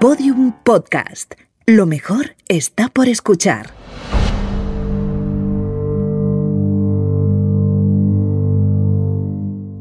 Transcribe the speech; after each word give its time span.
Podium 0.00 0.52
Podcast. 0.62 1.32
Lo 1.64 1.86
mejor 1.86 2.36
está 2.48 2.90
por 2.90 3.08
escuchar. 3.08 3.70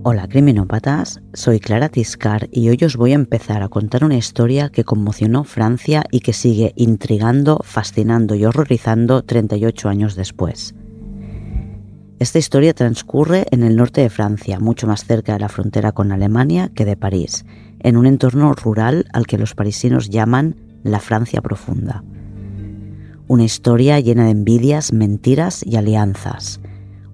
Hola 0.04 0.30
criminópatas, 0.30 1.20
soy 1.34 1.60
Clara 1.60 1.90
Tiscar 1.90 2.48
y 2.50 2.70
hoy 2.70 2.78
os 2.86 2.96
voy 2.96 3.12
a 3.12 3.16
empezar 3.16 3.62
a 3.62 3.68
contar 3.68 4.06
una 4.06 4.16
historia 4.16 4.70
que 4.70 4.86
conmocionó 4.86 5.44
Francia 5.44 6.06
y 6.10 6.22
que 6.22 6.32
sigue 6.32 6.72
intrigando, 6.78 7.60
fascinando 7.62 8.36
y 8.36 8.46
horrorizando 8.46 9.22
38 9.22 9.90
años 9.90 10.16
después. 10.16 10.76
Esta 12.20 12.40
historia 12.40 12.74
transcurre 12.74 13.46
en 13.52 13.64
el 13.64 13.76
norte 13.76 14.00
de 14.00 14.10
Francia, 14.10 14.62
mucho 14.62 14.88
más 14.88 15.04
cerca 15.04 15.34
de 15.34 15.40
la 15.40 15.50
frontera 15.50 15.92
con 15.92 16.14
Alemania 16.14 16.72
que 16.74 16.86
de 16.86 16.96
París, 16.96 17.46
en 17.86 17.98
un 17.98 18.08
entorno 18.08 18.52
rural 18.54 19.06
al 19.14 19.28
que 19.28 19.38
los 19.38 19.54
parisinos 19.54 20.10
llaman 20.10 20.56
la 20.82 21.00
Francia 21.00 21.40
profunda. 21.42 22.04
Una 23.28 23.44
historia 23.44 24.00
llena 24.00 24.26
de 24.26 24.32
envidias, 24.32 24.92
mentiras 24.92 25.64
y 25.64 25.76
alianzas. 25.76 26.60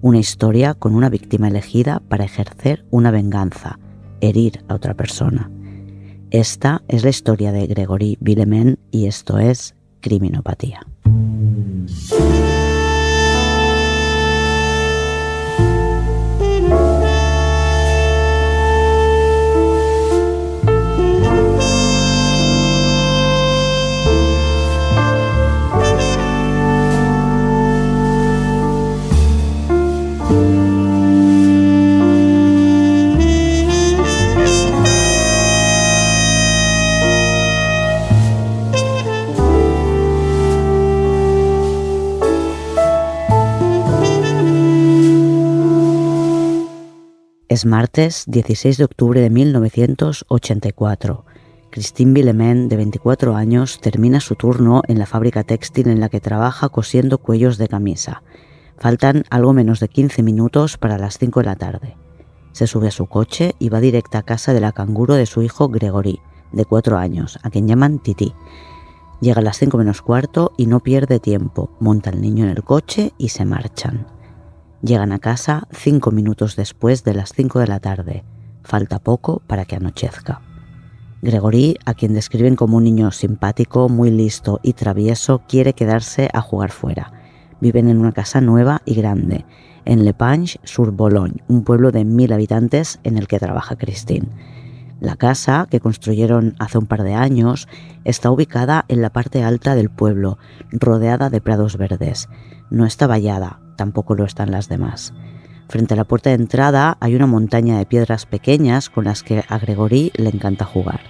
Una 0.00 0.18
historia 0.18 0.72
con 0.72 0.94
una 0.94 1.10
víctima 1.10 1.48
elegida 1.48 2.00
para 2.08 2.24
ejercer 2.24 2.86
una 2.90 3.10
venganza, 3.10 3.78
herir 4.22 4.64
a 4.68 4.74
otra 4.74 4.94
persona. 4.94 5.50
Esta 6.30 6.82
es 6.88 7.04
la 7.04 7.10
historia 7.10 7.52
de 7.52 7.66
Gregory 7.66 8.16
Villemin 8.20 8.78
y 8.90 9.08
esto 9.08 9.38
es 9.38 9.74
Criminopatía. 10.00 10.86
Es 47.52 47.66
martes 47.66 48.24
16 48.28 48.78
de 48.78 48.84
octubre 48.84 49.20
de 49.20 49.28
1984. 49.28 51.26
Christine 51.68 52.14
Villemin, 52.14 52.70
de 52.70 52.76
24 52.76 53.36
años, 53.36 53.78
termina 53.78 54.20
su 54.20 54.36
turno 54.36 54.80
en 54.88 54.98
la 54.98 55.04
fábrica 55.04 55.44
textil 55.44 55.88
en 55.88 56.00
la 56.00 56.08
que 56.08 56.18
trabaja 56.18 56.70
cosiendo 56.70 57.18
cuellos 57.18 57.58
de 57.58 57.68
camisa. 57.68 58.22
Faltan 58.78 59.24
algo 59.28 59.52
menos 59.52 59.80
de 59.80 59.88
15 59.88 60.22
minutos 60.22 60.78
para 60.78 60.96
las 60.96 61.18
5 61.18 61.40
de 61.40 61.44
la 61.44 61.56
tarde. 61.56 61.98
Se 62.52 62.66
sube 62.66 62.88
a 62.88 62.90
su 62.90 63.04
coche 63.04 63.54
y 63.58 63.68
va 63.68 63.80
directa 63.80 64.16
a 64.16 64.22
casa 64.22 64.54
de 64.54 64.60
la 64.60 64.72
canguro 64.72 65.12
de 65.12 65.26
su 65.26 65.42
hijo 65.42 65.68
Gregory, 65.68 66.20
de 66.52 66.64
4 66.64 66.96
años, 66.96 67.38
a 67.42 67.50
quien 67.50 67.68
llaman 67.68 67.98
Titi. 67.98 68.32
Llega 69.20 69.40
a 69.40 69.44
las 69.44 69.58
5 69.58 69.76
menos 69.76 70.00
cuarto 70.00 70.52
y 70.56 70.64
no 70.64 70.80
pierde 70.80 71.20
tiempo, 71.20 71.68
monta 71.80 72.08
al 72.08 72.22
niño 72.22 72.46
en 72.46 72.50
el 72.50 72.64
coche 72.64 73.12
y 73.18 73.28
se 73.28 73.44
marchan. 73.44 74.21
Llegan 74.82 75.12
a 75.12 75.20
casa 75.20 75.68
cinco 75.70 76.10
minutos 76.10 76.56
después 76.56 77.04
de 77.04 77.14
las 77.14 77.32
cinco 77.32 77.60
de 77.60 77.68
la 77.68 77.78
tarde. 77.78 78.24
Falta 78.64 78.98
poco 78.98 79.40
para 79.46 79.64
que 79.64 79.76
anochezca. 79.76 80.42
Gregory, 81.22 81.76
a 81.84 81.94
quien 81.94 82.14
describen 82.14 82.56
como 82.56 82.78
un 82.78 82.84
niño 82.84 83.12
simpático, 83.12 83.88
muy 83.88 84.10
listo 84.10 84.58
y 84.60 84.72
travieso, 84.72 85.42
quiere 85.46 85.72
quedarse 85.74 86.28
a 86.32 86.40
jugar 86.40 86.72
fuera. 86.72 87.12
Viven 87.60 87.88
en 87.88 87.98
una 87.98 88.10
casa 88.10 88.40
nueva 88.40 88.82
y 88.84 88.94
grande, 88.94 89.46
en 89.84 90.04
Le 90.04 90.14
Pange 90.14 90.58
sur 90.64 90.90
Bologne, 90.90 91.44
un 91.46 91.62
pueblo 91.62 91.92
de 91.92 92.04
mil 92.04 92.32
habitantes 92.32 92.98
en 93.04 93.18
el 93.18 93.28
que 93.28 93.38
trabaja 93.38 93.76
Christine. 93.76 94.26
La 94.98 95.14
casa, 95.14 95.68
que 95.70 95.78
construyeron 95.78 96.56
hace 96.58 96.78
un 96.78 96.86
par 96.86 97.04
de 97.04 97.14
años, 97.14 97.68
está 98.02 98.32
ubicada 98.32 98.84
en 98.88 99.00
la 99.00 99.10
parte 99.10 99.44
alta 99.44 99.76
del 99.76 99.90
pueblo, 99.90 100.38
rodeada 100.72 101.30
de 101.30 101.40
prados 101.40 101.76
verdes. 101.76 102.28
No 102.70 102.84
está 102.84 103.06
vallada, 103.06 103.61
tampoco 103.76 104.14
lo 104.14 104.24
están 104.24 104.50
las 104.50 104.68
demás. 104.68 105.12
Frente 105.68 105.94
a 105.94 105.96
la 105.96 106.04
puerta 106.04 106.30
de 106.30 106.36
entrada 106.36 106.98
hay 107.00 107.14
una 107.14 107.26
montaña 107.26 107.78
de 107.78 107.86
piedras 107.86 108.26
pequeñas 108.26 108.90
con 108.90 109.04
las 109.04 109.22
que 109.22 109.44
a 109.48 109.58
Gregory 109.58 110.12
le 110.16 110.28
encanta 110.28 110.64
jugar. 110.64 111.00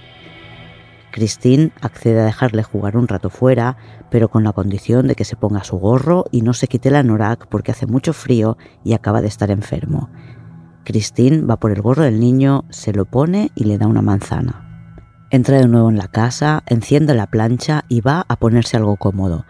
Christine 1.11 1.71
accede 1.81 2.21
a 2.21 2.25
dejarle 2.25 2.63
jugar 2.63 2.97
un 2.97 3.07
rato 3.07 3.29
fuera, 3.29 3.77
pero 4.09 4.29
con 4.29 4.43
la 4.43 4.51
condición 4.51 5.07
de 5.07 5.15
que 5.15 5.25
se 5.25 5.35
ponga 5.35 5.63
su 5.63 5.77
gorro 5.77 6.25
y 6.31 6.41
no 6.41 6.53
se 6.53 6.67
quite 6.67 6.89
la 6.89 7.03
norak 7.03 7.47
porque 7.47 7.71
hace 7.71 7.85
mucho 7.85 8.13
frío 8.13 8.57
y 8.83 8.93
acaba 8.93 9.21
de 9.21 9.27
estar 9.27 9.51
enfermo. 9.51 10.09
Christine 10.83 11.45
va 11.45 11.59
por 11.59 11.71
el 11.71 11.81
gorro 11.81 12.03
del 12.03 12.19
niño, 12.19 12.65
se 12.69 12.93
lo 12.93 13.05
pone 13.05 13.51
y 13.55 13.65
le 13.65 13.77
da 13.77 13.87
una 13.87 14.01
manzana. 14.01 14.63
Entra 15.29 15.57
de 15.57 15.67
nuevo 15.67 15.89
en 15.89 15.97
la 15.97 16.07
casa, 16.07 16.63
enciende 16.65 17.13
la 17.13 17.27
plancha 17.27 17.85
y 17.89 18.01
va 18.01 18.25
a 18.27 18.35
ponerse 18.37 18.77
algo 18.77 18.97
cómodo, 18.97 19.45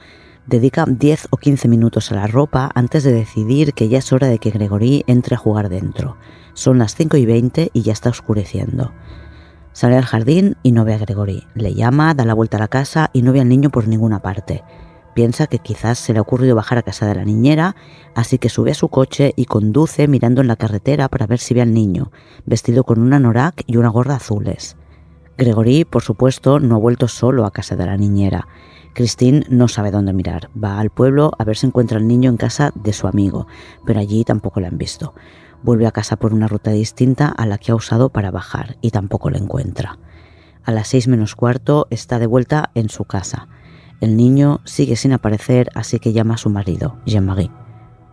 dedica 0.48 0.86
10 0.88 1.28
o 1.32 1.38
15 1.38 1.68
minutos 1.68 2.12
a 2.12 2.16
la 2.16 2.28
ropa 2.28 2.72
antes 2.76 3.04
de 3.04 3.12
decidir 3.12 3.74
que 3.74 3.90
ya 3.90 4.00
es 4.00 4.12
hora 4.12 4.28
de 4.28 4.40
que 4.40 4.52
Gregory 4.52 5.04
entre 5.08 5.36
a 5.36 5.38
jugar 5.38 5.70
dentro. 5.70 6.18
Son 6.54 6.78
las 6.78 6.96
5 6.96 7.18
y 7.18 7.26
20 7.26 7.72
y 7.74 7.82
ya 7.82 7.94
está 7.94 8.10
oscureciendo. 8.10 8.92
Sale 9.72 9.98
al 9.98 10.06
jardín 10.06 10.56
y 10.62 10.72
no 10.72 10.86
ve 10.86 10.94
a 10.94 11.00
Gregory. 11.00 11.48
Le 11.56 11.74
llama, 11.74 12.14
da 12.14 12.26
la 12.26 12.36
vuelta 12.36 12.58
a 12.58 12.60
la 12.60 12.68
casa 12.68 13.10
y 13.12 13.24
no 13.24 13.34
ve 13.34 13.42
al 13.42 13.50
niño 13.50 13.72
por 13.72 13.88
ninguna 13.88 14.22
parte. 14.22 14.64
Piensa 15.16 15.48
que 15.48 15.60
quizás 15.60 16.00
se 16.00 16.14
le 16.14 16.20
ha 16.20 16.24
ocurrido 16.24 16.56
bajar 16.56 16.80
a 16.80 16.84
casa 16.84 17.08
de 17.08 17.16
la 17.16 17.26
niñera, 17.26 17.76
así 18.16 18.40
que 18.40 18.50
sube 18.50 18.72
a 18.72 18.76
su 18.76 18.90
coche 18.90 19.34
y 19.36 19.46
conduce 19.46 20.08
mirando 20.08 20.42
en 20.42 20.48
la 20.48 20.56
carretera 20.56 21.08
para 21.08 21.28
ver 21.28 21.40
si 21.40 21.54
ve 21.54 21.62
al 21.62 21.74
niño, 21.74 22.12
vestido 22.46 22.84
con 22.84 23.00
una 23.00 23.20
norak 23.20 23.64
y 23.68 23.78
una 23.78 23.90
gorra 23.90 24.16
azules. 24.16 24.76
Gregory, 25.38 25.86
por 25.86 26.04
supuesto, 26.04 26.60
no 26.60 26.76
ha 26.76 26.80
vuelto 26.80 27.08
solo 27.08 27.46
a 27.46 27.52
casa 27.52 27.76
de 27.76 27.86
la 27.86 27.98
niñera. 27.98 28.48
Christine 28.94 29.46
no 29.50 29.68
sabe 29.68 29.92
dónde 29.92 30.14
mirar. 30.14 30.50
Va 30.62 30.80
al 30.80 30.90
pueblo 30.90 31.32
a 31.38 31.44
ver 31.44 31.58
si 31.58 31.68
encuentra 31.68 31.98
al 31.98 32.08
niño 32.08 32.30
en 32.30 32.38
casa 32.38 32.72
de 32.76 32.94
su 32.94 33.08
amigo, 33.08 33.48
pero 33.86 34.00
allí 34.00 34.24
tampoco 34.24 34.60
lo 34.60 34.68
han 34.68 34.78
visto. 34.78 35.14
Vuelve 35.64 35.88
a 35.88 35.92
casa 35.92 36.18
por 36.18 36.34
una 36.34 36.48
ruta 36.48 36.72
distinta 36.72 37.28
a 37.28 37.46
la 37.46 37.58
que 37.58 37.72
ha 37.72 37.76
usado 37.76 38.10
para 38.10 38.32
bajar 38.32 38.78
y 38.82 38.92
tampoco 38.92 39.30
lo 39.30 39.38
encuentra. 39.38 39.98
A 40.64 40.72
las 40.72 40.88
seis 40.88 41.08
menos 41.08 41.36
cuarto 41.36 41.88
está 41.90 42.20
de 42.20 42.28
vuelta 42.28 42.72
en 42.76 42.90
su 42.90 43.06
casa. 43.06 43.48
El 44.02 44.18
niño 44.18 44.62
sigue 44.66 44.96
sin 44.96 45.14
aparecer, 45.14 45.70
así 45.76 46.00
que 46.00 46.14
llama 46.14 46.36
a 46.36 46.38
su 46.38 46.50
marido, 46.50 46.98
Jean-Marie. 47.06 47.52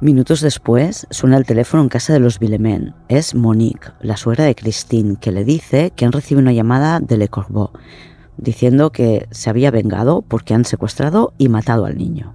Minutos 0.01 0.41
después 0.41 1.07
suena 1.11 1.37
el 1.37 1.45
teléfono 1.45 1.83
en 1.83 1.91
casa 1.91 2.15
de 2.15 2.21
los 2.21 2.39
Villemin. 2.39 2.95
Es 3.09 3.35
Monique, 3.35 3.91
la 4.01 4.17
suegra 4.17 4.45
de 4.45 4.55
Christine, 4.55 5.17
que 5.21 5.31
le 5.31 5.45
dice 5.45 5.93
que 5.95 6.07
han 6.07 6.13
recibido 6.13 6.41
una 6.41 6.55
llamada 6.55 7.01
de 7.01 7.19
Le 7.19 7.29
Corbeau, 7.29 7.71
diciendo 8.41 8.91
que 8.91 9.29
se 9.31 9.51
había 9.51 9.71
vengado 9.71 10.23
porque 10.23 10.55
han 10.55 10.65
secuestrado 10.65 11.35
y 11.39 11.49
matado 11.49 11.85
al 11.85 11.97
niño. 11.97 12.35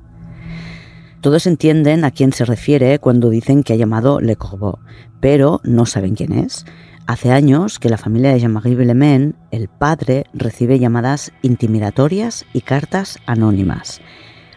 Todos 1.21 1.47
entienden 1.47 2.05
a 2.05 2.11
quién 2.11 2.33
se 2.33 2.45
refiere 2.45 2.99
cuando 2.99 3.29
dicen 3.29 3.63
que 3.63 3.73
ha 3.73 3.77
llamado 3.77 4.21
Le 4.21 4.35
Corbeau, 4.35 4.77
pero 5.19 5.59
no 5.63 5.87
saben 5.87 6.13
quién 6.13 6.33
es. 6.33 6.65
Hace 7.07 7.31
años 7.31 7.79
que 7.79 7.89
la 7.89 7.97
familia 7.97 8.31
de 8.31 8.39
Jean-Marie 8.39 8.75
Villemin, 8.75 9.35
el 9.49 9.67
padre, 9.67 10.25
recibe 10.33 10.77
llamadas 10.77 11.31
intimidatorias 11.41 12.45
y 12.53 12.61
cartas 12.61 13.19
anónimas. 13.25 14.01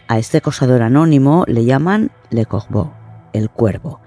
A 0.08 0.18
este 0.18 0.38
acosador 0.38 0.82
anónimo 0.82 1.44
le 1.46 1.64
llaman 1.64 2.10
Le 2.30 2.44
Corbeau, 2.44 2.92
el 3.32 3.48
cuervo, 3.48 4.00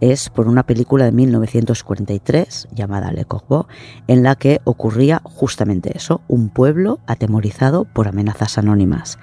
es 0.00 0.30
por 0.30 0.48
una 0.48 0.64
película 0.64 1.04
de 1.04 1.12
1943 1.12 2.68
llamada 2.72 3.12
Le 3.12 3.24
Corbeau, 3.24 3.66
en 4.06 4.22
la 4.22 4.36
que 4.36 4.60
ocurría 4.64 5.20
justamente 5.24 5.96
eso, 5.96 6.20
un 6.28 6.48
pueblo 6.48 7.00
atemorizado 7.06 7.84
por 7.84 8.08
amenazas 8.08 8.58
anónimas. 8.58 9.18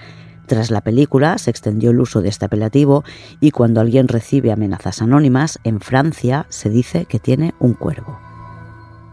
Tras 0.47 0.69
la 0.69 0.81
película 0.81 1.37
se 1.37 1.49
extendió 1.49 1.91
el 1.91 1.99
uso 1.99 2.21
de 2.21 2.29
este 2.29 2.45
apelativo 2.45 3.03
y 3.39 3.51
cuando 3.51 3.81
alguien 3.81 4.07
recibe 4.07 4.51
amenazas 4.51 5.01
anónimas, 5.01 5.59
en 5.63 5.79
Francia 5.79 6.45
se 6.49 6.69
dice 6.69 7.05
que 7.05 7.19
tiene 7.19 7.55
un 7.59 7.73
cuervo. 7.73 8.19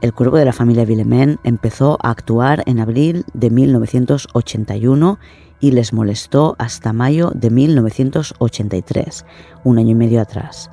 El 0.03 0.13
cuervo 0.13 0.37
de 0.37 0.45
la 0.45 0.53
familia 0.53 0.85
Villemin 0.85 1.39
empezó 1.45 1.97
a 2.03 2.11
actuar 2.11 2.65
en 2.67 2.81
abril 2.81 3.25
de 3.35 3.51
1981 3.51 5.19
y 5.61 5.71
les 5.71 5.93
molestó 5.93 6.57
hasta 6.59 6.93
mayo 6.93 7.31
de 7.35 7.51
1983, 7.51 9.25
un 9.63 9.79
año 9.79 9.93
y 9.93 9.95
medio 9.95 10.21
atrás. 10.21 10.71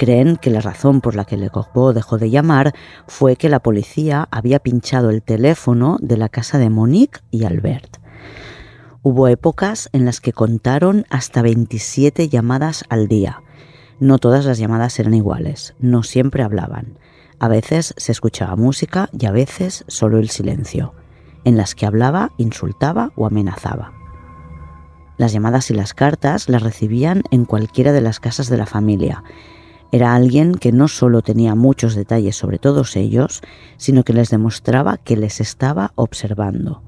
Creen 0.00 0.38
que 0.38 0.48
la 0.48 0.62
razón 0.62 1.02
por 1.02 1.14
la 1.14 1.26
que 1.26 1.36
Le 1.36 1.50
Corbeau 1.50 1.92
dejó 1.92 2.16
de 2.16 2.30
llamar 2.30 2.72
fue 3.06 3.36
que 3.36 3.50
la 3.50 3.60
policía 3.60 4.28
había 4.30 4.58
pinchado 4.58 5.10
el 5.10 5.22
teléfono 5.22 5.98
de 6.00 6.16
la 6.16 6.30
casa 6.30 6.56
de 6.56 6.70
Monique 6.70 7.20
y 7.30 7.44
Albert. 7.44 7.98
Hubo 9.02 9.28
épocas 9.28 9.90
en 9.92 10.06
las 10.06 10.22
que 10.22 10.32
contaron 10.32 11.04
hasta 11.10 11.42
27 11.42 12.30
llamadas 12.30 12.84
al 12.88 13.08
día. 13.08 13.42
No 13.98 14.16
todas 14.16 14.46
las 14.46 14.56
llamadas 14.56 14.98
eran 14.98 15.12
iguales, 15.12 15.74
no 15.80 16.02
siempre 16.02 16.44
hablaban. 16.44 16.98
A 17.38 17.48
veces 17.48 17.92
se 17.98 18.10
escuchaba 18.10 18.56
música 18.56 19.10
y 19.12 19.26
a 19.26 19.32
veces 19.32 19.84
solo 19.86 20.18
el 20.18 20.30
silencio. 20.30 20.94
en 21.44 21.58
las 21.58 21.74
que 21.74 21.84
hablaba, 21.84 22.32
insultaba 22.38 23.12
o 23.16 23.26
amenazaba. 23.26 23.92
Las 25.18 25.34
llamadas 25.34 25.70
y 25.70 25.74
las 25.74 25.92
cartas 25.92 26.48
las 26.48 26.62
recibían 26.62 27.22
en 27.30 27.44
cualquiera 27.44 27.92
de 27.92 28.00
las 28.00 28.18
casas 28.18 28.48
de 28.48 28.56
la 28.56 28.64
familia. 28.64 29.22
Era 29.92 30.14
alguien 30.14 30.54
que 30.54 30.70
no 30.70 30.86
solo 30.86 31.20
tenía 31.22 31.54
muchos 31.54 31.94
detalles 31.94 32.36
sobre 32.36 32.58
todos 32.58 32.96
ellos, 32.96 33.40
sino 33.76 34.04
que 34.04 34.12
les 34.12 34.30
demostraba 34.30 34.98
que 34.98 35.16
les 35.16 35.40
estaba 35.40 35.92
observando. 35.96 36.82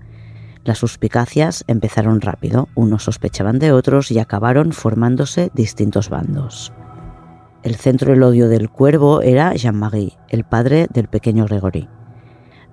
Las 0.65 0.79
suspicacias 0.79 1.65
empezaron 1.67 2.21
rápido, 2.21 2.69
unos 2.77 3.03
sospechaban 3.03 3.59
de 3.59 3.73
otros 3.73 4.13
y 4.13 4.21
acabaron 4.21 4.73
formándose 4.73 5.51
distintos 5.55 6.09
bandos. 6.09 6.73
El 7.65 7.75
centro 7.75 8.13
del 8.13 8.23
odio 8.23 8.49
del 8.49 8.71
cuervo 8.71 9.23
era 9.23 9.55
Jean-Marie, 9.55 10.19
el 10.29 10.45
padre 10.45 10.87
del 10.93 11.09
pequeño 11.09 11.47
Gregory. 11.47 11.89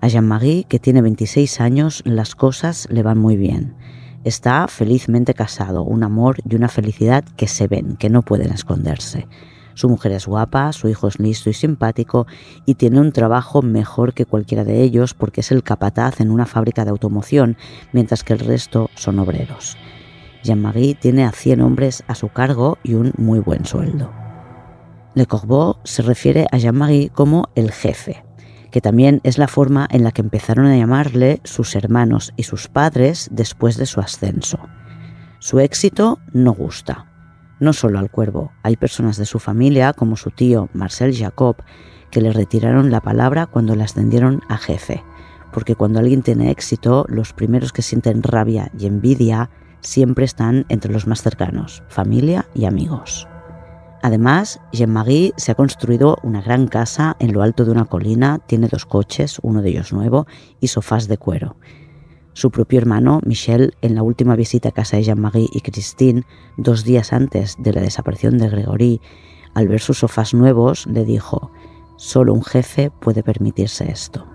A 0.02 0.08
Jean-Marie, 0.08 0.66
que 0.66 0.80
tiene 0.80 1.02
26 1.02 1.60
años, 1.62 2.04
las 2.06 2.36
cosas 2.36 2.88
le 2.92 3.02
van 3.02 3.18
muy 3.18 3.38
bien. 3.38 3.76
Está 4.24 4.68
felizmente 4.68 5.34
casado, 5.34 5.84
un 5.84 6.04
amor 6.04 6.38
y 6.48 6.56
una 6.56 6.70
felicidad 6.70 7.24
que 7.38 7.48
se 7.48 7.68
ven, 7.68 7.96
que 7.98 8.10
no 8.10 8.22
pueden 8.22 8.52
esconderse. 8.52 9.28
Su 9.80 9.88
mujer 9.88 10.12
es 10.12 10.28
guapa, 10.28 10.74
su 10.74 10.90
hijo 10.90 11.08
es 11.08 11.20
listo 11.20 11.50
y 11.50 11.54
simpático 11.54 12.28
y 12.66 12.76
tiene 12.76 13.00
un 13.00 13.14
trabajo 13.14 13.62
mejor 13.62 14.14
que 14.14 14.26
cualquiera 14.26 14.66
de 14.66 14.84
ellos 14.84 15.14
porque 15.14 15.40
es 15.40 15.54
el 15.54 15.64
capataz 15.64 16.20
en 16.20 16.31
una 16.31 16.46
fábrica 16.46 16.84
de 16.84 16.92
automoción, 16.92 17.56
mientras 17.94 18.26
que 18.26 18.34
el 18.34 18.40
resto 18.40 18.90
son 18.96 19.20
obreros. 19.20 19.78
Jean-Marie 20.44 20.96
tiene 20.96 21.24
a 21.24 21.31
100 21.31 21.62
hombres 21.62 22.04
a 22.08 22.16
su 22.16 22.28
cargo 22.28 22.78
y 22.84 22.96
un 22.96 23.14
muy 23.18 23.40
buen 23.40 23.64
sueldo. 23.64 24.12
Le 25.14 25.26
Corbeau 25.26 25.78
se 25.86 26.02
refiere 26.02 26.46
a 26.52 26.58
Jean-Marie 26.58 27.10
como 27.12 27.48
el 27.56 27.72
jefe, 27.72 28.26
que 28.72 28.81
también 28.81 29.22
es 29.24 29.38
la 29.38 29.48
forma 29.48 29.88
en 29.92 30.04
la 30.04 30.12
que 30.12 30.22
empezaron 30.22 30.66
a 30.66 30.76
llamarle 30.76 31.40
sus 31.46 31.74
hermanos 31.78 32.34
y 32.36 32.44
sus 32.44 32.68
padres 32.68 33.30
después 33.31 33.78
de 33.78 33.86
su 33.86 34.02
ascenso. 34.02 34.60
Su 35.40 35.62
éxito 35.62 36.20
no 36.34 36.52
gusta, 36.52 37.08
no 37.59 37.73
solo 37.73 38.00
al 38.00 38.09
cuervo, 38.11 38.51
hay 38.63 38.75
personas 38.75 39.17
de 39.17 39.25
su 39.25 39.39
familia, 39.39 39.94
como 39.94 40.15
su 40.15 40.31
tío 40.31 40.69
Marcel 40.73 41.15
Jacob, 41.15 41.57
que 42.11 42.21
le 42.21 42.33
retiraron 42.33 42.91
la 42.91 43.01
palabra 43.01 43.45
cuando 43.45 43.75
le 43.75 43.83
ascendieron 43.83 44.41
a 44.47 44.57
jefe, 44.57 45.03
porque 45.51 45.75
cuando 45.75 46.00
alguien 46.00 46.21
tiene 46.21 46.51
éxito, 46.51 47.06
los 47.09 47.33
primeros 47.33 47.73
que 47.73 47.81
sienten 47.81 48.23
rabia 48.23 48.71
y 48.77 48.85
envidia 48.85 49.50
siempre 49.81 50.25
están 50.25 50.65
entre 50.69 50.91
los 50.91 51.07
más 51.07 51.21
cercanos, 51.21 51.83
familia 51.88 52.47
y 52.53 52.65
amigos. 52.65 53.27
Además, 54.01 54.61
Jean-Marie 54.71 55.33
se 55.35 55.51
ha 55.51 55.56
construido 55.56 56.17
una 56.23 56.41
gran 56.41 56.67
casa 56.67 57.17
en 57.19 57.33
lo 57.33 57.41
alto 57.41 57.65
de 57.65 57.71
una 57.71 57.85
colina, 57.85 58.39
tiene 58.45 58.67
dos 58.67 58.85
coches, 58.85 59.39
uno 59.41 59.61
de 59.61 59.69
ellos 59.71 59.91
nuevo, 59.91 60.25
y 60.61 60.67
sofás 60.67 61.07
de 61.07 61.17
cuero. 61.17 61.57
Su 62.39 62.51
propio 62.51 62.80
hermano, 62.80 63.19
Michel, 63.25 63.74
en 63.81 63.95
la 63.95 64.01
última 64.01 64.38
visita 64.38 64.69
a 64.69 64.71
casa 64.71 64.95
de 64.95 65.03
Jean-Marie 65.03 65.50
y 65.51 65.59
Christine, 65.59 66.24
dos 66.56 66.86
días 66.86 67.12
antes 67.12 67.57
de 67.59 67.74
la 67.74 67.81
desaparición 67.81 68.38
de 68.38 68.47
Gregory, 68.47 69.01
al 69.53 69.68
ver 69.68 69.81
sus 69.81 70.00
sofás 70.00 70.33
nuevos, 70.33 70.88
le 70.88 71.03
dijo, 71.03 71.51
solo 71.97 72.33
un 72.33 72.45
jefe 72.45 72.91
puede 72.91 73.24
permitirse 73.24 73.91
esto. 73.91 74.25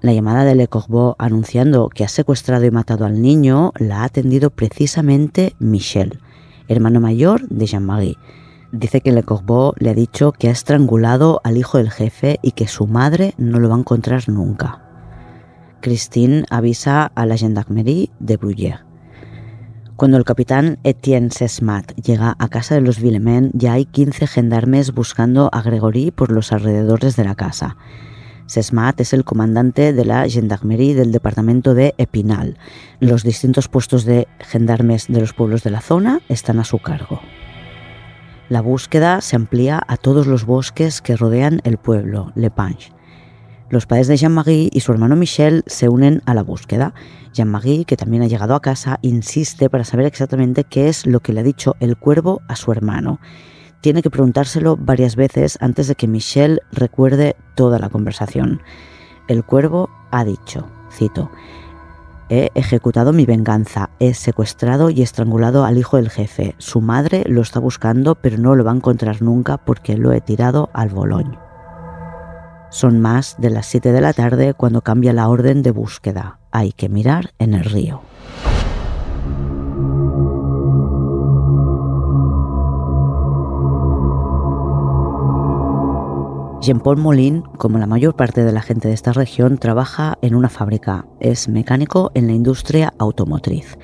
La 0.00 0.12
llamada 0.12 0.44
de 0.44 0.54
Le 0.54 0.68
Corbeau 0.68 1.16
anunciando 1.18 1.88
que 1.88 2.04
ha 2.04 2.08
secuestrado 2.08 2.64
y 2.64 2.70
matado 2.70 3.04
al 3.04 3.20
niño 3.20 3.72
la 3.80 4.02
ha 4.02 4.04
atendido 4.04 4.50
precisamente 4.50 5.56
Michel, 5.58 6.20
hermano 6.68 7.00
mayor 7.00 7.48
de 7.48 7.66
Jean-Marie. 7.66 8.16
Dice 8.70 9.00
que 9.00 9.10
Le 9.10 9.24
Corbeau 9.24 9.72
le 9.78 9.90
ha 9.90 9.94
dicho 9.94 10.30
que 10.30 10.50
ha 10.50 10.52
estrangulado 10.52 11.40
al 11.42 11.56
hijo 11.56 11.78
del 11.78 11.90
jefe 11.90 12.38
y 12.42 12.52
que 12.52 12.68
su 12.68 12.86
madre 12.86 13.34
no 13.38 13.58
lo 13.58 13.70
va 13.70 13.74
a 13.74 13.80
encontrar 13.80 14.28
nunca. 14.28 14.85
Christine 15.86 16.44
avisa 16.50 17.12
a 17.14 17.26
la 17.26 17.36
gendarmerie 17.36 18.10
de 18.18 18.36
Bruyères. 18.36 18.84
Cuando 19.94 20.16
el 20.16 20.24
capitán 20.24 20.80
Etienne 20.82 21.30
Sesmat 21.30 21.94
llega 21.94 22.34
a 22.40 22.48
casa 22.48 22.74
de 22.74 22.80
los 22.80 23.00
Villemain, 23.00 23.52
ya 23.54 23.74
hay 23.74 23.84
15 23.84 24.26
gendarmes 24.26 24.92
buscando 24.92 25.48
a 25.52 25.62
Gregory 25.62 26.10
por 26.10 26.32
los 26.32 26.50
alrededores 26.50 27.14
de 27.14 27.22
la 27.22 27.36
casa. 27.36 27.76
Sesmat 28.46 29.00
es 29.00 29.12
el 29.12 29.22
comandante 29.22 29.92
de 29.92 30.04
la 30.04 30.28
gendarmerie 30.28 30.96
del 30.96 31.12
departamento 31.12 31.72
de 31.72 31.94
Epinal. 31.98 32.58
Los 32.98 33.22
distintos 33.22 33.68
puestos 33.68 34.04
de 34.04 34.26
gendarmes 34.40 35.06
de 35.06 35.20
los 35.20 35.34
pueblos 35.34 35.62
de 35.62 35.70
la 35.70 35.82
zona 35.82 36.20
están 36.28 36.58
a 36.58 36.64
su 36.64 36.80
cargo. 36.80 37.20
La 38.48 38.60
búsqueda 38.60 39.20
se 39.20 39.36
amplía 39.36 39.80
a 39.86 39.96
todos 39.96 40.26
los 40.26 40.46
bosques 40.46 41.00
que 41.00 41.14
rodean 41.14 41.60
el 41.62 41.76
pueblo, 41.76 42.32
Le 42.34 42.50
Panche. 42.50 42.95
Los 43.68 43.86
padres 43.86 44.06
de 44.06 44.16
Jean-Marie 44.16 44.70
y 44.72 44.80
su 44.80 44.92
hermano 44.92 45.16
Michel 45.16 45.64
se 45.66 45.88
unen 45.88 46.22
a 46.24 46.34
la 46.34 46.44
búsqueda. 46.44 46.94
Jean-Marie, 47.32 47.84
que 47.84 47.96
también 47.96 48.22
ha 48.22 48.28
llegado 48.28 48.54
a 48.54 48.60
casa, 48.62 49.00
insiste 49.02 49.68
para 49.68 49.82
saber 49.82 50.06
exactamente 50.06 50.62
qué 50.62 50.88
es 50.88 51.04
lo 51.04 51.18
que 51.18 51.32
le 51.32 51.40
ha 51.40 51.42
dicho 51.42 51.74
el 51.80 51.96
cuervo 51.96 52.42
a 52.46 52.54
su 52.54 52.70
hermano. 52.70 53.18
Tiene 53.80 54.02
que 54.02 54.10
preguntárselo 54.10 54.76
varias 54.76 55.16
veces 55.16 55.58
antes 55.60 55.88
de 55.88 55.96
que 55.96 56.06
Michel 56.06 56.60
recuerde 56.70 57.34
toda 57.56 57.80
la 57.80 57.88
conversación. 57.88 58.62
El 59.26 59.44
cuervo 59.44 59.90
ha 60.12 60.24
dicho, 60.24 60.68
cito, 60.92 61.30
He 62.28 62.50
ejecutado 62.54 63.12
mi 63.12 63.24
venganza, 63.24 63.90
he 64.00 64.14
secuestrado 64.14 64.90
y 64.90 65.02
estrangulado 65.02 65.64
al 65.64 65.78
hijo 65.78 65.96
del 65.96 66.10
jefe. 66.10 66.54
Su 66.58 66.80
madre 66.80 67.24
lo 67.26 67.40
está 67.40 67.60
buscando, 67.60 68.16
pero 68.16 68.38
no 68.38 68.54
lo 68.54 68.64
va 68.64 68.72
a 68.72 68.76
encontrar 68.76 69.22
nunca 69.22 69.58
porque 69.58 69.96
lo 69.96 70.12
he 70.12 70.20
tirado 70.20 70.70
al 70.72 70.88
Bologne. 70.88 71.45
Son 72.76 73.00
más 73.00 73.36
de 73.38 73.48
las 73.48 73.64
7 73.68 73.90
de 73.90 74.02
la 74.02 74.12
tarde 74.12 74.52
cuando 74.52 74.82
cambia 74.82 75.14
la 75.14 75.30
orden 75.30 75.62
de 75.62 75.70
búsqueda. 75.70 76.40
Hay 76.50 76.72
que 76.72 76.90
mirar 76.90 77.30
en 77.38 77.54
el 77.54 77.64
río. 77.64 78.02
Jean-Paul 86.60 86.98
Molin, 86.98 87.44
como 87.56 87.78
la 87.78 87.86
mayor 87.86 88.14
parte 88.14 88.44
de 88.44 88.52
la 88.52 88.60
gente 88.60 88.88
de 88.88 88.94
esta 88.94 89.14
región, 89.14 89.56
trabaja 89.56 90.18
en 90.20 90.34
una 90.34 90.50
fábrica. 90.50 91.06
Es 91.18 91.48
mecánico 91.48 92.10
en 92.12 92.26
la 92.26 92.34
industria 92.34 92.92
automotriz. 92.98 93.78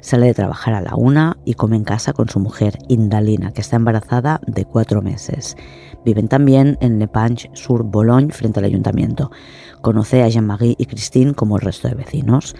Sale 0.00 0.26
de 0.26 0.34
trabajar 0.34 0.74
a 0.74 0.80
la 0.80 0.94
una 0.94 1.36
y 1.44 1.54
come 1.54 1.74
en 1.74 1.82
casa 1.82 2.12
con 2.12 2.28
su 2.28 2.38
mujer, 2.38 2.78
Indalina, 2.86 3.50
que 3.50 3.60
está 3.60 3.74
embarazada 3.74 4.40
de 4.46 4.64
cuatro 4.64 5.02
meses. 5.02 5.56
Viven 6.06 6.28
también 6.28 6.78
en 6.80 7.00
Le 7.00 7.10
sur 7.54 7.82
Bologne, 7.82 8.30
frente 8.30 8.60
al 8.60 8.64
ayuntamiento. 8.64 9.32
Conoce 9.80 10.22
a 10.22 10.28
Jean-Marie 10.28 10.76
y 10.78 10.86
Christine 10.86 11.34
como 11.34 11.56
el 11.56 11.62
resto 11.62 11.88
de 11.88 11.96
vecinos. 11.96 12.54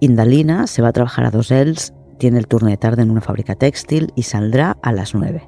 Indalina 0.00 0.66
se 0.66 0.80
va 0.80 0.88
a 0.88 0.92
trabajar 0.92 1.26
a 1.26 1.30
dos 1.30 1.50
els, 1.50 1.92
tiene 2.16 2.38
el 2.38 2.46
turno 2.46 2.70
de 2.70 2.78
tarde 2.78 3.02
en 3.02 3.10
una 3.10 3.20
fábrica 3.20 3.54
textil 3.54 4.14
y 4.16 4.22
saldrá 4.22 4.78
a 4.80 4.92
las 4.92 5.14
nueve. 5.14 5.46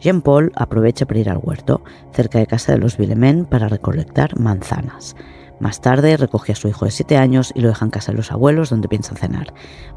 Jean-Paul 0.00 0.50
aprovecha 0.56 1.06
para 1.06 1.20
ir 1.20 1.30
al 1.30 1.38
huerto, 1.40 1.84
cerca 2.12 2.40
de 2.40 2.48
casa 2.48 2.72
de 2.72 2.78
los 2.78 2.96
Villemen, 2.96 3.44
para 3.44 3.68
recolectar 3.68 4.36
manzanas. 4.36 5.14
Más 5.60 5.80
tarde 5.80 6.16
recoge 6.16 6.50
a 6.50 6.56
su 6.56 6.66
hijo 6.66 6.84
de 6.84 6.90
siete 6.90 7.16
años 7.16 7.52
y 7.54 7.60
lo 7.60 7.68
deja 7.68 7.84
en 7.84 7.92
casa 7.92 8.10
de 8.10 8.18
los 8.18 8.32
abuelos 8.32 8.70
donde 8.70 8.88
piensa 8.88 9.14
cenar. 9.14 9.54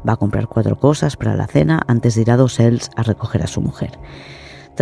Va 0.08 0.12
a 0.12 0.18
comprar 0.18 0.46
cuatro 0.46 0.78
cosas 0.78 1.16
para 1.16 1.34
la 1.34 1.48
cena 1.48 1.82
antes 1.88 2.14
de 2.14 2.22
ir 2.22 2.30
a 2.30 2.36
dos 2.36 2.60
els 2.60 2.90
a 2.94 3.02
recoger 3.02 3.42
a 3.42 3.48
su 3.48 3.60
mujer. 3.60 3.98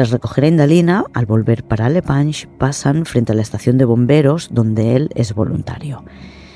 Tras 0.00 0.12
recoger 0.12 0.44
a 0.44 0.48
Indalina, 0.48 1.04
al 1.12 1.26
volver 1.26 1.62
para 1.62 1.90
Lepanche, 1.90 2.48
pasan 2.56 3.04
frente 3.04 3.32
a 3.32 3.34
la 3.34 3.42
estación 3.42 3.76
de 3.76 3.84
bomberos 3.84 4.48
donde 4.50 4.96
él 4.96 5.10
es 5.14 5.34
voluntario. 5.34 6.04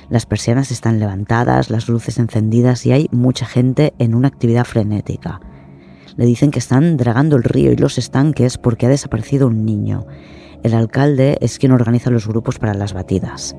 Las 0.08 0.24
persianas 0.24 0.70
están 0.70 0.98
levantadas, 0.98 1.68
las 1.68 1.86
luces 1.90 2.18
encendidas 2.18 2.86
y 2.86 2.92
hay 2.92 3.06
mucha 3.12 3.44
gente 3.44 3.92
en 3.98 4.14
una 4.14 4.28
actividad 4.28 4.64
frenética. 4.64 5.42
Le 6.16 6.24
dicen 6.24 6.50
que 6.52 6.58
están 6.58 6.96
dragando 6.96 7.36
el 7.36 7.42
río 7.42 7.70
y 7.70 7.76
los 7.76 7.98
estanques 7.98 8.56
porque 8.56 8.86
ha 8.86 8.88
desaparecido 8.88 9.48
un 9.48 9.66
niño. 9.66 10.06
El 10.62 10.72
alcalde 10.72 11.36
es 11.42 11.58
quien 11.58 11.72
organiza 11.72 12.08
los 12.08 12.26
grupos 12.26 12.58
para 12.58 12.72
las 12.72 12.94
batidas. 12.94 13.54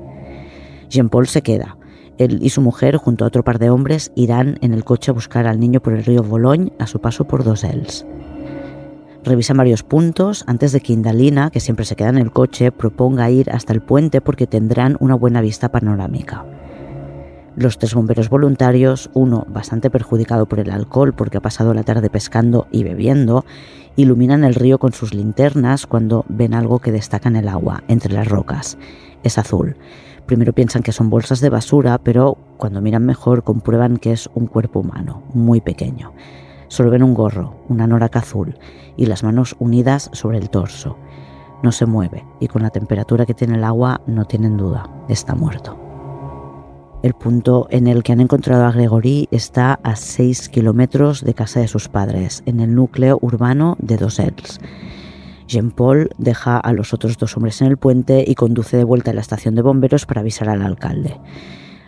Jean-Paul 0.90 1.28
se 1.28 1.42
queda. 1.42 1.78
Él 2.18 2.40
y 2.42 2.50
su 2.50 2.60
mujer, 2.60 2.96
junto 2.96 3.24
a 3.24 3.28
otro 3.28 3.44
par 3.44 3.60
de 3.60 3.70
hombres, 3.70 4.10
irán 4.16 4.58
en 4.62 4.74
el 4.74 4.82
coche 4.82 5.12
a 5.12 5.14
buscar 5.14 5.46
al 5.46 5.60
niño 5.60 5.80
por 5.80 5.92
el 5.92 6.04
río 6.04 6.24
Bologne 6.24 6.72
a 6.80 6.88
su 6.88 7.00
paso 7.00 7.28
por 7.28 7.44
Dosels. 7.44 8.04
Revisan 9.26 9.56
varios 9.56 9.82
puntos 9.82 10.44
antes 10.46 10.70
de 10.70 10.80
que 10.80 10.92
Indalina, 10.92 11.50
que 11.50 11.58
siempre 11.58 11.84
se 11.84 11.96
queda 11.96 12.10
en 12.10 12.18
el 12.18 12.30
coche, 12.30 12.70
proponga 12.70 13.28
ir 13.28 13.50
hasta 13.50 13.72
el 13.72 13.82
puente 13.82 14.20
porque 14.20 14.46
tendrán 14.46 14.96
una 15.00 15.16
buena 15.16 15.40
vista 15.40 15.68
panorámica. 15.72 16.44
Los 17.56 17.76
tres 17.76 17.92
bomberos 17.94 18.28
voluntarios, 18.28 19.10
uno 19.14 19.44
bastante 19.48 19.90
perjudicado 19.90 20.46
por 20.46 20.60
el 20.60 20.70
alcohol 20.70 21.12
porque 21.12 21.38
ha 21.38 21.40
pasado 21.40 21.74
la 21.74 21.82
tarde 21.82 22.08
pescando 22.08 22.68
y 22.70 22.84
bebiendo, 22.84 23.44
iluminan 23.96 24.44
el 24.44 24.54
río 24.54 24.78
con 24.78 24.92
sus 24.92 25.12
linternas 25.12 25.88
cuando 25.88 26.24
ven 26.28 26.54
algo 26.54 26.78
que 26.78 26.92
destaca 26.92 27.28
en 27.28 27.34
el 27.34 27.48
agua, 27.48 27.82
entre 27.88 28.12
las 28.12 28.28
rocas. 28.28 28.78
Es 29.24 29.38
azul. 29.38 29.76
Primero 30.26 30.52
piensan 30.52 30.84
que 30.84 30.92
son 30.92 31.10
bolsas 31.10 31.40
de 31.40 31.50
basura, 31.50 31.98
pero 31.98 32.38
cuando 32.58 32.80
miran 32.80 33.04
mejor 33.04 33.42
comprueban 33.42 33.96
que 33.96 34.12
es 34.12 34.30
un 34.34 34.46
cuerpo 34.46 34.78
humano, 34.78 35.24
muy 35.34 35.60
pequeño. 35.60 36.12
Solo 36.68 36.90
ven 36.90 37.02
un 37.02 37.14
gorro, 37.14 37.54
una 37.68 37.86
noraca 37.86 38.20
azul 38.20 38.58
y 38.96 39.06
las 39.06 39.22
manos 39.22 39.56
unidas 39.58 40.10
sobre 40.12 40.38
el 40.38 40.50
torso. 40.50 40.96
No 41.62 41.72
se 41.72 41.86
mueve 41.86 42.24
y 42.40 42.48
con 42.48 42.62
la 42.62 42.70
temperatura 42.70 43.26
que 43.26 43.34
tiene 43.34 43.54
el 43.54 43.64
agua 43.64 44.00
no 44.06 44.24
tienen 44.24 44.56
duda, 44.56 44.88
está 45.08 45.34
muerto. 45.34 45.78
El 47.02 47.14
punto 47.14 47.68
en 47.70 47.86
el 47.86 48.02
que 48.02 48.12
han 48.12 48.20
encontrado 48.20 48.64
a 48.64 48.72
Gregory 48.72 49.28
está 49.30 49.78
a 49.82 49.96
6 49.96 50.48
kilómetros 50.48 51.22
de 51.22 51.34
casa 51.34 51.60
de 51.60 51.68
sus 51.68 51.88
padres, 51.88 52.42
en 52.46 52.58
el 52.58 52.74
núcleo 52.74 53.18
urbano 53.20 53.76
de 53.78 53.96
Dosels. 53.96 54.58
Jean-Paul 55.46 56.10
deja 56.18 56.58
a 56.58 56.72
los 56.72 56.92
otros 56.92 57.18
dos 57.18 57.36
hombres 57.36 57.60
en 57.60 57.68
el 57.68 57.76
puente 57.76 58.24
y 58.26 58.34
conduce 58.34 58.76
de 58.76 58.84
vuelta 58.84 59.12
a 59.12 59.14
la 59.14 59.20
estación 59.20 59.54
de 59.54 59.62
bomberos 59.62 60.06
para 60.06 60.22
avisar 60.22 60.48
al 60.48 60.62
alcalde. 60.62 61.20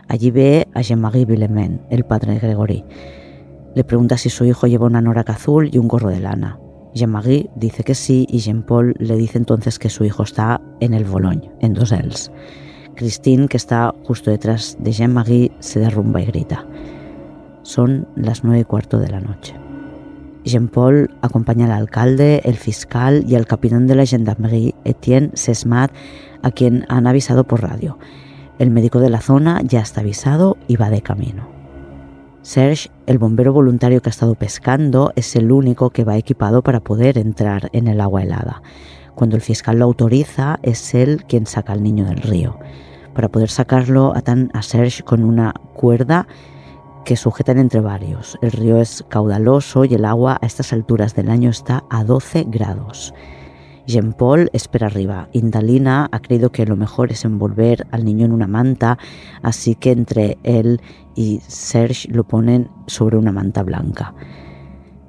Allí 0.07 0.31
ve 0.31 0.69
a 0.75 0.83
Jean-Marie 0.83 1.25
Villemain, 1.25 1.81
el 1.91 2.05
padre 2.05 2.35
de 2.35 2.39
Gregory. 2.39 2.85
Le 3.75 3.85
pregunta 3.85 4.17
si 4.17 4.31
su 4.31 4.45
hijo 4.45 4.67
lleva 4.67 4.87
una 4.87 5.01
noraca 5.01 5.35
azul 5.35 5.71
y 5.73 5.79
un 5.79 5.89
gorro 5.89 6.09
de 6.09 6.21
lana. 6.21 6.59
Jean-Marie 6.95 7.51
dice 7.55 7.85
que 7.85 7.95
sí 7.95 8.27
y 8.29 8.39
Jean-Paul 8.39 8.95
le 8.99 9.17
dice 9.17 9.39
entonces 9.39 9.79
que 9.79 9.91
su 9.91 10.05
hijo 10.05 10.23
está 10.23 10.61
en 10.81 10.95
el 10.95 11.05
Bologne, 11.05 11.51
en 11.61 11.75
Dosels. 11.75 12.33
Christine, 12.97 13.47
que 13.47 13.57
está 13.57 13.95
justo 14.05 14.31
detrás 14.31 14.77
de 14.81 14.93
Jean-Marie, 14.93 15.53
se 15.61 15.79
derrumba 15.81 16.21
y 16.21 16.27
grita. 16.27 16.67
Son 17.63 18.09
las 18.17 18.43
nueve 18.43 18.61
y 18.61 18.65
cuarto 18.65 18.99
de 18.99 19.09
la 19.09 19.21
noche. 19.21 19.55
Jean-Paul 20.45 21.11
acompaña 21.21 21.67
al 21.67 21.73
alcalde, 21.73 22.41
el 22.45 22.57
fiscal 22.57 23.25
y 23.29 23.35
al 23.35 23.47
capitán 23.47 23.87
de 23.87 23.95
la 23.95 24.07
gendarmerie, 24.07 24.75
Etienne 24.85 25.31
Sesmat, 25.35 25.93
a 26.43 26.51
quien 26.51 26.87
han 26.89 27.07
avisado 27.07 27.45
por 27.45 27.63
radio. 27.63 27.99
El 28.59 28.71
médico 28.71 28.99
de 28.99 29.11
la 29.11 29.21
zona 29.21 29.61
ya 29.63 29.81
está 29.81 30.01
avisado 30.01 30.57
y 30.67 30.77
va 30.77 30.91
de 30.91 31.03
camino. 31.03 31.58
Serge, 32.43 32.91
el 33.07 33.19
bombero 33.19 33.53
voluntario 33.53 34.01
que 34.01 34.09
ha 34.09 34.11
estado 34.11 34.35
pescando, 34.35 35.13
es 35.17 35.37
el 35.37 35.53
único 35.53 35.91
que 35.91 36.05
va 36.05 36.17
equipado 36.17 36.63
para 36.63 36.81
poder 36.81 37.19
entrar 37.19 37.69
en 37.73 37.89
el 37.89 38.01
agua 38.01 38.23
helada. 38.23 38.63
Cuando 39.15 39.37
el 39.37 39.43
fiscal 39.43 39.79
lo 39.79 39.87
autoriza, 39.87 40.59
es 40.63 40.95
él 40.95 41.25
quien 41.29 41.47
saca 41.47 41.73
al 41.73 41.83
niño 41.83 42.05
del 42.05 42.19
río. 42.19 42.59
Para 43.15 43.29
poder 43.29 43.51
sacarlo, 43.51 44.15
atan 44.15 44.51
a 44.55 44.63
Serge 44.63 45.03
con 45.03 45.25
una 45.25 45.53
cuerda 45.75 46.29
que 47.05 47.17
sujetan 47.17 47.59
entre 47.59 47.81
varios. 47.81 48.39
El 48.43 48.53
río 48.53 48.79
es 48.79 49.05
caudaloso 49.09 49.85
y 49.85 49.95
el 49.95 50.05
agua 50.05 50.39
a 50.41 50.47
estas 50.47 50.73
alturas 50.73 51.15
del 51.15 51.31
año 51.31 51.51
está 51.51 51.85
a 51.91 52.05
12 52.05 52.45
grados. 52.49 53.13
Jean-Paul 53.89 54.51
espera 54.53 54.87
arriba. 54.87 55.29
Indalina 55.33 56.09
ha 56.13 56.21
creído 56.21 56.53
que 56.53 56.67
lo 56.67 56.77
mejor 56.77 57.11
es 57.11 57.25
envolver 57.25 57.87
al 57.91 58.05
niño 58.05 58.27
en 58.27 58.33
una 58.33 58.47
manta, 58.47 58.99
así 59.43 59.75
que 59.75 59.93
entre 59.93 60.37
él 60.43 60.81
y 61.17 61.41
Serge 61.49 62.07
lo 62.13 62.25
ponen 62.25 62.69
sobre 62.87 63.17
una 63.17 63.33
manta 63.33 63.63
blanca. 63.63 64.15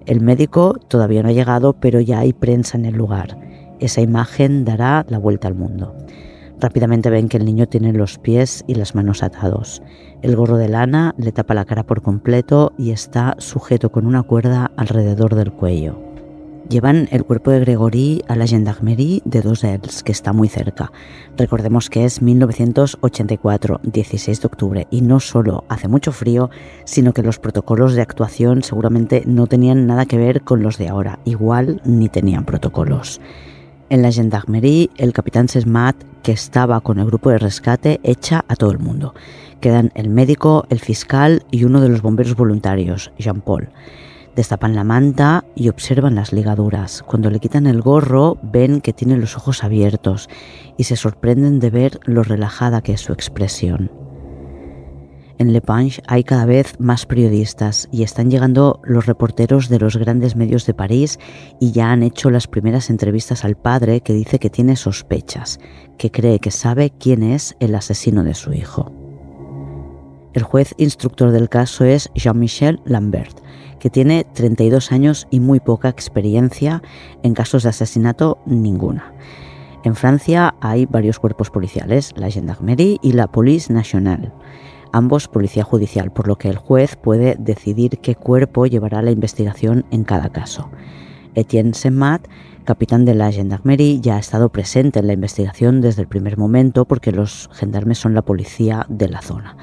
El 0.05 0.21
médico 0.21 0.75
todavía 0.88 1.21
no 1.21 1.29
ha 1.29 1.33
llegado, 1.33 1.74
pero 1.74 2.00
ya 2.00 2.19
hay 2.19 2.31
prensa 2.31 2.77
en 2.77 2.86
el 2.86 2.95
lugar. 2.95 3.38
Esa 3.79 4.01
imagen 4.01 4.63
dará 4.63 5.05
la 5.09 5.19
vuelta 5.19 5.50
al 5.50 5.55
mundo. 5.55 5.93
Rápidamente 6.59 7.09
ven 7.09 7.27
que 7.27 7.38
el 7.38 7.45
niño 7.45 7.67
tiene 7.67 7.93
los 7.93 8.17
pies 8.17 8.63
y 8.65 8.75
las 8.75 8.95
manos 8.95 9.24
atados. 9.24 9.81
El 10.21 10.36
gorro 10.36 10.57
de 10.57 10.69
lana 10.69 11.15
le 11.17 11.31
tapa 11.31 11.53
la 11.53 11.65
cara 11.65 11.86
por 11.86 12.01
completo 12.01 12.74
y 12.77 12.91
está 12.91 13.36
sujeto 13.39 13.91
con 13.91 14.05
una 14.05 14.24
cuerda 14.24 14.71
alrededor 14.77 15.36
del 15.36 15.51
cuello. 15.51 16.09
Llevan 16.69 17.09
el 17.11 17.25
cuerpo 17.25 17.49
de 17.49 17.61
Gregory 17.61 18.23
a 18.27 18.35
la 18.35 18.45
gendarmerie 18.45 19.23
de 19.25 19.41
Dosels, 19.41 20.03
que 20.03 20.11
está 20.11 20.33
muy 20.33 20.49
cerca. 20.49 20.91
Recordemos 21.35 21.89
que 21.89 22.05
es 22.05 22.21
1984, 22.21 23.81
16 23.81 24.39
de 24.39 24.45
octubre, 24.45 24.88
y 24.91 25.01
no 25.01 25.19
solo 25.19 25.63
hace 25.67 25.88
mucho 25.88 26.11
frío, 26.11 26.51
sino 26.85 27.11
que 27.11 27.23
los 27.23 27.39
protocolos 27.39 27.95
de 27.95 28.03
actuación 28.03 28.61
seguramente 28.61 29.23
no 29.25 29.47
tenían 29.47 29.88
nada 29.88 30.05
que 30.05 30.17
ver 30.17 30.43
con 30.43 30.61
los 30.61 30.77
de 30.77 30.89
ahora, 30.89 31.17
igual 31.25 31.81
ni 31.85 32.07
tenían 32.07 32.45
protocolos. 32.45 33.19
En 33.89 34.03
la 34.03 34.11
gendarmerie, 34.11 34.91
el 34.97 35.11
capitán 35.11 35.47
Sesmat, 35.47 35.95
que 36.21 36.33
estaba 36.33 36.81
con 36.81 36.99
el 36.99 37.07
grupo 37.07 37.31
de 37.31 37.39
rescate, 37.39 37.99
echa 38.03 38.45
a 38.47 38.55
todo 38.55 38.69
el 38.69 38.77
mundo. 38.77 39.15
Quedan 39.59 39.91
el 39.95 40.09
médico, 40.09 40.67
el 40.69 40.79
fiscal 40.79 41.43
y 41.49 41.63
uno 41.63 41.81
de 41.81 41.89
los 41.89 42.03
bomberos 42.03 42.35
voluntarios, 42.35 43.11
Jean-Paul. 43.17 43.69
Destapan 44.39 44.74
la 44.74 44.86
manta 44.86 45.43
y 45.53 45.67
observan 45.67 46.15
las 46.15 46.31
ligaduras. 46.31 47.03
Cuando 47.05 47.29
le 47.29 47.41
quitan 47.41 47.67
el 47.67 47.81
gorro, 47.81 48.38
ven 48.41 48.79
que 48.79 48.93
tiene 48.93 49.17
los 49.17 49.36
ojos 49.36 49.65
abiertos 49.65 50.29
y 50.77 50.86
se 50.86 50.96
sorprenden 50.96 51.60
de 51.60 51.69
ver 51.69 52.00
lo 52.05 52.24
relajada 52.24 52.79
que 52.79 52.93
es 52.93 53.01
su 53.01 53.12
expresión. 53.12 53.91
En 55.39 55.51
Le 55.51 55.60
Panche 55.60 56.01
hay 56.08 56.24
cada 56.24 56.46
vez 56.46 56.79
más 56.79 57.05
periodistas 57.05 57.89
y 57.91 58.03
están 58.03 58.31
llegando 58.31 58.79
los 58.86 59.08
reporteros 59.08 59.67
de 59.67 59.79
los 59.79 59.98
grandes 59.98 60.38
medios 60.38 60.65
de 60.65 60.74
París 60.74 61.19
y 61.60 61.74
ya 61.74 61.91
han 61.91 62.01
hecho 62.01 62.29
las 62.29 62.48
primeras 62.48 62.89
entrevistas 62.89 63.43
al 63.43 63.58
padre 63.58 64.00
que 64.00 64.13
dice 64.13 64.39
que 64.39 64.50
tiene 64.50 64.77
sospechas, 64.77 65.60
que 65.98 66.12
cree 66.12 66.39
que 66.39 66.51
sabe 66.51 66.93
quién 66.98 67.24
es 67.24 67.58
el 67.60 67.75
asesino 67.75 68.24
de 68.24 68.36
su 68.36 68.53
hijo. 68.53 68.89
El 70.34 70.43
juez 70.43 70.75
instructor 70.77 71.31
del 71.31 71.50
caso 71.50 71.84
es 71.84 72.10
Jean-Michel 72.15 72.79
Lambert, 72.86 73.39
que 73.79 73.89
tiene 73.89 74.25
32 74.33 74.91
años 74.91 75.27
y 75.31 75.39
muy 75.39 75.59
poca 75.59 75.89
experiencia 75.89 76.81
en 77.24 77.33
casos 77.33 77.63
de 77.63 77.69
asesinato 77.69 78.39
ninguna. 78.45 79.13
En 79.83 79.95
Francia 79.95 80.55
hay 80.62 80.86
varios 80.86 81.19
cuerpos 81.19 81.50
policiales, 81.50 82.13
la 82.17 82.29
Gendarmerie 82.29 82.98
y 83.01 83.13
la 83.13 83.27
Police 83.27 83.71
Nationale 83.71 84.31
ambos 84.91 85.27
policía 85.27 85.63
judicial, 85.63 86.12
por 86.12 86.27
lo 86.27 86.38
que 86.38 86.50
el 86.50 86.57
juez 86.57 86.95
puede 86.95 87.36
decidir 87.39 88.00
qué 88.00 88.15
cuerpo 88.15 88.65
llevará 88.65 89.01
la 89.01 89.12
investigación 89.12 89.86
en 89.91 90.03
cada 90.03 90.29
caso. 90.29 90.69
Etienne 91.36 91.74
Semat, 91.74 92.27
capitán 92.65 93.05
de 93.05 93.15
la 93.15 93.31
Gendarmerie, 93.31 94.00
ya 94.01 94.15
ha 94.15 94.19
estado 94.19 94.50
presente 94.50 95.00
en 95.00 95.07
la 95.07 95.13
investigación 95.13 95.81
desde 95.81 96.01
el 96.01 96.07
primer 96.07 96.38
momento 96.38 96.86
porque 96.86 97.12
los 97.12 97.50
gendarmes 97.53 98.00
son 98.00 98.13
la 98.13 98.24
policía 98.24 98.86
de 98.89 99.09
la 99.09 99.21
zona. 99.21 99.57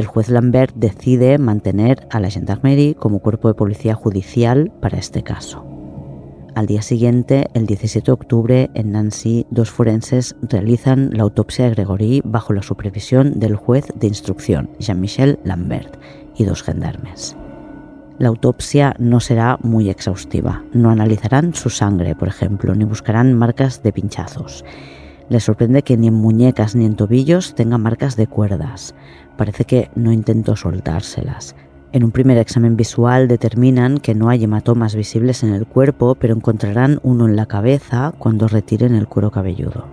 El 0.00 0.06
juez 0.06 0.30
Lambert 0.30 0.74
decide 0.76 1.36
mantener 1.36 2.08
a 2.10 2.20
la 2.20 2.30
Gendarmerie 2.30 2.94
como 2.94 3.18
cuerpo 3.18 3.48
de 3.48 3.54
policía 3.54 3.94
judicial 3.94 4.72
para 4.80 4.96
este 4.96 5.22
caso. 5.22 5.62
Al 6.54 6.64
día 6.64 6.80
siguiente, 6.80 7.48
el 7.52 7.66
17 7.66 8.06
de 8.06 8.12
octubre, 8.12 8.70
en 8.72 8.92
Nancy, 8.92 9.46
dos 9.50 9.70
forenses 9.70 10.36
realizan 10.40 11.10
la 11.12 11.24
autopsia 11.24 11.66
de 11.66 11.72
Gregory 11.72 12.22
bajo 12.24 12.54
la 12.54 12.62
supervisión 12.62 13.40
del 13.40 13.56
juez 13.56 13.92
de 13.94 14.06
instrucción, 14.06 14.70
Jean-Michel 14.78 15.38
Lambert, 15.44 15.98
y 16.34 16.44
dos 16.44 16.62
gendarmes. 16.62 17.36
La 18.18 18.28
autopsia 18.28 18.96
no 18.98 19.20
será 19.20 19.58
muy 19.60 19.90
exhaustiva. 19.90 20.64
No 20.72 20.88
analizarán 20.88 21.52
su 21.52 21.68
sangre, 21.68 22.14
por 22.14 22.28
ejemplo, 22.28 22.74
ni 22.74 22.84
buscarán 22.84 23.34
marcas 23.34 23.82
de 23.82 23.92
pinchazos. 23.92 24.64
Les 25.30 25.44
sorprende 25.44 25.82
que 25.82 25.96
ni 25.96 26.08
en 26.08 26.14
muñecas 26.14 26.74
ni 26.74 26.84
en 26.84 26.96
tobillos 26.96 27.54
tenga 27.54 27.78
marcas 27.78 28.16
de 28.16 28.26
cuerdas. 28.26 28.96
Parece 29.38 29.64
que 29.64 29.88
no 29.94 30.10
intentó 30.10 30.56
soltárselas. 30.56 31.54
En 31.92 32.02
un 32.02 32.10
primer 32.10 32.36
examen 32.36 32.76
visual 32.76 33.28
determinan 33.28 33.98
que 33.98 34.14
no 34.14 34.28
hay 34.28 34.42
hematomas 34.42 34.96
visibles 34.96 35.44
en 35.44 35.54
el 35.54 35.66
cuerpo, 35.66 36.16
pero 36.16 36.34
encontrarán 36.34 36.98
uno 37.04 37.26
en 37.26 37.36
la 37.36 37.46
cabeza 37.46 38.12
cuando 38.18 38.48
retiren 38.48 38.94
el 38.94 39.06
cuero 39.06 39.30
cabelludo. 39.30 39.86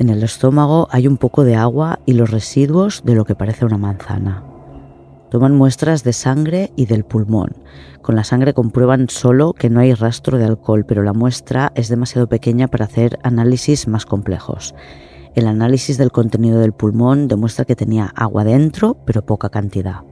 En 0.00 0.08
el 0.08 0.22
estómago 0.24 0.88
hay 0.90 1.06
un 1.06 1.16
poco 1.16 1.44
de 1.44 1.54
agua 1.54 2.00
y 2.04 2.14
los 2.14 2.30
residuos 2.30 3.02
de 3.04 3.14
lo 3.14 3.24
que 3.24 3.36
parece 3.36 3.64
una 3.64 3.78
manzana. 3.78 4.42
Toman 5.34 5.56
muestras 5.56 6.04
de 6.04 6.12
sangre 6.12 6.70
y 6.76 6.86
del 6.86 7.04
pulmón. 7.04 7.56
Con 8.02 8.14
la 8.14 8.22
sangre 8.22 8.54
comprueban 8.54 9.08
solo 9.08 9.52
que 9.52 9.68
no 9.68 9.80
hay 9.80 9.92
rastro 9.92 10.38
de 10.38 10.44
alcohol, 10.44 10.84
pero 10.86 11.02
la 11.02 11.12
muestra 11.12 11.72
es 11.74 11.88
demasiado 11.88 12.28
pequeña 12.28 12.68
para 12.68 12.84
hacer 12.84 13.18
análisis 13.24 13.88
más 13.88 14.06
complejos. 14.06 14.76
El 15.34 15.48
análisis 15.48 15.98
del 15.98 16.12
contenido 16.12 16.60
del 16.60 16.70
pulmón 16.70 17.26
demuestra 17.26 17.64
que 17.64 17.74
tenía 17.74 18.12
agua 18.14 18.44
dentro, 18.44 18.96
pero 19.04 19.26
poca 19.26 19.48
cantidad. 19.48 20.02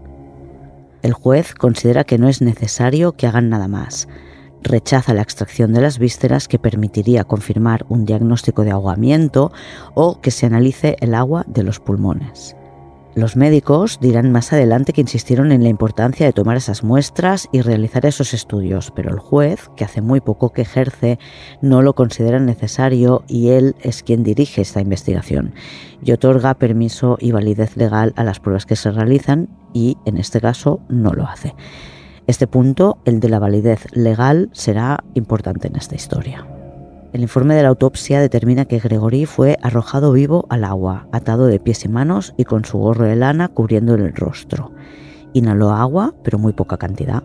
El 1.02 1.12
juez 1.12 1.54
considera 1.54 2.02
que 2.02 2.18
no 2.18 2.28
es 2.28 2.42
necesario 2.42 3.12
que 3.12 3.28
hagan 3.28 3.48
nada 3.48 3.68
más. 3.68 4.08
Rechaza 4.60 5.14
la 5.14 5.22
extracción 5.22 5.72
de 5.72 5.82
las 5.82 6.00
vísceras 6.00 6.48
que 6.48 6.58
permitiría 6.58 7.22
confirmar 7.22 7.86
un 7.88 8.06
diagnóstico 8.06 8.64
de 8.64 8.72
ahogamiento 8.72 9.52
o 9.94 10.20
que 10.20 10.32
se 10.32 10.46
analice 10.46 10.96
el 10.98 11.14
agua 11.14 11.44
de 11.46 11.62
los 11.62 11.78
pulmones. 11.78 12.56
Los 13.14 13.36
médicos 13.36 13.98
dirán 14.00 14.32
más 14.32 14.54
adelante 14.54 14.94
que 14.94 15.02
insistieron 15.02 15.52
en 15.52 15.62
la 15.62 15.68
importancia 15.68 16.24
de 16.24 16.32
tomar 16.32 16.56
esas 16.56 16.82
muestras 16.82 17.46
y 17.52 17.60
realizar 17.60 18.06
esos 18.06 18.32
estudios, 18.32 18.90
pero 18.90 19.10
el 19.10 19.18
juez, 19.18 19.70
que 19.76 19.84
hace 19.84 20.00
muy 20.00 20.22
poco 20.22 20.50
que 20.50 20.62
ejerce, 20.62 21.18
no 21.60 21.82
lo 21.82 21.94
considera 21.94 22.38
necesario 22.38 23.22
y 23.28 23.50
él 23.50 23.76
es 23.82 24.02
quien 24.02 24.22
dirige 24.22 24.62
esta 24.62 24.80
investigación 24.80 25.52
y 26.02 26.12
otorga 26.12 26.54
permiso 26.54 27.18
y 27.20 27.32
validez 27.32 27.76
legal 27.76 28.14
a 28.16 28.24
las 28.24 28.40
pruebas 28.40 28.64
que 28.64 28.76
se 28.76 28.90
realizan 28.90 29.50
y 29.74 29.98
en 30.06 30.16
este 30.16 30.40
caso 30.40 30.80
no 30.88 31.12
lo 31.12 31.26
hace. 31.26 31.54
Este 32.26 32.46
punto, 32.46 32.96
el 33.04 33.20
de 33.20 33.28
la 33.28 33.38
validez 33.38 33.86
legal, 33.92 34.48
será 34.52 35.04
importante 35.12 35.68
en 35.68 35.76
esta 35.76 35.96
historia. 35.96 36.46
El 37.12 37.20
informe 37.20 37.54
de 37.54 37.62
la 37.62 37.68
autopsia 37.68 38.20
determina 38.20 38.64
que 38.64 38.78
Gregory 38.78 39.26
fue 39.26 39.58
arrojado 39.60 40.12
vivo 40.12 40.46
al 40.48 40.64
agua, 40.64 41.08
atado 41.12 41.46
de 41.46 41.60
pies 41.60 41.84
y 41.84 41.88
manos 41.88 42.32
y 42.38 42.44
con 42.44 42.64
su 42.64 42.78
gorro 42.78 43.04
de 43.04 43.16
lana 43.16 43.48
cubriendo 43.48 43.94
el 43.94 44.14
rostro. 44.14 44.72
Inhaló 45.34 45.72
agua, 45.72 46.14
pero 46.24 46.38
muy 46.38 46.54
poca 46.54 46.78
cantidad. 46.78 47.22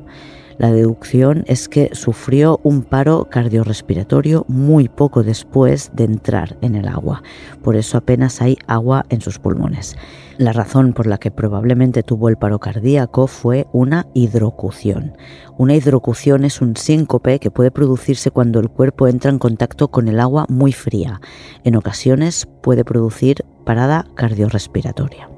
La 0.57 0.71
deducción 0.71 1.43
es 1.47 1.69
que 1.69 1.89
sufrió 1.93 2.59
un 2.63 2.81
paro 2.81 3.27
cardiorrespiratorio 3.29 4.43
muy 4.47 4.89
poco 4.89 5.21
después 5.21 5.91
de 5.93 6.05
entrar 6.05 6.57
en 6.61 6.75
el 6.75 6.87
agua, 6.87 7.21
por 7.63 7.75
eso 7.75 7.97
apenas 7.97 8.41
hay 8.41 8.57
agua 8.65 9.05
en 9.09 9.21
sus 9.21 9.37
pulmones. 9.37 9.95
La 10.37 10.53
razón 10.53 10.93
por 10.93 11.05
la 11.05 11.17
que 11.17 11.31
probablemente 11.31 12.03
tuvo 12.03 12.29
el 12.29 12.37
paro 12.37 12.59
cardíaco 12.59 13.27
fue 13.27 13.67
una 13.71 14.07
hidrocución. 14.13 15.15
Una 15.57 15.75
hidrocución 15.75 16.43
es 16.43 16.61
un 16.61 16.75
síncope 16.75 17.39
que 17.39 17.51
puede 17.51 17.71
producirse 17.71 18.31
cuando 18.31 18.59
el 18.59 18.69
cuerpo 18.69 19.07
entra 19.07 19.31
en 19.31 19.39
contacto 19.39 19.89
con 19.89 20.07
el 20.07 20.19
agua 20.19 20.45
muy 20.49 20.73
fría. 20.73 21.21
En 21.63 21.75
ocasiones 21.75 22.47
puede 22.61 22.83
producir 22.83 23.45
parada 23.63 24.05
cardiorrespiratoria. 24.15 25.36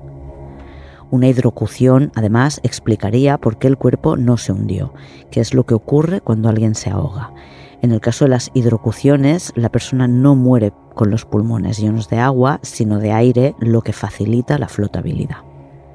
Una 1.12 1.28
hidrocución, 1.28 2.12
además, 2.16 2.60
explicaría 2.64 3.38
por 3.38 3.58
qué 3.58 3.68
el 3.68 3.78
cuerpo 3.78 4.16
no 4.16 4.38
se 4.38 4.52
hundió, 4.52 4.94
que 5.32 5.40
es 5.40 5.54
lo 5.54 5.66
que 5.66 5.74
ocurre 5.74 6.22
cuando 6.22 6.50
alguien 6.50 6.76
se 6.76 6.92
ahoga. 6.92 7.34
En 7.82 7.92
el 7.92 8.02
caso 8.02 8.26
de 8.26 8.30
las 8.30 8.52
hidrocuciones, 8.54 9.52
la 9.56 9.70
persona 9.70 10.08
no 10.08 10.36
muere 10.36 10.74
con 10.94 11.10
los 11.10 11.26
pulmones 11.26 11.80
llenos 11.80 12.10
de 12.10 12.20
agua, 12.20 12.60
sino 12.62 13.00
de 13.00 13.12
aire, 13.12 13.56
lo 13.60 13.82
que 13.82 13.94
facilita 13.94 14.60
la 14.60 14.68
flotabilidad. 14.68 15.38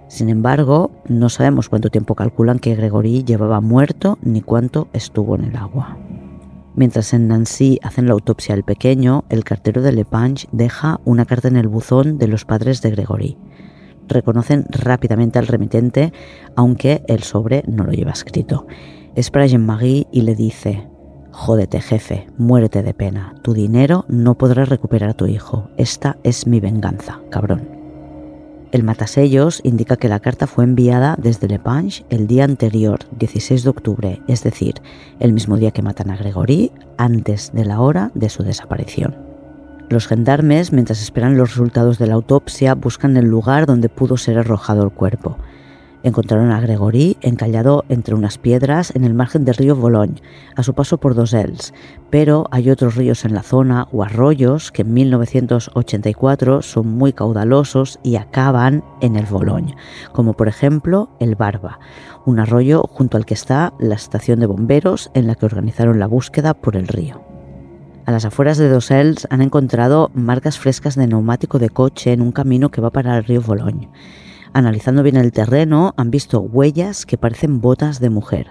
Sin 0.09 0.31
embargo, 0.31 0.91
no 1.07 1.29
sabemos 1.29 1.69
cuánto 1.69 1.91
tiempo 1.91 2.15
calculan 2.15 2.59
que 2.59 2.75
Gregory 2.75 3.25
llevaba 3.25 3.61
muerto 3.61 4.19
ni 4.23 4.41
cuánto 4.41 4.89
estuvo 4.93 5.35
en 5.37 5.45
el 5.45 5.57
agua. 5.57 5.99
Mientras 6.77 7.15
en 7.15 7.29
Nancy 7.29 7.79
hacen 7.83 8.07
la 8.07 8.15
autopsia 8.15 8.55
del 8.55 8.65
pequeño, 8.65 9.25
el 9.29 9.45
cartero 9.45 9.81
de 9.81 9.93
Lepange 9.93 10.49
deja 10.51 11.01
una 11.05 11.25
carta 11.25 11.49
en 11.49 11.57
el 11.57 11.69
buzón 11.69 12.19
de 12.19 12.27
los 12.27 12.45
padres 12.45 12.83
de 12.83 12.91
Gregory. 12.91 13.37
Reconocen 14.09 14.67
rápidamente 14.71 15.39
al 15.39 15.47
remitente, 15.47 16.13
aunque 16.57 17.03
el 17.07 17.23
sobre 17.23 17.63
no 17.67 17.85
lo 17.85 17.93
lleva 17.93 18.13
escrito. 18.13 18.67
Es 19.15 19.31
para 19.31 19.47
Jean-Marie 19.47 20.07
y 20.13 20.23
le 20.23 20.35
dice: 20.35 20.89
Jódete, 21.31 21.81
jefe, 21.81 22.27
muérete 22.39 22.83
de 22.83 22.95
pena. 22.95 23.35
Tu 23.43 23.55
dinero 23.55 24.05
no 24.09 24.37
podrá 24.37 24.65
recuperar 24.65 25.11
a 25.11 25.15
tu 25.15 25.27
hijo. 25.27 25.69
Esta 25.77 26.17
es 26.23 26.47
mi 26.47 26.61
venganza, 26.61 27.21
cabrón. 27.31 27.69
El 28.75 28.83
matasellos 28.83 29.61
indica 29.63 29.97
que 29.97 30.09
la 30.09 30.19
carta 30.19 30.49
fue 30.49 30.65
enviada 30.65 31.17
desde 31.17 31.47
Le 31.47 31.61
Panche 31.61 32.05
el 32.11 32.27
día 32.27 32.43
anterior, 32.43 32.99
16 33.17 33.63
de 33.63 33.71
octubre, 33.71 34.23
es 34.27 34.43
decir, 34.43 34.75
el 35.21 35.33
mismo 35.33 35.57
día 35.57 35.71
que 35.71 35.83
matan 35.83 36.11
a 36.11 36.17
Gregory, 36.17 36.73
antes 36.99 37.53
de 37.53 37.65
la 37.65 37.81
hora 37.81 38.11
de 38.15 38.29
su 38.29 38.43
desaparición. 38.43 39.34
Los 39.91 40.07
gendarmes, 40.07 40.73
mientras 40.73 41.03
esperan 41.03 41.37
los 41.37 41.51
resultados 41.51 41.99
de 41.99 42.07
la 42.07 42.15
autopsia, 42.15 42.75
buscan 42.75 43.17
el 43.17 43.27
lugar 43.27 43.67
donde 43.67 43.91
pudo 43.91 44.17
ser 44.17 44.39
arrojado 44.39 44.83
el 44.83 44.91
cuerpo. 44.91 45.37
Encontraron 46.03 46.53
a 46.53 46.61
Gregory 46.61 47.17
encallado 47.23 47.85
entre 47.89 48.15
unas 48.15 48.37
piedras 48.37 48.95
en 48.95 49.05
el 49.05 49.15
margen 49.15 49.45
del 49.45 49.55
río 49.55 49.75
Bologne, 49.77 50.21
a 50.55 50.63
su 50.63 50.75
paso 50.75 50.99
por 50.99 51.15
Dosels, 51.15 51.73
pero 52.11 52.47
hay 52.51 52.71
otros 52.71 52.95
ríos 52.95 53.25
en 53.25 53.35
la 53.35 53.43
zona 53.43 53.89
o 53.91 54.03
arroyos 54.03 54.71
que 54.71 54.83
en 54.83 54.93
1984 54.93 56.61
son 56.61 56.89
muy 56.89 57.15
caudalosos 57.15 57.99
y 58.03 58.17
acaban 58.17 58.85
en 59.01 59.17
el 59.17 59.25
Bologne, 59.25 59.77
como 60.13 60.35
por 60.35 60.49
ejemplo 60.49 61.09
el 61.21 61.37
Barba, 61.37 61.79
un 62.27 62.39
arroyo 62.39 62.83
junto 62.83 63.17
al 63.17 63.25
que 63.25 63.35
está 63.35 63.73
la 63.79 63.95
estación 63.95 64.41
de 64.41 64.47
bomberos 64.47 65.11
en 65.15 65.27
la 65.27 65.35
que 65.37 65.47
organizaron 65.47 65.99
la 65.99 66.07
búsqueda 66.07 66.53
por 66.53 66.77
el 66.77 66.87
río. 66.89 67.34
A 68.07 68.13
las 68.13 68.27
afueras 68.27 68.59
de 68.59 68.69
Dosels 68.69 69.27
han 69.31 69.41
encontrado 69.41 70.11
marcas 70.13 70.59
frescas 70.59 70.95
de 70.95 71.07
neumático 71.07 71.59
de 71.59 71.71
coche 71.71 72.13
en 72.13 72.21
un 72.21 72.33
camino 72.33 72.71
que 72.71 72.83
va 72.83 72.91
para 72.91 73.17
el 73.17 73.25
río 73.25 73.41
Bologne. 73.41 73.89
Analizando 74.53 75.03
bien 75.03 75.17
el 75.17 75.33
terreno, 75.33 75.95
han 75.97 76.11
visto 76.11 76.41
huellas 76.41 77.07
que 77.07 77.17
parecen 77.17 77.63
botas 77.63 78.01
de 78.01 78.11
mujer. 78.11 78.49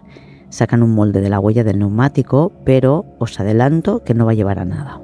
Sacan 0.49 0.81
un 0.81 0.95
molde 0.95 1.21
de 1.21 1.29
la 1.29 1.39
huella 1.39 1.63
del 1.63 1.77
neumático, 1.77 2.51
pero 2.65 3.05
os 3.19 3.39
adelanto 3.39 4.03
que 4.03 4.15
no 4.15 4.25
va 4.25 4.31
a 4.31 4.35
llevar 4.35 4.57
a 4.57 4.65
nada. 4.65 4.99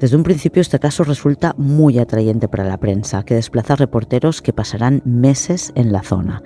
Desde 0.00 0.16
un 0.16 0.24
principio 0.24 0.62
este 0.62 0.80
caso 0.80 1.04
resulta 1.04 1.54
muy 1.56 2.00
atrayente 2.00 2.48
para 2.48 2.64
la 2.64 2.78
prensa, 2.78 3.22
que 3.22 3.34
desplaza 3.34 3.76
reporteros 3.76 4.42
que 4.42 4.52
pasarán 4.52 5.00
meses 5.04 5.72
en 5.76 5.92
la 5.92 6.02
zona. 6.02 6.42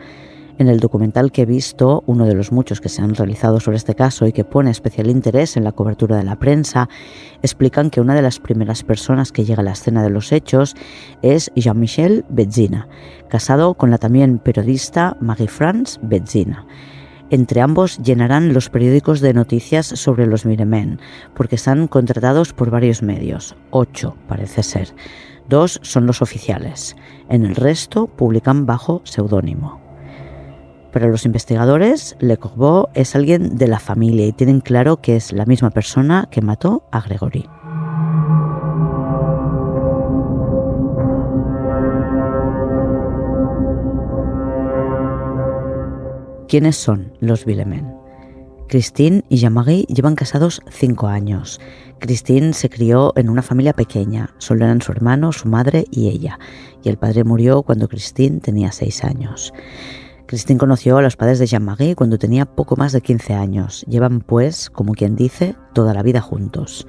En 0.56 0.68
el 0.68 0.78
documental 0.78 1.32
que 1.32 1.42
he 1.42 1.46
visto, 1.46 2.04
uno 2.06 2.26
de 2.26 2.34
los 2.34 2.52
muchos 2.52 2.80
que 2.80 2.88
se 2.88 3.02
han 3.02 3.16
realizado 3.16 3.58
sobre 3.58 3.76
este 3.76 3.96
caso 3.96 4.24
y 4.26 4.33
que 4.33 4.44
pone 4.44 4.70
especial 4.70 5.11
interés 5.11 5.57
en 5.57 5.64
la 5.64 5.72
cobertura 5.72 6.16
de 6.16 6.22
la 6.22 6.38
prensa, 6.38 6.88
explican 7.42 7.90
que 7.90 8.00
una 8.00 8.14
de 8.14 8.22
las 8.22 8.38
primeras 8.38 8.85
personas 8.85 9.33
que 9.33 9.44
llega 9.44 9.62
a 9.62 9.64
la 9.64 9.72
escena 9.72 10.05
de 10.05 10.11
los 10.11 10.31
hechos 10.31 10.76
es 11.22 11.50
Jean-Michel 11.57 12.24
Bezzina, 12.29 12.88
casado 13.29 13.74
con 13.74 13.90
la 13.90 13.98
también 13.98 14.38
periodista 14.38 15.16
Marie-France 15.20 15.98
Bezzina. 16.02 16.66
Entre 17.31 17.61
ambos 17.61 17.98
llenarán 17.98 18.52
los 18.52 18.70
periódicos 18.70 19.20
de 19.20 19.35
noticias 19.35 19.87
sobre 19.87 20.26
los 20.26 20.46
Miremen, 20.46 21.00
porque 21.35 21.57
están 21.57 21.88
contratados 21.88 22.52
por 22.52 22.70
varios 22.70 23.02
medios, 23.02 23.57
ocho 23.70 24.16
parece 24.29 24.62
ser. 24.62 24.94
Dos 25.48 25.81
son 25.83 26.07
los 26.07 26.22
oficiales, 26.22 26.94
en 27.29 27.44
el 27.44 27.57
resto 27.57 28.07
publican 28.07 28.66
bajo 28.66 29.00
seudónimo. 29.05 29.84
Para 30.94 31.09
los 31.09 31.26
investigadores, 31.26 32.14
Le 32.20 32.37
Corbeau 32.37 32.87
es 32.94 33.16
alguien 33.16 33.57
de 33.57 33.66
la 33.66 33.80
familia 33.80 34.28
y 34.28 34.33
tienen 34.33 34.61
claro 34.61 34.98
que 34.98 35.16
es 35.16 35.33
la 35.33 35.44
misma 35.44 35.70
persona 35.70 36.28
que 36.30 36.40
mató 36.40 36.85
a 36.92 37.00
Gregory. 37.00 37.48
¿Quiénes 46.46 46.76
son 46.76 47.12
los 47.18 47.44
Villemen? 47.44 47.92
Christine 48.68 49.24
y 49.28 49.38
Jean-Marie 49.38 49.87
llevan 49.88 50.14
casados 50.14 50.62
cinco 50.70 51.09
años. 51.09 51.61
Christine 51.98 52.52
se 52.52 52.70
crió 52.70 53.12
en 53.16 53.30
una 53.30 53.42
familia 53.42 53.72
pequeña, 53.72 54.33
solo 54.38 54.64
eran 54.64 54.80
su 54.80 54.92
hermano, 54.92 55.33
su 55.33 55.48
madre 55.48 55.87
y 55.90 56.09
ella, 56.09 56.38
y 56.85 56.88
el 56.88 56.98
padre 56.98 57.24
murió 57.24 57.64
cuando 57.64 57.88
Christine 57.88 58.38
tenía 58.38 58.70
seis 58.70 59.02
años. 59.02 59.52
Christine 60.26 60.58
conoció 60.58 60.96
a 60.96 61.02
los 61.02 61.16
padres 61.16 61.38
de 61.38 61.46
Jean-Marie 61.46 61.94
cuando 61.94 62.18
tenía 62.18 62.46
poco 62.46 62.76
más 62.76 62.92
de 62.92 63.02
15 63.02 63.34
años. 63.34 63.84
Llevan, 63.88 64.20
pues, 64.20 64.70
como 64.70 64.94
quien 64.94 65.16
dice, 65.16 65.54
toda 65.74 65.92
la 65.92 66.02
vida 66.02 66.20
juntos. 66.20 66.87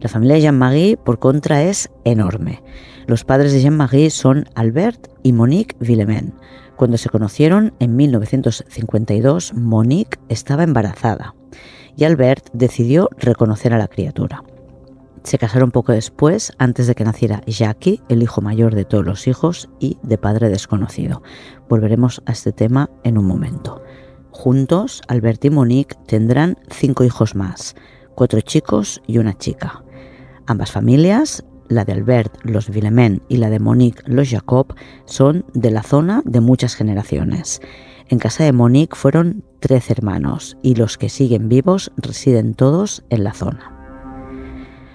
La 0.00 0.08
familia 0.08 0.34
de 0.36 0.42
Jean-Marie, 0.42 0.96
por 0.96 1.18
contra, 1.18 1.62
es 1.62 1.90
enorme. 2.04 2.62
Los 3.06 3.24
padres 3.24 3.52
de 3.52 3.60
Jean-Marie 3.60 4.10
son 4.10 4.46
Albert 4.54 5.08
y 5.22 5.32
Monique 5.32 5.76
Villemin. 5.78 6.34
Cuando 6.76 6.96
se 6.96 7.10
conocieron 7.10 7.74
en 7.78 7.94
1952, 7.96 9.54
Monique 9.54 10.18
estaba 10.28 10.64
embarazada 10.64 11.34
y 11.96 12.04
Albert 12.04 12.48
decidió 12.52 13.10
reconocer 13.18 13.74
a 13.74 13.78
la 13.78 13.88
criatura. 13.88 14.42
Se 15.22 15.38
casaron 15.38 15.70
poco 15.70 15.92
después, 15.92 16.52
antes 16.58 16.86
de 16.86 16.94
que 16.94 17.04
naciera 17.04 17.42
Jackie, 17.46 18.00
el 18.08 18.22
hijo 18.22 18.40
mayor 18.40 18.74
de 18.74 18.84
todos 18.84 19.04
los 19.04 19.26
hijos 19.26 19.68
y 19.78 19.98
de 20.02 20.18
padre 20.18 20.48
desconocido. 20.48 21.22
Volveremos 21.68 22.22
a 22.26 22.32
este 22.32 22.52
tema 22.52 22.90
en 23.04 23.18
un 23.18 23.26
momento. 23.26 23.82
Juntos, 24.30 25.02
Albert 25.08 25.44
y 25.44 25.50
Monique 25.50 25.96
tendrán 26.06 26.56
cinco 26.70 27.04
hijos 27.04 27.34
más, 27.34 27.76
cuatro 28.14 28.40
chicos 28.40 29.02
y 29.06 29.18
una 29.18 29.36
chica. 29.36 29.84
Ambas 30.46 30.72
familias, 30.72 31.44
la 31.68 31.84
de 31.84 31.92
Albert, 31.92 32.38
los 32.42 32.70
Villemin, 32.70 33.22
y 33.28 33.36
la 33.36 33.50
de 33.50 33.60
Monique, 33.60 34.02
los 34.06 34.30
Jacob, 34.30 34.74
son 35.04 35.44
de 35.52 35.70
la 35.70 35.82
zona 35.82 36.22
de 36.24 36.40
muchas 36.40 36.74
generaciones. 36.74 37.60
En 38.08 38.18
casa 38.18 38.42
de 38.42 38.52
Monique 38.52 38.96
fueron 38.96 39.44
trece 39.60 39.92
hermanos 39.92 40.56
y 40.62 40.74
los 40.74 40.98
que 40.98 41.08
siguen 41.08 41.48
vivos 41.48 41.92
residen 41.96 42.54
todos 42.54 43.04
en 43.10 43.22
la 43.22 43.34
zona. 43.34 43.79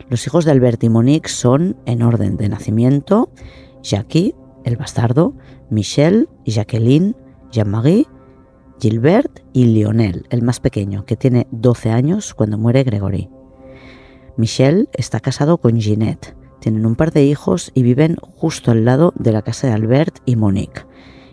Los 0.10 0.28
hijos 0.28 0.46
de 0.46 0.52
Albert 0.52 0.84
y 0.84 0.90
Monique 0.90 1.30
son, 1.30 1.78
en 1.86 2.04
orden 2.04 2.38
de 2.38 2.48
nacimiento, 2.48 3.32
Jackie, 3.82 4.36
el 4.64 4.78
bastardo, 4.78 5.34
Michel, 5.70 6.30
Jacqueline, 6.46 7.16
Jean-Marie, 7.52 8.08
Gilbert 8.80 9.40
y 9.54 9.66
Lionel, 9.66 10.26
el 10.30 10.44
más 10.44 10.60
pequeño, 10.60 11.06
que 11.06 11.16
tiene 11.16 11.48
12 11.52 11.90
años 11.90 12.34
cuando 12.34 12.58
muere 12.58 12.84
Gregory. 12.84 13.30
Michel 14.38 14.90
está 14.94 15.20
casado 15.20 15.58
con 15.58 15.80
Ginette, 15.80 16.36
tienen 16.60 16.86
un 16.86 16.96
par 16.96 17.12
de 17.12 17.24
hijos 17.24 17.72
y 17.74 17.84
viven 17.84 18.18
justo 18.18 18.72
al 18.72 18.86
lado 18.86 19.14
de 19.16 19.32
la 19.32 19.42
casa 19.42 19.68
de 19.68 19.74
Albert 19.74 20.20
y 20.26 20.36
Monique. 20.36 20.86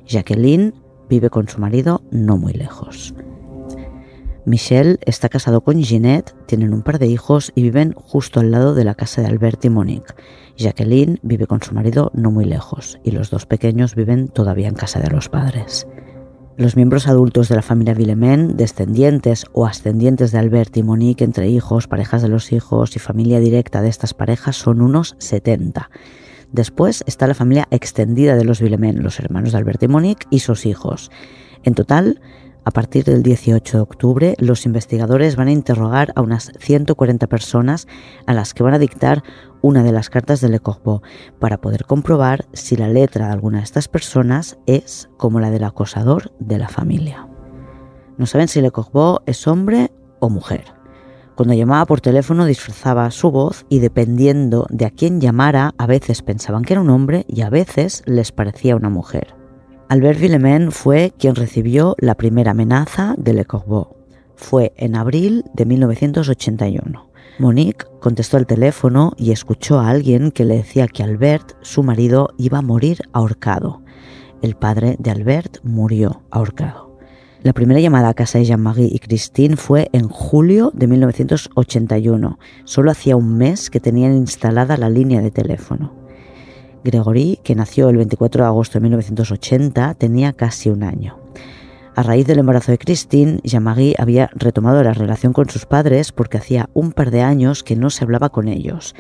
Jacqueline 0.07 0.75
vive 1.11 1.31
con 1.31 1.49
su 1.49 1.59
marido 1.59 2.03
no 2.11 2.39
muy 2.39 2.53
lejos. 2.53 3.15
Michel 4.45 4.99
está 5.07 5.29
casado 5.29 5.61
con 5.61 5.81
Ginette, 5.81 6.35
tienen 6.47 6.75
un 6.75 6.83
par 6.83 6.99
de 6.99 7.07
hijos 7.07 7.53
y 7.55 7.63
viven 7.63 7.93
justo 7.93 8.41
al 8.41 8.51
lado 8.51 8.75
de 8.75 8.85
la 8.85 8.97
casa 8.97 9.23
de 9.23 9.29
Albert 9.29 9.65
y 9.65 9.71
Monique. 9.71 10.15
Jacqueline 10.57 11.21
vive 11.23 11.47
con 11.47 11.63
su 11.63 11.73
marido 11.75 12.11
no 12.13 12.33
muy 12.33 12.45
lejos 12.45 12.99
y 13.05 13.13
los 13.13 13.31
dos 13.31 13.47
pequeños 13.47 13.95
viven 13.95 14.27
todavía 14.27 14.67
en 14.67 14.75
casa 14.75 14.99
de 14.99 15.11
los 15.11 15.29
padres. 15.29 15.87
Los 16.57 16.77
miembros 16.77 17.07
adultos 17.07 17.49
de 17.49 17.55
la 17.55 17.63
familia 17.63 17.95
Villemin, 17.95 18.57
descendientes 18.57 19.47
o 19.53 19.65
ascendientes 19.65 20.33
de 20.33 20.39
Albert 20.39 20.77
y 20.77 20.83
Monique 20.83 21.25
entre 21.25 21.49
hijos, 21.49 21.87
parejas 21.87 22.21
de 22.21 22.29
los 22.29 22.53
hijos 22.53 22.97
y 22.97 22.99
familia 22.99 23.39
directa 23.39 23.81
de 23.81 23.89
estas 23.89 24.13
parejas 24.13 24.57
son 24.57 24.83
unos 24.83 25.15
70. 25.19 25.89
Después 26.51 27.05
está 27.07 27.27
la 27.27 27.35
familia 27.35 27.69
extendida 27.71 28.35
de 28.37 28.45
los 28.45 28.61
Villemin, 28.61 29.03
los 29.03 29.19
hermanos 29.21 29.53
de 29.53 29.59
Albert 29.59 29.85
y 29.85 29.89
Monique 29.89 30.27
y 30.31 30.41
sus 30.41 30.67
hijos. 30.67 31.11
En 31.63 31.75
total, 31.75 32.21
A 32.65 32.71
partir 32.71 33.05
del 33.05 33.25
18 33.25 33.77
de 33.77 33.83
octubre, 33.83 34.35
los 34.39 34.67
investigadores 34.67 35.35
van 35.35 35.49
a 35.49 35.53
interrogar 35.53 36.13
a 36.15 36.23
unas 36.23 36.53
140 36.61 37.27
personas 37.27 37.89
a 38.27 38.35
las 38.35 38.55
que 38.55 38.63
van 38.63 38.75
a 38.75 38.79
dictar 38.79 39.25
una 39.63 39.83
de 39.83 39.91
las 39.91 40.11
cartas 40.11 40.41
de 40.41 40.49
Le 40.49 40.61
Corbeau 40.61 41.03
para 41.41 41.61
poder 41.61 41.87
comprobar 41.87 42.47
si 42.53 42.77
la 42.77 42.87
letra 42.87 43.27
de 43.27 43.33
alguna 43.33 43.59
de 43.59 43.65
estas 43.65 43.89
personas 43.89 44.59
es 44.67 45.11
como 45.17 45.41
la 45.41 45.51
del 45.51 45.65
acosador 45.65 46.33
de 46.39 46.59
la 46.59 46.69
familia. 46.69 47.29
No 48.17 48.27
saben 48.27 48.47
si 48.47 48.61
Le 48.61 48.71
Corbeau 48.71 49.19
es 49.27 49.49
hombre 49.49 49.91
o 50.21 50.31
mujer. 50.31 50.67
Cuando 51.35 51.55
llamaba 51.55 51.87
por 51.87 52.01
teléfono 52.01 52.45
disfrazaba 52.45 53.11
su 53.11 53.33
voz 53.33 53.67
y 53.71 53.81
dependiendo 53.81 54.67
de 54.71 54.87
a 54.87 54.91
quién 54.91 55.21
llamara, 55.21 55.75
a 55.79 55.87
veces 55.87 56.23
pensaban 56.23 56.63
que 56.63 56.75
era 56.75 56.81
un 56.81 56.91
hombre 56.91 57.25
y 57.27 57.41
a 57.41 57.51
veces 57.51 58.05
les 58.07 58.31
parecía 58.31 58.77
una 58.77 58.91
mujer. 58.91 59.42
Albert 59.93 60.21
Villemain 60.21 60.73
fue 60.73 61.13
quien 61.19 61.35
recibió 61.35 61.97
la 61.99 62.15
primera 62.15 62.53
amenaza 62.53 63.15
de 63.19 63.35
Le 63.35 63.45
Corbeau. 63.45 63.95
Fue 64.37 64.73
en 64.79 64.97
abril 64.97 65.45
de 65.53 65.67
1981. 65.67 67.11
Monique 67.39 67.85
contestó 68.01 68.39
al 68.39 68.47
teléfono 68.47 69.13
y 69.19 69.33
escuchó 69.33 69.81
a 69.81 69.91
alguien 69.91 70.31
que 70.31 70.47
le 70.47 70.57
decía 70.57 70.89
que 70.89 71.03
Albert, 71.03 71.59
su 71.61 71.83
marido, 71.83 72.31
iba 72.39 72.57
a 72.57 72.63
morir 72.63 73.03
ahorcado. 73.13 73.83
El 74.41 74.55
padre 74.55 74.97
de 74.99 75.11
Albert 75.11 75.59
murió 75.63 76.23
ahorcado. 76.31 76.97
La 77.43 77.53
primera 77.53 77.79
llamada 77.79 78.09
a 78.09 78.15
casa 78.15 78.39
de 78.39 78.47
Jean-Marie 78.47 78.89
y 78.91 78.99
Christine 78.99 79.57
fue 79.59 79.91
en 79.93 80.09
julio 80.09 80.71
de 80.73 80.87
1981. 80.87 82.39
Solo 82.65 82.91
hacía 82.91 83.17
un 83.17 83.37
mes 83.37 83.69
que 83.69 83.79
tenían 83.79 84.15
instalada 84.15 84.79
la 84.79 84.89
línea 84.89 85.21
de 85.21 85.31
teléfono. 85.31 86.02
Gregory, 86.85 87.39
que 87.43 87.55
nació 87.55 87.89
el 87.89 87.97
24 87.97 88.45
de 88.45 88.49
agosto 88.49 88.79
de 88.79 88.83
1980, 88.83 89.95
tenía 89.95 90.33
casi 90.33 90.71
un 90.71 90.83
año. 90.83 91.19
A 91.95 92.03
raíz 92.03 92.27
del 92.27 92.39
embarazo 92.39 92.73
de 92.73 92.79
Christine, 92.79 93.39
Jean-Marie 93.45 93.97
había 93.99 94.31
retomado 94.35 94.83
la 94.83 94.95
relación 94.95 95.35
con 95.35 95.51
sus 95.51 95.67
padres 95.67 96.11
porque 96.11 96.39
hacía 96.39 96.71
un 96.73 96.93
par 96.93 97.11
de 97.11 97.21
años 97.21 97.63
que 97.63 97.77
no 97.77 97.91
se 97.91 98.05
hablaba 98.05 98.31
con 98.31 98.49
ellos. 98.49 98.95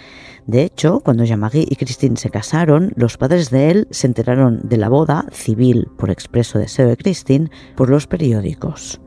De 0.47 0.62
hecho, 0.62 1.01
cuando 1.01 1.25
Jean-Marie 1.25 1.66
y 1.66 1.77
Christine 1.77 2.18
se 2.18 2.29
casaron, 2.29 2.92
los 2.95 3.16
padres 3.16 3.49
de 3.49 3.71
él 3.71 3.88
se 3.90 4.07
enteraron 4.07 4.61
de 4.64 4.77
la 4.77 4.90
boda 4.90 5.25
civil 5.33 5.88
por 5.97 6.11
expreso 6.11 6.59
deseo 6.59 6.87
de 6.87 6.99
Christine 6.99 7.51
por 7.77 7.88
los 7.88 8.07
periódicos. 8.07 9.01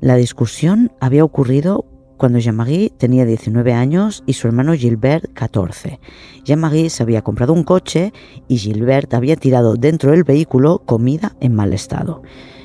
La 0.00 0.16
discusión 0.16 0.90
había 1.00 1.24
ocurrido 1.24 1.86
cuando 2.16 2.38
Jean-Marie 2.38 2.90
tenía 2.96 3.24
19 3.24 3.72
años 3.72 4.22
y 4.26 4.34
su 4.34 4.46
hermano 4.46 4.74
Gilbert 4.74 5.32
14. 5.34 6.00
Jean-Marie 6.44 6.90
se 6.90 7.02
había 7.02 7.22
comprado 7.22 7.52
un 7.52 7.64
coche 7.64 8.12
y 8.48 8.58
Gilbert 8.58 9.12
había 9.14 9.36
tirado 9.36 9.74
dentro 9.74 10.10
del 10.10 10.24
vehículo 10.24 10.82
comida 10.84 11.36
en 11.40 11.54
mal 11.54 11.72
estado. 11.72 12.22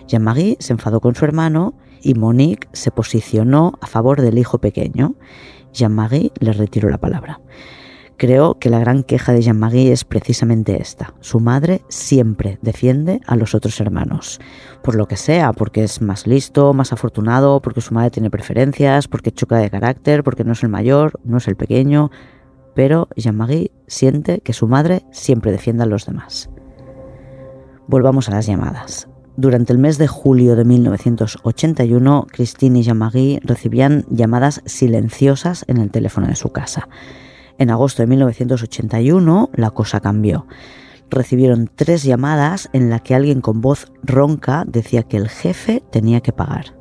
Jean-Marie 0.07 0.57
se 0.59 0.73
enfadó 0.73 1.01
con 1.01 1.15
su 1.15 1.25
hermano 1.25 1.73
y 2.01 2.13
Monique 2.13 2.67
se 2.73 2.91
posicionó 2.91 3.73
a 3.81 3.87
favor 3.87 4.21
del 4.21 4.37
hijo 4.37 4.59
pequeño. 4.59 5.15
Jean-Marie 5.73 6.31
le 6.39 6.53
retiró 6.53 6.89
la 6.89 6.97
palabra. 6.97 7.41
Creo 8.19 8.59
que 8.59 8.69
la 8.69 8.79
gran 8.79 9.03
queja 9.03 9.31
de 9.31 9.41
Jean-Marie 9.41 9.93
es 9.93 10.03
precisamente 10.03 10.81
esta. 10.81 11.13
Su 11.21 11.39
madre 11.39 11.83
siempre 11.87 12.59
defiende 12.61 13.21
a 13.25 13.37
los 13.37 13.55
otros 13.55 13.79
hermanos. 13.79 14.41
Por 14.83 14.95
lo 14.95 15.07
que 15.07 15.15
sea, 15.15 15.53
porque 15.53 15.85
es 15.85 16.01
más 16.01 16.27
listo, 16.27 16.73
más 16.73 16.91
afortunado, 16.91 17.61
porque 17.61 17.79
su 17.79 17.93
madre 17.93 18.11
tiene 18.11 18.29
preferencias, 18.29 19.07
porque 19.07 19.31
choca 19.31 19.55
de 19.55 19.69
carácter, 19.69 20.21
porque 20.25 20.43
no 20.43 20.51
es 20.51 20.61
el 20.63 20.69
mayor, 20.69 21.17
no 21.23 21.37
es 21.37 21.47
el 21.47 21.55
pequeño. 21.55 22.11
Pero 22.75 23.07
Jean-Marie 23.15 23.71
siente 23.87 24.41
que 24.41 24.51
su 24.51 24.67
madre 24.67 25.05
siempre 25.13 25.53
defiende 25.53 25.83
a 25.83 25.85
los 25.87 26.05
demás. 26.05 26.49
Volvamos 27.87 28.27
a 28.27 28.31
las 28.31 28.47
llamadas. 28.47 29.07
Durante 29.37 29.71
el 29.71 29.79
mes 29.79 29.97
de 29.97 30.07
julio 30.07 30.57
de 30.57 30.65
1981, 30.65 32.27
Christine 32.29 32.79
y 32.79 32.83
Jean-Marie 32.83 33.39
recibían 33.45 34.03
llamadas 34.09 34.61
silenciosas 34.65 35.63
en 35.69 35.77
el 35.77 35.89
teléfono 35.89 36.27
de 36.27 36.35
su 36.35 36.49
casa. 36.49 36.89
En 37.59 37.69
agosto 37.69 38.01
de 38.01 38.07
1981, 38.07 39.49
la 39.53 39.69
cosa 39.71 39.99
cambió. 39.99 40.47
Recibieron 41.09 41.69
tres 41.73 42.03
llamadas 42.03 42.69
en 42.71 42.89
las 42.89 43.01
que 43.01 43.15
alguien 43.15 43.41
con 43.41 43.59
voz 43.59 43.91
ronca 44.01 44.63
decía 44.65 45.03
que 45.03 45.17
el 45.17 45.27
jefe 45.27 45.83
tenía 45.91 46.21
que 46.21 46.31
pagar. 46.31 46.73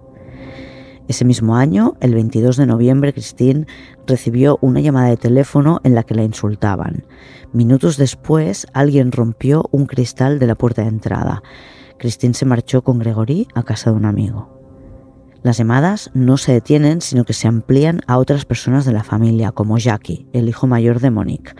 Ese 1.09 1.25
mismo 1.25 1.57
año, 1.57 1.97
el 2.01 2.15
22 2.15 2.59
de 2.59 2.67
noviembre, 2.67 3.13
Christine 3.13 3.67
recibió 4.07 4.59
una 4.61 4.81
llamada 4.81 5.09
de 5.09 5.17
teléfono 5.17 5.81
en 5.83 5.95
la 5.95 6.05
que 6.05 6.15
la 6.15 6.23
insultaban. 6.23 7.05
Minutos 7.53 7.97
después, 7.97 8.67
alguien 8.73 9.11
rompió 9.11 9.69
un 9.73 9.87
cristal 9.87 10.39
de 10.39 10.47
la 10.47 10.55
puerta 10.55 10.83
de 10.83 10.89
entrada. 10.89 11.43
Christine 11.99 12.35
se 12.35 12.45
marchó 12.45 12.85
con 12.85 12.99
Gregory 12.99 13.49
a 13.55 13.65
casa 13.65 13.91
de 13.91 13.97
un 13.97 14.05
amigo. 14.05 14.58
Las 15.43 15.59
llamadas 15.59 16.11
no 16.15 16.37
se 16.37 16.53
detienen, 16.53 17.01
sino 17.01 17.25
que 17.25 17.33
se 17.33 17.47
amplían 17.47 18.01
a 18.07 18.19
otras 18.19 18.45
personas 18.45 18.85
de 18.85 18.93
la 18.93 19.05
familia, 19.05 19.53
como 19.53 19.79
Jackie, 19.79 20.27
el 20.33 20.49
hijo 20.49 20.67
mayor 20.67 21.01
de 21.01 21.11
Monique. 21.11 21.53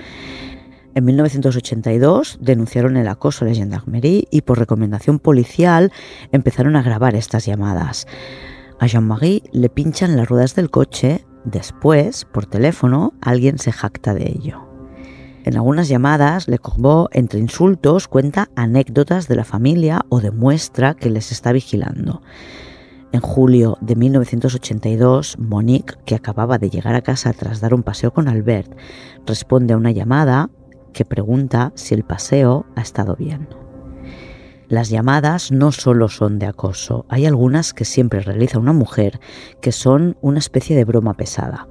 En 0.95 1.05
1982 1.05 2.39
denunciaron 2.41 2.97
el 2.97 3.07
acoso 3.07 3.45
a 3.45 3.49
la 3.49 3.55
gendarmerie 3.55 4.27
y 4.33 4.41
por 4.43 4.59
recomendación 4.59 5.21
policial 5.21 5.93
empezaron 6.33 6.75
a 6.75 6.83
grabar 6.83 7.15
estas 7.15 7.47
llamadas. 7.47 8.07
A 8.81 8.87
Jean-Marie 8.87 9.45
le 9.53 9.69
pinchan 9.69 10.17
las 10.17 10.29
ruedas 10.29 10.57
del 10.57 10.71
coche, 10.71 11.25
después, 11.45 12.25
por 12.25 12.47
teléfono, 12.47 13.15
alguien 13.21 13.59
se 13.59 13.71
jacta 13.71 14.13
de 14.13 14.25
ello. 14.29 14.69
En 15.45 15.57
algunas 15.57 15.89
llamadas, 15.89 16.49
Le 16.49 16.59
Corbeau, 16.59 17.09
entre 17.13 17.39
insultos, 17.39 18.09
cuenta 18.09 18.51
anécdotas 18.57 19.29
de 19.29 19.37
la 19.37 19.45
familia 19.45 20.05
o 20.09 20.21
demuestra 20.21 20.95
que 20.95 21.11
les 21.11 21.33
está 21.33 21.53
vigilando. 21.53 22.23
En 23.11 23.21
julio 23.21 23.79
de 23.81 23.97
1982, 23.97 25.39
Monique, 25.39 25.95
que 26.05 26.15
acababa 26.15 26.59
de 26.59 26.69
llegar 26.69 26.95
a 26.95 27.01
casa 27.01 27.33
tras 27.33 27.61
dar 27.61 27.73
un 27.73 27.83
paseo 27.83 28.13
con 28.13 28.29
Albert, 28.29 28.71
responde 29.27 29.73
a 29.73 29.79
una 29.79 29.93
llamada 29.93 30.51
que 30.93 31.07
pregunta 31.07 31.73
si 31.75 31.95
el 31.95 32.05
paseo 32.05 32.67
ha 32.77 32.83
estado 32.83 33.17
bien. 33.17 33.49
Las 34.69 34.91
llamadas 34.91 35.51
no 35.51 35.73
solo 35.73 36.09
son 36.09 36.39
de 36.39 36.45
acoso, 36.45 37.07
hay 37.09 37.25
algunas 37.25 37.73
que 37.73 37.87
siempre 37.87 38.21
realiza 38.21 38.59
una 38.59 38.75
mujer 38.75 39.21
que 39.63 39.73
son 39.73 40.19
una 40.21 40.39
especie 40.39 40.77
de 40.77 40.85
broma 40.85 41.15
pesada. 41.15 41.67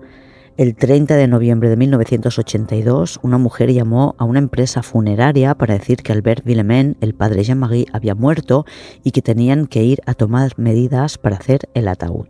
El 0.58 0.76
30 0.76 1.15
de 1.15 1.28
noviembre 1.28 1.70
de 1.70 1.78
1982, 1.78 3.20
una 3.22 3.38
mujer 3.38 3.72
llamó 3.72 4.15
a 4.17 4.24
una 4.24 4.39
empresa 4.39 4.82
funeraria 4.82 5.54
para 5.54 5.76
decir 5.76 6.02
que 6.02 6.12
Albert 6.12 6.43
Villemain, 6.43 6.98
el 7.00 7.13
padre 7.13 7.43
Jean-Marie, 7.43 7.86
había 7.93 8.15
muerto 8.15 8.65
y 9.04 9.12
que 9.12 9.22
tenían 9.22 9.67
que 9.67 9.84
ir 9.84 10.02
a 10.08 10.15
tomar 10.15 10.54
medidas 10.58 11.20
para 11.20 11.36
hacer 11.36 11.70
el 11.76 11.88
ataúd. 11.88 12.26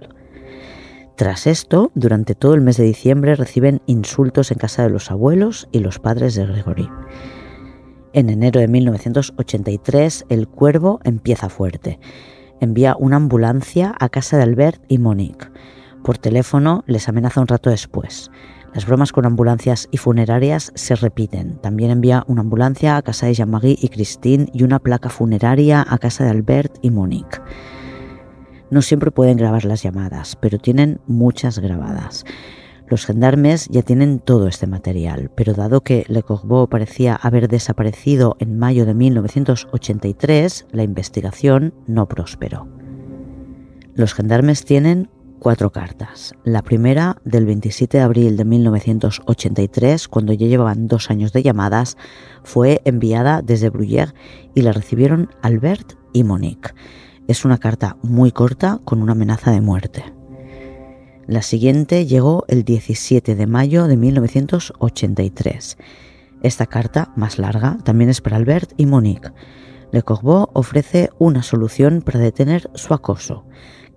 Tras 1.16 1.48
esto, 1.48 1.90
durante 1.96 2.36
todo 2.36 2.54
el 2.54 2.60
mes 2.60 2.76
de 2.76 2.84
diciembre 2.84 3.34
reciben 3.38 3.82
insultos 3.86 4.52
en 4.52 4.58
casa 4.58 4.84
de 4.84 4.90
los 4.90 5.10
abuelos 5.10 5.70
y 5.72 5.80
los 5.80 6.00
padres 6.00 6.36
de 6.36 6.48
Gregory. 6.48 6.90
En 8.12 8.30
enero 8.30 8.60
de 8.60 8.68
1983, 8.68 10.26
el 10.28 10.50
cuervo 10.50 11.00
empieza 11.06 11.48
fuerte. 11.48 11.98
Envía 12.60 12.98
una 13.00 13.16
ambulancia 13.16 13.96
a 13.98 14.10
casa 14.10 14.36
de 14.36 14.44
Albert 14.44 14.84
y 14.90 14.98
Monique. 14.98 15.48
Por 16.08 16.18
teléfono 16.18 16.86
les 16.88 17.10
amenaza 17.10 17.42
un 17.42 17.48
rato 17.48 17.70
después. 17.70 18.32
Las 18.74 18.86
bromas 18.86 19.12
con 19.12 19.26
ambulancias 19.26 19.90
y 19.92 19.98
funerarias 19.98 20.72
se 20.74 20.96
repiten. 20.96 21.58
También 21.58 21.92
envía 21.92 22.24
una 22.28 22.40
ambulancia 22.40 22.96
a 22.96 23.02
casa 23.02 23.26
de 23.26 23.34
Jean-Marie 23.34 23.78
y 23.82 23.90
Christine 23.90 24.50
y 24.54 24.64
una 24.64 24.80
placa 24.80 25.10
funeraria 25.10 25.86
a 25.86 25.98
casa 25.98 26.24
de 26.24 26.30
Albert 26.30 26.78
y 26.82 26.92
Monique. 26.92 27.42
No 28.72 28.82
siempre 28.82 29.12
pueden 29.12 29.36
grabar 29.36 29.66
las 29.66 29.84
llamadas, 29.84 30.38
pero 30.38 30.60
tienen 30.60 31.02
muchas 31.08 31.60
grabadas. 31.60 32.24
Los 32.88 33.06
gendarmes 33.06 33.68
ya 33.68 33.82
tienen 33.82 34.20
todo 34.20 34.48
este 34.48 34.66
material, 34.66 35.30
pero 35.36 35.56
dado 35.56 35.82
que 35.82 36.06
Le 36.08 36.24
Corbeau 36.24 36.70
parecía 36.70 37.16
haber 37.16 37.50
desaparecido 37.50 38.38
en 38.40 38.58
mayo 38.58 38.86
de 38.86 38.94
1983, 38.94 40.68
la 40.72 40.84
investigación 40.84 41.74
no 41.86 42.08
prosperó. 42.08 42.66
Los 43.94 44.14
gendarmes 44.14 44.64
tienen 44.64 45.10
cuatro 45.48 45.72
cartas. 45.72 46.34
La 46.44 46.62
primera 46.62 47.22
del 47.24 47.46
27 47.46 48.00
de 48.00 48.04
abril 48.04 48.36
de 48.36 48.44
1983, 48.44 50.10
cuando 50.10 50.34
ya 50.34 50.46
llevaban 50.46 50.90
dos 50.90 51.10
años 51.10 51.32
de 51.32 51.42
llamadas, 51.42 51.96
fue 52.44 52.82
enviada 52.84 53.42
desde 53.42 53.70
Bruyères 53.70 54.14
y 54.56 54.64
la 54.64 54.74
recibieron 54.74 55.30
Albert 55.42 55.94
y 56.12 56.26
Monique. 56.26 56.72
Es 57.30 57.46
una 57.46 57.60
carta 57.60 57.96
muy 58.04 58.34
corta 58.34 58.82
con 58.84 59.02
una 59.02 59.14
amenaza 59.14 59.52
de 59.52 59.62
muerte. 59.62 60.04
La 61.28 61.42
siguiente 61.42 62.06
llegó 62.06 62.44
el 62.50 62.66
17 62.66 63.34
de 63.34 63.48
mayo 63.48 63.88
de 63.88 63.96
1983. 63.96 65.78
Esta 66.44 66.66
carta, 66.66 67.14
más 67.16 67.40
larga, 67.40 67.78
también 67.86 68.10
es 68.10 68.20
para 68.20 68.36
Albert 68.36 68.74
y 68.76 68.86
Monique. 68.86 69.32
Le 69.94 70.04
Corbeau 70.04 70.50
ofrece 70.52 71.10
una 71.20 71.42
solución 71.42 72.02
para 72.02 72.20
detener 72.20 72.70
su 72.74 72.94
acoso 72.94 73.46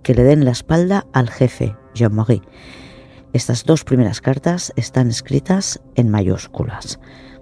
que 0.03 0.15
le 0.15 0.25
den 0.25 0.45
la 0.45 0.51
espalda 0.51 1.07
al 1.13 1.31
jefe, 1.31 1.77
Jean-Marie. 1.95 2.43
Estas 3.33 3.65
dos 3.65 3.85
primeras 3.85 4.21
cartas 4.21 4.73
están 4.77 5.09
escritas 5.09 5.81
en 5.95 6.09
mayúsculas. 6.09 6.99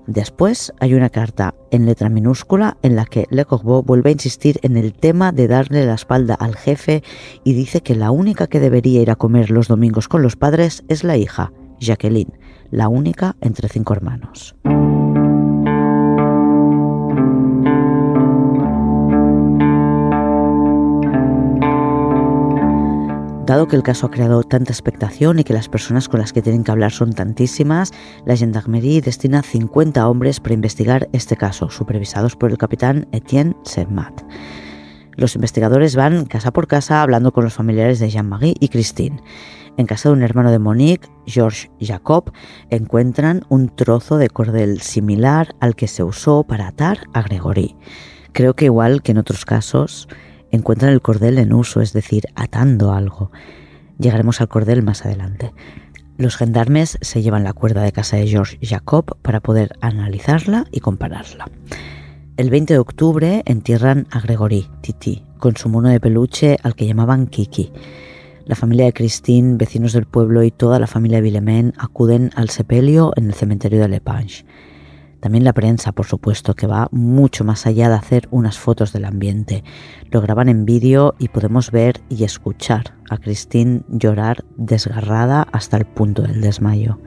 Después 0.07 0.73
hay 0.81 0.94
una 0.94 1.11
carta 1.11 1.55
en 1.71 1.85
letra 1.85 2.09
minúscula 2.09 2.79
en 2.83 2.97
la 2.97 3.05
que 3.05 3.27
Le 3.31 3.44
Corbeau 3.44 3.83
vuelve 3.83 4.09
a 4.09 4.12
insistir 4.12 4.59
en 4.62 4.79
el 4.79 4.94
tema 4.94 5.33
de 5.33 5.49
darle 5.49 5.85
la 5.85 5.94
espalda 5.94 6.35
al 6.35 6.57
jefe 6.57 7.03
y 7.44 7.53
dice 7.53 7.83
que 7.83 7.94
la 7.94 8.11
única 8.11 8.47
que 8.47 8.59
debería 8.59 9.03
ir 9.03 9.11
a 9.11 9.16
comer 9.16 9.51
los 9.51 9.68
domingos 9.68 10.09
con 10.09 10.23
los 10.23 10.37
padres 10.37 10.83
es 10.88 11.05
la 11.05 11.18
hija, 11.18 11.53
Jacqueline, 11.79 12.38
la 12.71 12.88
única 12.88 13.37
entre 13.42 13.68
cinco 13.68 13.92
hermanos. 13.92 14.57
Dado 23.48 23.66
que 23.66 23.76
el 23.76 23.82
caso 23.82 24.06
ha 24.06 24.11
creado 24.11 24.42
tanta 24.42 24.74
expectación 24.74 25.38
y 25.38 25.44
que 25.44 25.54
las 25.54 25.70
personas 25.70 26.06
con 26.06 26.20
las 26.20 26.34
que 26.34 26.42
tienen 26.42 26.64
que 26.64 26.70
hablar 26.70 26.92
son 26.92 27.14
tantísimas, 27.14 27.92
la 28.26 28.37
Gendarmerie 28.37 29.00
destina 29.00 29.42
50 29.42 30.06
hombres 30.06 30.38
para 30.38 30.52
investigar 30.52 31.08
este 31.14 31.34
caso, 31.34 31.70
supervisados 31.70 32.37
por 32.37 32.50
el 32.50 32.58
capitán 32.58 33.08
Etienne 33.11 33.56
Sermat. 33.62 34.20
Los 35.16 35.34
investigadores 35.34 35.96
van 35.96 36.26
casa 36.26 36.50
por 36.50 36.66
casa 36.66 37.00
hablando 37.00 37.32
con 37.32 37.42
los 37.42 37.54
familiares 37.54 38.00
de 38.00 38.11
Jean-Marie 38.11 38.54
y 38.61 38.68
Christine. 38.68 39.22
En 39.78 39.87
casa 39.87 40.11
de 40.11 40.16
un 40.16 40.22
hermano 40.22 40.50
de 40.50 40.58
Monique, 40.58 41.08
Georges 41.24 41.70
Jacob, 41.80 42.30
encuentran 42.68 43.46
un 43.48 43.74
trozo 43.74 44.18
de 44.18 44.28
cordel 44.28 44.82
similar 44.82 45.54
al 45.58 45.74
que 45.74 45.88
se 45.88 46.02
usó 46.04 46.44
para 46.44 46.68
atar 46.68 47.06
a 47.14 47.22
Gregory. 47.22 47.76
Creo 48.32 48.52
que 48.52 48.66
igual 48.66 49.00
que 49.00 49.12
en 49.12 49.18
otros 49.18 49.46
casos, 49.46 50.06
encuentran 50.50 50.92
el 50.92 51.02
cordel 51.02 51.38
en 51.38 51.52
uso, 51.52 51.80
es 51.80 51.92
decir, 51.92 52.24
atando 52.34 52.92
algo. 52.92 53.30
Llegaremos 53.98 54.40
al 54.40 54.48
cordel 54.48 54.82
más 54.82 55.04
adelante. 55.04 55.52
Los 56.16 56.37
gendarmes 56.37 56.98
se 57.00 57.22
llevan 57.22 57.44
la 57.44 57.52
cuerda 57.52 57.82
de 57.82 57.92
casa 57.92 58.16
de 58.16 58.26
George 58.26 58.58
Jacob 58.61 59.16
para 59.22 59.40
poder 59.40 59.72
analizarla 59.80 60.66
y 60.72 60.80
compararla. 60.80 61.46
El 62.37 62.50
20 62.50 62.74
de 62.74 62.78
octubre 62.78 63.42
entierran 63.46 64.06
a 64.11 64.20
Gregory, 64.20 64.68
Titi, 64.80 65.24
con 65.38 65.56
su 65.56 65.68
mono 65.68 65.88
de 65.88 66.00
peluche 66.00 66.56
al 66.62 66.74
que 66.74 66.87
llamaban 66.87 67.26
Kiki. 67.26 67.72
La 68.46 68.54
familia 68.54 68.87
de 68.87 68.92
Christine, 68.92 69.56
vecinos 69.56 69.92
del 69.92 70.06
pueblo 70.06 70.42
y 70.42 70.50
toda 70.50 70.78
la 70.78 70.87
familia 70.87 71.20
Villemin 71.20 71.74
acuden 71.76 72.30
al 72.34 72.48
sepelio 72.48 73.12
en 73.16 73.26
el 73.26 73.34
cementerio 73.34 73.80
de 73.80 73.88
Lepange. 73.88 74.44
También 75.20 75.44
la 75.44 75.52
prensa, 75.52 75.92
por 75.92 76.07
supuesto, 76.07 76.54
que 76.54 76.66
va 76.66 76.88
mucho 76.92 77.44
más 77.44 77.66
allá 77.66 77.88
de 77.88 77.96
hacer 77.96 78.28
unas 78.31 78.59
fotos 78.59 78.92
del 78.92 79.04
ambiente. 79.04 79.64
Lo 80.11 80.20
graban 80.20 80.48
en 80.48 80.64
vídeo 80.64 81.14
y 81.18 81.28
podemos 81.28 81.70
ver 81.72 82.00
y 82.09 82.24
escuchar 82.24 82.94
a 83.11 83.18
Christine 83.18 83.83
llorar 83.88 84.44
desgarrada 84.57 85.42
hasta 85.52 85.76
el 85.76 85.87
punto 85.87 86.22
del 86.22 86.40
desmayo. 86.40 87.00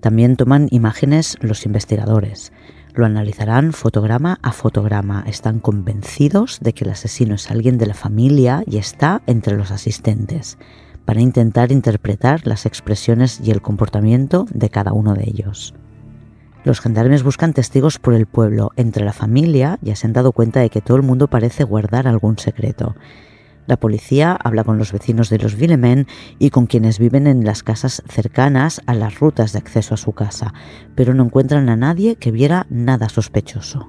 También 0.00 0.36
toman 0.36 0.68
imágenes 0.70 1.38
los 1.40 1.64
investigadores. 1.64 2.52
Lo 2.94 3.06
analizarán 3.06 3.72
fotograma 3.72 4.38
a 4.42 4.52
fotograma. 4.52 5.24
Están 5.26 5.60
convencidos 5.60 6.58
de 6.60 6.74
que 6.74 6.84
el 6.84 6.90
asesino 6.90 7.36
es 7.36 7.50
alguien 7.50 7.78
de 7.78 7.86
la 7.86 7.94
familia 7.94 8.64
y 8.66 8.76
está 8.76 9.22
entre 9.26 9.56
los 9.56 9.70
asistentes, 9.70 10.58
para 11.06 11.22
intentar 11.22 11.72
interpretar 11.72 12.46
las 12.46 12.66
expresiones 12.66 13.40
y 13.42 13.50
el 13.50 13.62
comportamiento 13.62 14.44
de 14.52 14.68
cada 14.68 14.92
uno 14.92 15.14
de 15.14 15.24
ellos. 15.24 15.74
Los 16.64 16.80
gendarmes 16.80 17.24
buscan 17.24 17.54
testigos 17.54 17.98
por 17.98 18.14
el 18.14 18.26
pueblo. 18.26 18.70
Entre 18.76 19.04
la 19.04 19.12
familia 19.12 19.78
ya 19.82 19.96
se 19.96 20.06
han 20.06 20.12
dado 20.12 20.32
cuenta 20.32 20.60
de 20.60 20.70
que 20.70 20.80
todo 20.80 20.96
el 20.96 21.02
mundo 21.02 21.28
parece 21.28 21.64
guardar 21.64 22.06
algún 22.06 22.38
secreto. 22.38 22.94
La 23.66 23.76
policía 23.76 24.32
habla 24.42 24.64
con 24.64 24.78
los 24.78 24.92
vecinos 24.92 25.28
de 25.28 25.38
los 25.38 25.56
Villemen 25.56 26.06
y 26.38 26.50
con 26.50 26.66
quienes 26.66 26.98
viven 26.98 27.26
en 27.26 27.44
las 27.44 27.62
casas 27.62 28.02
cercanas 28.08 28.80
a 28.86 28.94
las 28.94 29.18
rutas 29.18 29.52
de 29.52 29.58
acceso 29.58 29.94
a 29.94 29.98
su 29.98 30.12
casa, 30.12 30.52
pero 30.94 31.14
no 31.14 31.24
encuentran 31.24 31.68
a 31.68 31.76
nadie 31.76 32.16
que 32.16 32.32
viera 32.32 32.66
nada 32.70 33.08
sospechoso. 33.08 33.88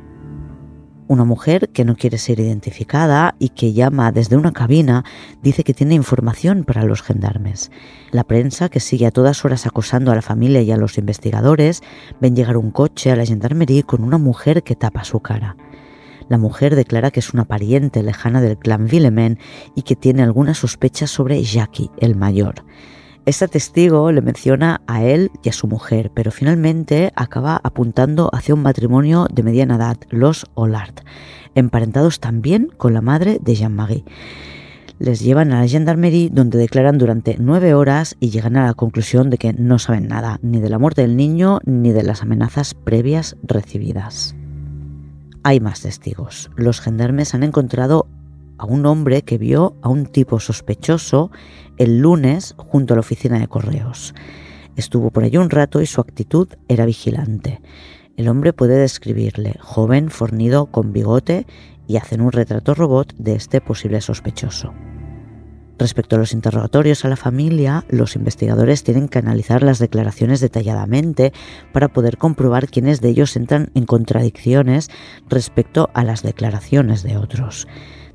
Una 1.07 1.25
mujer 1.25 1.69
que 1.69 1.83
no 1.83 1.95
quiere 1.95 2.17
ser 2.17 2.39
identificada 2.39 3.35
y 3.37 3.49
que 3.49 3.73
llama 3.73 4.13
desde 4.13 4.37
una 4.37 4.53
cabina 4.53 5.03
dice 5.41 5.65
que 5.65 5.73
tiene 5.73 5.95
información 5.95 6.63
para 6.63 6.83
los 6.85 7.01
gendarmes. 7.01 7.71
La 8.11 8.23
prensa, 8.23 8.69
que 8.69 8.79
sigue 8.79 9.05
a 9.05 9.11
todas 9.11 9.43
horas 9.43 9.65
acosando 9.65 10.11
a 10.11 10.15
la 10.15 10.21
familia 10.21 10.61
y 10.61 10.71
a 10.71 10.77
los 10.77 10.97
investigadores, 10.97 11.81
ven 12.21 12.37
llegar 12.37 12.55
un 12.55 12.71
coche 12.71 13.11
a 13.11 13.17
la 13.17 13.25
gendarmería 13.25 13.83
con 13.83 14.01
una 14.01 14.17
mujer 14.17 14.63
que 14.63 14.77
tapa 14.77 15.03
su 15.03 15.19
cara. 15.19 15.57
La 16.29 16.37
mujer 16.37 16.73
declara 16.73 17.11
que 17.11 17.19
es 17.19 17.33
una 17.33 17.43
pariente 17.43 18.01
lejana 18.01 18.39
del 18.39 18.57
clan 18.57 18.87
Villemen 18.87 19.39
y 19.75 19.81
que 19.81 19.97
tiene 19.97 20.23
alguna 20.23 20.53
sospecha 20.53 21.05
sobre 21.05 21.43
Jackie, 21.43 21.91
el 21.97 22.15
mayor. 22.15 22.63
Este 23.25 23.47
testigo 23.47 24.12
le 24.12 24.21
menciona 24.21 24.81
a 24.86 25.05
él 25.05 25.31
y 25.43 25.47
a 25.47 25.53
su 25.53 25.65
mujer, 25.65 26.12
pero 26.13 26.29
finalmente 26.29 27.13
acaba 27.15 27.57
apuntando 27.63 28.29
hacia 28.33 28.53
un 28.53 28.62
matrimonio 28.62 29.27
de 29.31 29.43
mediana 29.43 29.77
edad, 29.77 29.95
los 30.09 30.45
Hollard, 30.55 30.95
emparentados 31.55 32.19
también 32.19 32.69
con 32.75 32.93
la 32.93 32.99
madre 32.99 33.39
de 33.41 33.55
Jean-Marie. 33.55 34.03
Les 34.99 35.21
llevan 35.21 35.53
a 35.53 35.62
la 35.62 35.67
gendarmerie 35.69 36.31
donde 36.33 36.57
declaran 36.57 36.97
durante 36.97 37.38
nueve 37.39 37.73
horas 37.73 38.17
y 38.19 38.29
llegan 38.29 38.57
a 38.57 38.65
la 38.65 38.73
conclusión 38.73 39.29
de 39.29 39.38
que 39.38 39.53
no 39.53 39.79
saben 39.79 40.09
nada, 40.09 40.38
ni 40.41 40.59
de 40.59 40.69
la 40.69 40.77
muerte 40.77 41.03
del 41.03 41.15
niño 41.15 41.59
ni 41.63 41.93
de 41.93 42.03
las 42.03 42.23
amenazas 42.23 42.73
previas 42.73 43.38
recibidas. 43.41 44.36
Hay 45.43 45.62
más 45.62 45.79
testigos. 45.79 46.51
Los 46.57 46.81
gendarmes 46.81 47.33
han 47.33 47.43
encontrado 47.43 48.05
a 48.57 48.65
un 48.65 48.86
hombre 48.86 49.23
que 49.23 49.38
vio 49.38 49.75
a 49.81 49.89
un 49.89 50.05
tipo 50.05 50.39
sospechoso 50.39 51.31
el 51.77 51.99
lunes 51.99 52.55
junto 52.57 52.93
a 52.93 52.97
la 52.97 53.01
oficina 53.01 53.39
de 53.39 53.47
correos. 53.47 54.13
Estuvo 54.75 55.12
por 55.12 55.23
allí 55.23 55.38
un 55.38 55.49
rato 55.49 55.81
y 55.81 55.86
su 55.86 56.01
actitud 56.01 56.47
era 56.67 56.86
vigilante. 56.86 57.62
El 58.17 58.27
hombre 58.27 58.53
puede 58.53 58.77
describirle, 58.77 59.55
joven, 59.59 60.09
fornido, 60.09 60.67
con 60.67 60.93
bigote, 60.93 61.45
y 61.88 61.97
hacen 61.97 62.21
un 62.21 62.31
retrato 62.31 62.73
robot 62.73 63.13
de 63.17 63.36
este 63.36 63.59
posible 63.59 64.01
sospechoso. 64.01 64.73
Respecto 65.79 66.15
a 66.15 66.19
los 66.19 66.33
interrogatorios 66.33 67.03
a 67.03 67.09
la 67.09 67.15
familia, 67.15 67.83
los 67.89 68.15
investigadores 68.15 68.83
tienen 68.83 69.09
que 69.09 69.19
analizar 69.19 69.63
las 69.63 69.79
declaraciones 69.79 70.39
detalladamente 70.39 71.33
para 71.71 71.89
poder 71.89 72.17
comprobar 72.17 72.69
quiénes 72.69 73.01
de 73.01 73.09
ellos 73.09 73.36
entran 73.36 73.71
en 73.73 73.86
contradicciones 73.86 74.89
respecto 75.27 75.89
a 75.93 76.03
las 76.03 76.21
declaraciones 76.21 77.01
de 77.03 77.17
otros. 77.17 77.67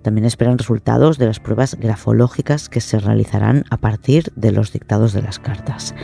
También 0.02 0.24
esperan 0.24 0.58
resultados 0.58 1.18
de 1.18 1.26
las 1.26 1.40
pruebas 1.40 1.74
grafológicas 1.74 2.68
que 2.68 2.80
se 2.80 2.98
realizarán 2.98 3.64
a 3.70 3.76
partir 3.76 4.32
de 4.36 4.52
los 4.52 4.72
dictados 4.72 5.12
de 5.12 5.22
las 5.22 5.38
cartas. 5.38 5.94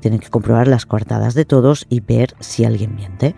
Tienen 0.00 0.20
que 0.20 0.30
comprobar 0.30 0.68
las 0.68 0.86
coartadas 0.86 1.34
de 1.34 1.44
todos 1.44 1.86
y 1.88 2.00
ver 2.00 2.34
si 2.40 2.64
alguien 2.64 2.94
miente. 2.94 3.34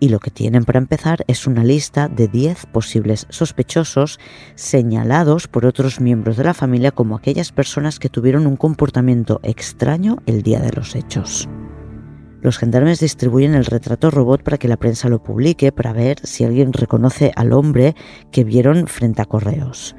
Y 0.00 0.10
lo 0.10 0.20
que 0.20 0.30
tienen 0.30 0.64
para 0.64 0.78
empezar 0.78 1.24
es 1.26 1.46
una 1.46 1.64
lista 1.64 2.08
de 2.08 2.28
10 2.28 2.66
posibles 2.66 3.26
sospechosos 3.30 4.20
señalados 4.54 5.48
por 5.48 5.66
otros 5.66 6.00
miembros 6.00 6.36
de 6.36 6.44
la 6.44 6.54
familia 6.54 6.92
como 6.92 7.16
aquellas 7.16 7.50
personas 7.50 7.98
que 7.98 8.08
tuvieron 8.08 8.46
un 8.46 8.56
comportamiento 8.56 9.40
extraño 9.42 10.18
el 10.26 10.42
día 10.42 10.60
de 10.60 10.72
los 10.72 10.94
hechos. 10.94 11.48
Los 12.40 12.58
gendarmes 12.58 13.00
distribuyen 13.00 13.54
el 13.54 13.64
retrato 13.64 14.10
robot 14.10 14.42
para 14.42 14.58
que 14.58 14.68
la 14.68 14.76
prensa 14.76 15.08
lo 15.08 15.22
publique 15.22 15.72
para 15.72 15.92
ver 15.92 16.18
si 16.24 16.44
alguien 16.44 16.72
reconoce 16.72 17.32
al 17.34 17.52
hombre 17.52 17.94
que 18.30 18.44
vieron 18.44 18.86
frente 18.86 19.22
a 19.22 19.26
correos. 19.26 19.96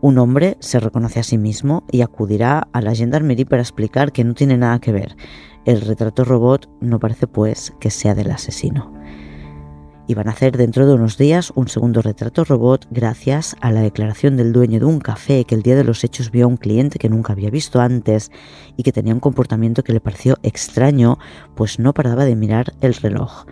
Un 0.00 0.18
hombre 0.18 0.56
se 0.60 0.80
reconoce 0.80 1.20
a 1.20 1.22
sí 1.22 1.38
mismo 1.38 1.84
y 1.90 2.02
acudirá 2.02 2.68
a 2.72 2.80
la 2.82 2.94
gendarmerie 2.94 3.46
para 3.46 3.62
explicar 3.62 4.12
que 4.12 4.24
no 4.24 4.34
tiene 4.34 4.58
nada 4.58 4.80
que 4.80 4.92
ver. 4.92 5.16
El 5.64 5.80
retrato 5.80 6.24
robot 6.24 6.68
no 6.80 6.98
parece 6.98 7.26
pues 7.26 7.72
que 7.80 7.90
sea 7.90 8.14
del 8.14 8.32
asesino 8.32 9.01
y 10.06 10.14
van 10.14 10.28
a 10.28 10.32
hacer 10.32 10.56
dentro 10.56 10.86
de 10.86 10.94
unos 10.94 11.16
días 11.16 11.52
un 11.54 11.68
segundo 11.68 12.02
retrato 12.02 12.44
robot 12.44 12.86
gracias 12.90 13.56
a 13.60 13.70
la 13.70 13.80
declaración 13.80 14.36
del 14.36 14.52
dueño 14.52 14.80
de 14.80 14.86
un 14.86 15.00
café 15.00 15.44
que 15.44 15.54
el 15.54 15.62
día 15.62 15.76
de 15.76 15.84
los 15.84 16.04
hechos 16.04 16.30
vio 16.30 16.46
a 16.46 16.48
un 16.48 16.56
cliente 16.56 16.98
que 16.98 17.08
nunca 17.08 17.32
había 17.32 17.50
visto 17.50 17.80
antes 17.80 18.30
y 18.76 18.82
que 18.82 18.92
tenía 18.92 19.14
un 19.14 19.20
comportamiento 19.20 19.84
que 19.84 19.92
le 19.92 20.00
pareció 20.00 20.36
extraño, 20.42 21.18
pues 21.54 21.78
no 21.78 21.94
paraba 21.94 22.24
de 22.24 22.36
mirar 22.36 22.74
el 22.80 22.94
reloj. 22.94 23.46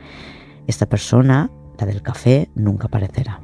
Esta 0.66 0.86
persona, 0.86 1.50
la 1.78 1.86
del 1.86 2.02
café, 2.02 2.50
nunca 2.54 2.86
aparecerá. 2.86 3.40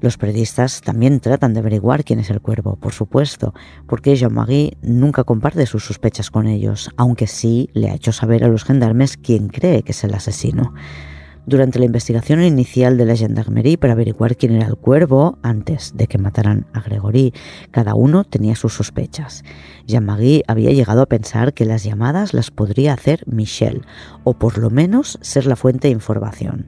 Los 0.00 0.18
periodistas 0.18 0.82
también 0.82 1.20
tratan 1.20 1.54
de 1.54 1.60
averiguar 1.60 2.04
quién 2.04 2.18
es 2.20 2.28
el 2.28 2.42
cuervo, 2.42 2.76
por 2.76 2.92
supuesto, 2.92 3.54
porque 3.86 4.14
Jean-Marie 4.14 4.76
nunca 4.82 5.24
comparte 5.24 5.64
sus 5.64 5.86
sospechas 5.86 6.30
con 6.30 6.46
ellos, 6.46 6.90
aunque 6.96 7.26
sí 7.26 7.70
le 7.72 7.90
ha 7.90 7.94
hecho 7.94 8.12
saber 8.12 8.44
a 8.44 8.48
los 8.48 8.64
gendarmes 8.64 9.16
quién 9.16 9.48
cree 9.48 9.82
que 9.82 9.92
es 9.92 10.04
el 10.04 10.14
asesino. 10.14 10.74
Durante 11.46 11.78
la 11.78 11.84
investigación 11.84 12.42
inicial 12.42 12.98
de 12.98 13.04
la 13.04 13.14
gendarmerie 13.14 13.78
para 13.78 13.92
averiguar 13.92 14.36
quién 14.36 14.56
era 14.56 14.66
el 14.66 14.74
cuervo 14.74 15.38
antes 15.42 15.92
de 15.96 16.08
que 16.08 16.18
mataran 16.18 16.66
a 16.72 16.80
Gregory, 16.80 17.32
cada 17.70 17.94
uno 17.94 18.24
tenía 18.24 18.56
sus 18.56 18.74
sospechas. 18.74 19.44
Jean-Marie 19.86 20.42
había 20.48 20.72
llegado 20.72 21.02
a 21.02 21.06
pensar 21.06 21.54
que 21.54 21.64
las 21.64 21.84
llamadas 21.84 22.34
las 22.34 22.50
podría 22.50 22.94
hacer 22.94 23.22
Michel, 23.26 23.82
o 24.24 24.34
por 24.34 24.58
lo 24.58 24.70
menos 24.70 25.20
ser 25.22 25.46
la 25.46 25.54
fuente 25.54 25.86
de 25.86 25.92
información. 25.92 26.66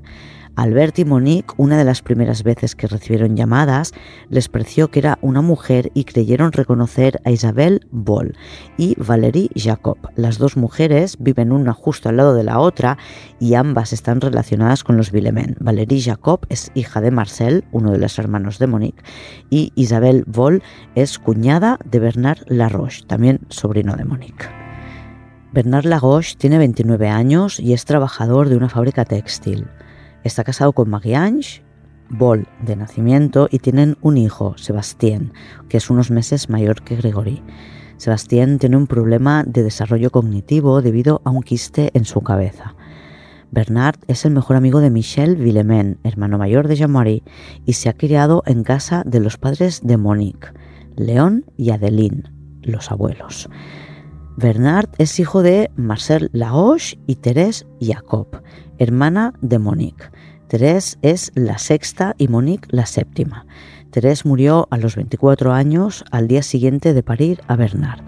Albert 0.59 0.99
y 0.99 1.05
Monique, 1.05 1.55
una 1.57 1.79
de 1.79 1.85
las 1.85 2.03
primeras 2.03 2.43
veces 2.43 2.75
que 2.75 2.89
recibieron 2.89 3.37
llamadas, 3.37 3.93
les 4.29 4.49
pareció 4.49 4.91
que 4.91 4.99
era 4.99 5.17
una 5.23 5.41
mujer 5.41 5.93
y 5.95 6.03
creyeron 6.03 6.51
reconocer 6.51 7.21
a 7.25 7.31
Isabel 7.31 7.87
Boll 7.93 8.35
y 8.77 8.97
Valérie 8.99 9.51
Jacob. 9.55 9.99
Las 10.17 10.39
dos 10.39 10.57
mujeres 10.57 11.17
viven 11.21 11.53
una 11.53 11.73
justo 11.73 12.09
al 12.09 12.17
lado 12.17 12.35
de 12.35 12.43
la 12.43 12.59
otra 12.59 12.99
y 13.39 13.55
ambas 13.55 13.93
están 13.93 14.21
relacionadas 14.21 14.83
con 14.83 14.97
los 14.97 15.13
Villemin. 15.13 15.55
Valérie 15.61 16.03
Jacob 16.03 16.41
es 16.49 16.73
hija 16.75 17.01
de 17.01 17.13
Marcel, 17.13 17.65
uno 17.71 17.93
de 17.93 17.99
los 17.99 18.19
hermanos 18.19 18.59
de 18.59 18.67
Monique, 18.67 19.05
y 19.51 19.71
Isabel 19.77 20.25
Boll 20.27 20.65
es 20.97 21.21
cuñada 21.21 21.79
de 21.85 22.01
Bernard 22.01 22.41
Laroche, 22.49 23.05
también 23.07 23.43
sobrino 23.49 23.95
de 23.95 24.05
Monique. 24.05 24.47
Bernard 25.53 25.85
Laroche 25.85 26.35
tiene 26.37 26.59
29 26.59 27.09
años 27.09 27.61
y 27.61 27.75
es 27.75 27.85
trabajador 27.85 28.49
de 28.49 28.57
una 28.57 28.69
fábrica 28.69 29.05
textil. 29.05 29.69
Está 30.29 30.45
casado 30.45 30.75
con 30.75 30.91
Marie-Ange 30.91 31.63
Boll 32.11 32.49
de 32.61 32.77
nacimiento 32.77 33.49
y 33.51 33.61
tienen 33.61 33.97
un 34.03 34.19
hijo, 34.19 34.59
Sebastien, 34.59 35.33
que 35.71 35.79
es 35.79 35.89
unos 35.89 36.11
meses 36.11 36.51
mayor 36.51 36.83
que 36.83 36.97
Gregory. 36.97 37.43
Sebastien 37.97 38.59
tiene 38.59 38.77
un 38.77 38.87
problema 38.87 39.43
de 39.45 39.63
desarrollo 39.63 40.11
cognitivo 40.11 40.83
debido 40.83 41.23
a 41.25 41.31
un 41.31 41.43
quiste 41.43 41.93
en 41.95 42.05
su 42.05 42.21
cabeza. 42.21 42.75
Bernard 43.53 44.01
es 44.07 44.27
el 44.27 44.33
mejor 44.33 44.57
amigo 44.57 44.81
de 44.81 44.91
Michel 44.91 45.37
Villemin, 45.37 45.99
hermano 46.05 46.37
mayor 46.37 46.69
de 46.69 46.77
Jean-Marie, 46.77 47.23
y 47.65 47.73
se 47.73 47.89
ha 47.89 47.95
criado 47.95 48.43
en 48.45 48.65
casa 48.65 49.05
de 49.07 49.21
los 49.21 49.39
padres 49.39 49.81
de 49.83 49.97
Monique, 49.97 50.49
León 50.95 51.47
y 51.57 51.71
Adeline, 51.71 52.31
los 52.61 52.91
abuelos. 52.91 53.49
Bernard 54.37 54.91
es 54.99 55.19
hijo 55.19 55.43
de 55.43 55.71
Marcel 55.75 56.29
Laoche 56.33 56.99
y 57.07 57.17
Thérèse 57.17 57.67
Jacob, 57.81 58.43
hermana 58.79 59.35
de 59.41 59.59
Monique. 59.59 60.11
Thérèse 60.49 60.97
es 61.03 61.31
la 61.35 61.59
sexta 61.59 62.15
y 62.17 62.29
Monique 62.29 62.67
la 62.71 62.87
séptima. 62.87 63.47
Thérèse 63.91 64.25
murió 64.25 64.67
a 64.71 64.79
los 64.79 64.97
24 64.97 65.53
años 65.53 66.05
al 66.11 66.29
día 66.29 66.43
siguiente 66.43 66.95
de 66.95 67.03
parir 67.03 67.41
a 67.49 67.57
Bernard. 67.57 68.03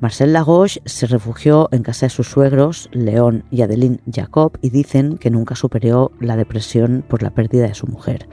Marcel 0.00 0.32
Lagoche 0.32 0.80
se 0.84 1.08
refugió 1.08 1.68
en 1.72 1.82
casa 1.82 2.06
de 2.06 2.10
sus 2.10 2.28
suegros, 2.28 2.88
León 2.92 3.44
y 3.50 3.62
Adeline 3.62 4.00
Jacob, 4.12 4.56
y 4.62 4.70
dicen 4.70 5.18
que 5.18 5.30
nunca 5.30 5.56
superó 5.56 6.12
la 6.20 6.36
depresión 6.36 7.04
por 7.08 7.24
la 7.24 7.30
pérdida 7.30 7.66
de 7.66 7.74
su 7.74 7.88
mujer. 7.88 8.28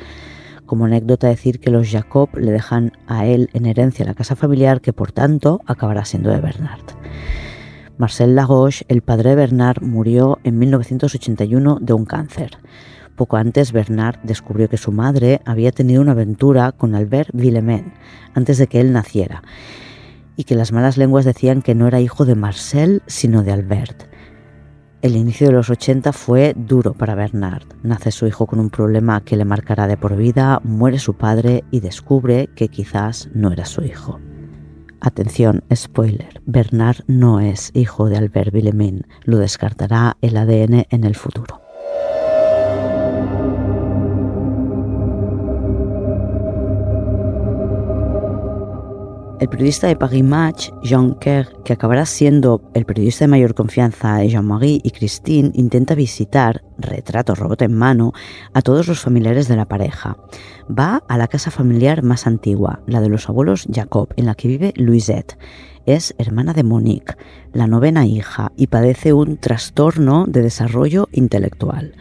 Como 0.68 0.86
anécdota 0.86 1.28
decir 1.28 1.60
que 1.60 1.72
los 1.72 1.90
Jacob 1.90 2.30
le 2.36 2.52
dejan 2.52 2.92
a 3.08 3.26
él 3.26 3.50
en 3.54 3.66
herencia 3.66 4.06
la 4.06 4.14
casa 4.14 4.36
familiar 4.36 4.82
que 4.82 4.94
por 4.94 5.12
tanto 5.12 5.62
acabará 5.66 6.06
siendo 6.06 6.30
de 6.30 6.40
Bernard. 6.40 6.86
Marcel 7.98 8.36
Lagoche, 8.36 8.86
el 8.90 9.02
padre 9.02 9.32
de 9.32 9.36
Bernard, 9.38 9.82
murió 9.82 10.40
en 10.44 10.60
1981 10.60 11.80
de 11.82 11.94
un 11.94 12.06
cáncer. 12.06 12.58
Poco 13.16 13.38
antes, 13.38 13.72
Bernard 13.72 14.20
descubrió 14.24 14.68
que 14.68 14.78
su 14.78 14.92
madre 14.92 15.42
había 15.46 15.72
tenido 15.72 16.02
una 16.02 16.12
aventura 16.12 16.74
con 16.74 16.96
Albert 16.96 17.30
Villemin 17.34 17.94
antes 18.34 18.58
de 18.58 18.68
que 18.68 18.82
él 18.82 18.92
naciera 18.92 19.44
y 20.36 20.44
que 20.44 20.56
las 20.56 20.74
malas 20.74 20.98
lenguas 20.98 21.24
decían 21.24 21.62
que 21.62 21.76
no 21.76 21.88
era 21.88 22.02
hijo 22.02 22.26
de 22.26 22.36
Marcel, 22.36 23.02
sino 23.08 23.44
de 23.44 23.54
Albert. 23.54 24.10
El 25.02 25.16
inicio 25.16 25.48
de 25.48 25.54
los 25.54 25.70
80 25.70 26.12
fue 26.12 26.54
duro 26.58 26.94
para 26.94 27.16
Bernard. 27.16 27.64
Nace 27.84 28.12
su 28.12 28.28
hijo 28.28 28.48
con 28.48 28.60
un 28.60 28.70
problema 28.70 29.22
que 29.22 29.38
le 29.38 29.46
marcará 29.46 29.88
de 29.88 29.98
por 29.98 30.18
vida, 30.18 30.60
muere 30.64 31.00
su 31.00 31.14
padre 31.14 31.64
y 31.72 31.80
descubre 31.80 32.50
que 32.56 32.68
quizás 32.68 33.30
no 33.34 33.52
era 33.52 33.66
su 33.66 33.84
hijo. 33.84 34.20
Atención, 35.06 35.64
spoiler, 35.72 36.42
Bernard 36.48 37.04
no 37.06 37.40
es 37.40 37.70
hijo 37.76 38.10
de 38.10 38.18
Albert 38.18 38.52
Villemin, 38.52 39.06
lo 39.24 39.38
descartará 39.38 40.18
el 40.22 40.36
ADN 40.36 40.88
en 40.90 41.04
el 41.04 41.14
futuro. 41.14 41.65
El 49.38 49.50
periodista 49.50 49.88
de 49.88 49.98
Paris 49.98 50.24
Match, 50.24 50.70
Jean 50.82 51.14
Kerr, 51.16 51.62
que 51.66 51.74
acabará 51.74 52.06
siendo 52.06 52.62
el 52.74 52.86
periodista 52.86 53.26
de 53.26 53.30
mayor 53.30 53.54
confianza 53.54 54.16
de 54.16 54.30
Jean-Marie 54.30 54.80
y 54.82 54.92
Christine, 54.92 55.52
intenta 55.54 55.94
visitar, 55.94 56.64
retrato 56.78 57.36
robot 57.36 57.64
en 57.64 57.74
mano, 57.74 58.14
a 58.54 58.62
todos 58.62 58.88
los 58.88 59.02
familiares 59.02 59.50
de 59.50 59.58
la 59.58 59.66
pareja. 59.66 60.16
Va 60.68 61.04
a 61.10 61.18
la 61.18 61.28
casa 61.28 61.52
familiar 61.52 62.02
más 62.02 62.28
antigua, 62.28 62.80
la 62.88 63.02
de 63.02 63.10
los 63.10 63.28
abuelos 63.28 63.68
Jacob, 63.70 64.08
en 64.16 64.26
la 64.26 64.36
que 64.36 64.48
vive 64.48 64.74
Louisette. 64.78 65.38
Es 65.86 66.16
hermana 66.18 66.54
de 66.54 66.64
Monique, 66.64 67.18
la 67.52 67.68
novena 67.68 68.06
hija, 68.06 68.54
y 68.56 68.68
padece 68.68 69.12
un 69.12 69.36
trastorno 69.36 70.26
de 70.28 70.44
desarrollo 70.44 71.10
intelectual. 71.12 71.94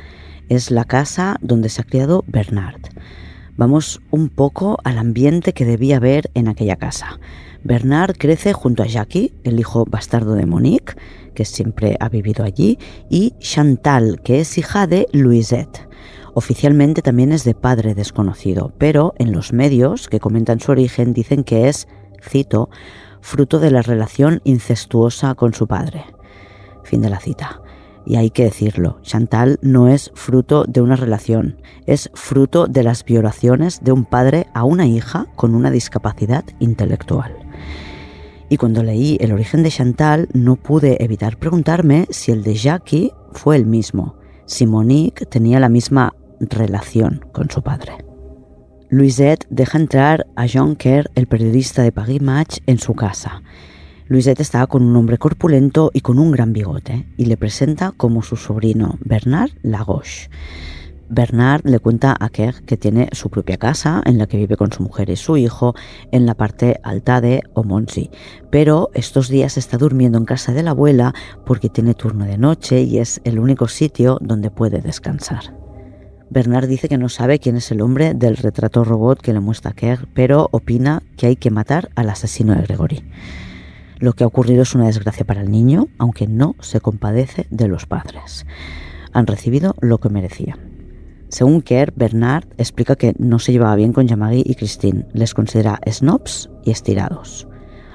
Es 0.48 0.70
la 0.70 0.84
casa 0.84 1.36
donde 1.40 1.68
se 1.68 1.82
ha 1.82 1.84
criado 1.84 2.22
Bernard 2.28 2.93
vamos 3.56 4.00
un 4.10 4.28
poco 4.28 4.78
al 4.84 4.98
ambiente 4.98 5.52
que 5.52 5.64
debía 5.64 5.96
haber 5.96 6.30
en 6.34 6.48
aquella 6.48 6.76
casa. 6.76 7.18
Bernard 7.62 8.16
crece 8.18 8.52
junto 8.52 8.82
a 8.82 8.86
Jackie, 8.86 9.32
el 9.42 9.58
hijo 9.58 9.84
bastardo 9.86 10.34
de 10.34 10.46
Monique, 10.46 10.94
que 11.34 11.44
siempre 11.44 11.96
ha 11.98 12.08
vivido 12.08 12.44
allí, 12.44 12.78
y 13.08 13.32
Chantal, 13.38 14.20
que 14.22 14.40
es 14.40 14.58
hija 14.58 14.86
de 14.86 15.06
Louisette. 15.12 15.88
Oficialmente 16.34 17.00
también 17.00 17.32
es 17.32 17.44
de 17.44 17.54
padre 17.54 17.94
desconocido, 17.94 18.72
pero 18.76 19.14
en 19.18 19.32
los 19.32 19.52
medios 19.52 20.08
que 20.08 20.20
comentan 20.20 20.60
su 20.60 20.72
origen 20.72 21.14
dicen 21.14 21.44
que 21.44 21.68
es, 21.68 21.88
cito, 22.22 22.68
fruto 23.20 23.60
de 23.60 23.70
la 23.70 23.82
relación 23.82 24.42
incestuosa 24.44 25.34
con 25.34 25.54
su 25.54 25.66
padre. 25.66 26.04
Fin 26.82 27.00
de 27.00 27.08
la 27.08 27.20
cita. 27.20 27.62
Y 28.06 28.16
hay 28.16 28.30
que 28.30 28.44
decirlo, 28.44 28.98
Chantal 29.02 29.58
no 29.62 29.88
es 29.88 30.10
fruto 30.14 30.64
de 30.64 30.82
una 30.82 30.96
relación, 30.96 31.56
es 31.86 32.10
fruto 32.14 32.66
de 32.66 32.82
las 32.82 33.04
violaciones 33.04 33.82
de 33.82 33.92
un 33.92 34.04
padre 34.04 34.46
a 34.52 34.64
una 34.64 34.86
hija 34.86 35.26
con 35.36 35.54
una 35.54 35.70
discapacidad 35.70 36.44
intelectual. 36.60 37.34
Y 38.50 38.58
cuando 38.58 38.82
leí 38.82 39.16
el 39.20 39.32
origen 39.32 39.62
de 39.62 39.70
Chantal 39.70 40.28
no 40.34 40.56
pude 40.56 41.02
evitar 41.02 41.38
preguntarme 41.38 42.06
si 42.10 42.30
el 42.30 42.42
de 42.42 42.54
Jackie 42.54 43.12
fue 43.32 43.56
el 43.56 43.64
mismo, 43.64 44.16
si 44.44 44.66
Monique 44.66 45.24
tenía 45.24 45.58
la 45.58 45.70
misma 45.70 46.14
relación 46.40 47.24
con 47.32 47.50
su 47.50 47.62
padre. 47.62 47.92
Louisette 48.90 49.46
deja 49.48 49.78
entrar 49.78 50.26
a 50.36 50.46
Jean 50.46 50.76
Kerr, 50.76 51.10
el 51.14 51.26
periodista 51.26 51.82
de 51.82 51.90
Paris 51.90 52.20
Match, 52.20 52.58
en 52.66 52.78
su 52.78 52.94
casa 52.94 53.42
Luisette 54.06 54.40
estaba 54.40 54.66
con 54.66 54.82
un 54.82 54.94
hombre 54.96 55.16
corpulento 55.16 55.90
y 55.94 56.00
con 56.00 56.18
un 56.18 56.30
gran 56.30 56.52
bigote, 56.52 57.06
y 57.16 57.24
le 57.24 57.38
presenta 57.38 57.92
como 57.92 58.22
su 58.22 58.36
sobrino, 58.36 58.98
Bernard 59.00 59.52
Lagoche. 59.62 60.28
Bernard 61.08 61.62
le 61.64 61.78
cuenta 61.78 62.14
a 62.18 62.28
Kerr 62.28 62.64
que 62.64 62.76
tiene 62.76 63.08
su 63.12 63.30
propia 63.30 63.56
casa 63.56 64.02
en 64.04 64.18
la 64.18 64.26
que 64.26 64.36
vive 64.36 64.56
con 64.56 64.72
su 64.72 64.82
mujer 64.82 65.08
y 65.08 65.16
su 65.16 65.38
hijo 65.38 65.74
en 66.12 66.26
la 66.26 66.34
parte 66.34 66.80
alta 66.82 67.22
de 67.22 67.42
Omonsi, 67.54 68.10
pero 68.50 68.90
estos 68.92 69.28
días 69.28 69.56
está 69.56 69.78
durmiendo 69.78 70.18
en 70.18 70.26
casa 70.26 70.52
de 70.52 70.62
la 70.62 70.72
abuela 70.72 71.14
porque 71.46 71.70
tiene 71.70 71.94
turno 71.94 72.26
de 72.26 72.36
noche 72.36 72.82
y 72.82 72.98
es 72.98 73.22
el 73.24 73.38
único 73.38 73.68
sitio 73.68 74.18
donde 74.20 74.50
puede 74.50 74.80
descansar. 74.82 75.56
Bernard 76.28 76.68
dice 76.68 76.88
que 76.88 76.98
no 76.98 77.08
sabe 77.08 77.38
quién 77.38 77.56
es 77.56 77.70
el 77.70 77.80
hombre 77.80 78.12
del 78.12 78.36
retrato 78.36 78.84
robot 78.84 79.20
que 79.20 79.32
le 79.32 79.40
muestra 79.40 79.72
Kerr, 79.72 80.08
pero 80.14 80.48
opina 80.52 81.02
que 81.16 81.28
hay 81.28 81.36
que 81.36 81.50
matar 81.50 81.90
al 81.94 82.10
asesino 82.10 82.54
de 82.54 82.62
Gregory. 82.62 83.04
Lo 84.04 84.12
que 84.12 84.22
ha 84.22 84.26
ocurrido 84.26 84.64
es 84.64 84.74
una 84.74 84.84
desgracia 84.84 85.24
para 85.24 85.40
el 85.40 85.50
niño, 85.50 85.88
aunque 85.96 86.26
no 86.26 86.56
se 86.60 86.78
compadece 86.78 87.46
de 87.48 87.68
los 87.68 87.86
padres. 87.86 88.44
Han 89.14 89.26
recibido 89.26 89.76
lo 89.80 89.96
que 89.96 90.10
merecían. 90.10 90.58
Según 91.30 91.62
Kerr, 91.62 91.94
Bernard 91.96 92.44
explica 92.58 92.96
que 92.96 93.14
no 93.16 93.38
se 93.38 93.52
llevaba 93.52 93.76
bien 93.76 93.94
con 93.94 94.06
Yamagi 94.06 94.42
y 94.44 94.56
Christine, 94.56 95.06
les 95.14 95.32
considera 95.32 95.80
snobs 95.90 96.50
y 96.66 96.70
estirados. 96.70 97.48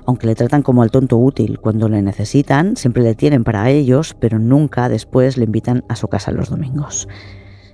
Aunque 0.07 0.25
le 0.25 0.33
tratan 0.33 0.63
como 0.63 0.81
al 0.81 0.89
tonto 0.89 1.15
útil 1.15 1.59
cuando 1.59 1.87
le 1.87 2.01
necesitan, 2.01 2.75
siempre 2.75 3.03
le 3.03 3.13
tienen 3.13 3.43
para 3.43 3.69
ellos, 3.69 4.15
pero 4.19 4.39
nunca 4.39 4.89
después 4.89 5.37
le 5.37 5.45
invitan 5.45 5.85
a 5.89 5.95
su 5.95 6.07
casa 6.07 6.31
los 6.31 6.49
domingos. 6.49 7.07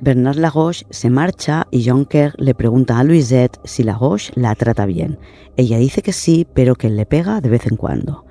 Bernard 0.02 0.40
Lagoche 0.40 0.86
se 0.90 1.10
marcha 1.10 1.68
y 1.72 1.88
John 1.88 2.04
Kerr 2.04 2.34
le 2.38 2.54
pregunta 2.54 3.00
a 3.00 3.06
Louisette 3.06 3.62
si 3.64 3.84
Lagoche 3.84 4.34
la 4.36 4.56
trata 4.56 4.86
bien. 4.86 5.20
Ella 5.56 5.78
dice 5.78 6.02
que 6.02 6.12
sí, 6.12 6.46
pero 6.54 6.76
que 6.76 6.90
le 6.90 7.06
pega 7.06 7.40
de 7.40 7.48
vez 7.48 7.66
en 7.66 7.78
cuando. 7.78 8.25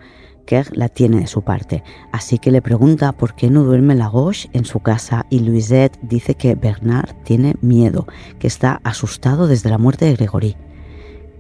Kerr 0.45 0.77
la 0.77 0.89
tiene 0.89 1.21
de 1.21 1.27
su 1.27 1.43
parte, 1.43 1.83
así 2.13 2.39
que 2.39 2.51
le 2.51 2.63
pregunta 2.63 3.13
por 3.13 3.35
qué 3.35 3.51
no 3.51 3.65
duerme 3.65 3.95
Lagoche 3.95 4.49
en 4.53 4.65
su 4.65 4.81
casa 4.81 5.27
y 5.31 5.41
Louisette 5.41 5.99
dice 6.03 6.35
que 6.35 6.55
Bernard 6.55 7.15
tiene 7.25 7.57
miedo, 7.61 8.07
que 8.39 8.47
está 8.47 8.81
asustado 8.85 9.47
desde 9.47 9.71
la 9.71 9.79
muerte 9.79 10.05
de 10.05 10.15
Gregory. 10.15 10.57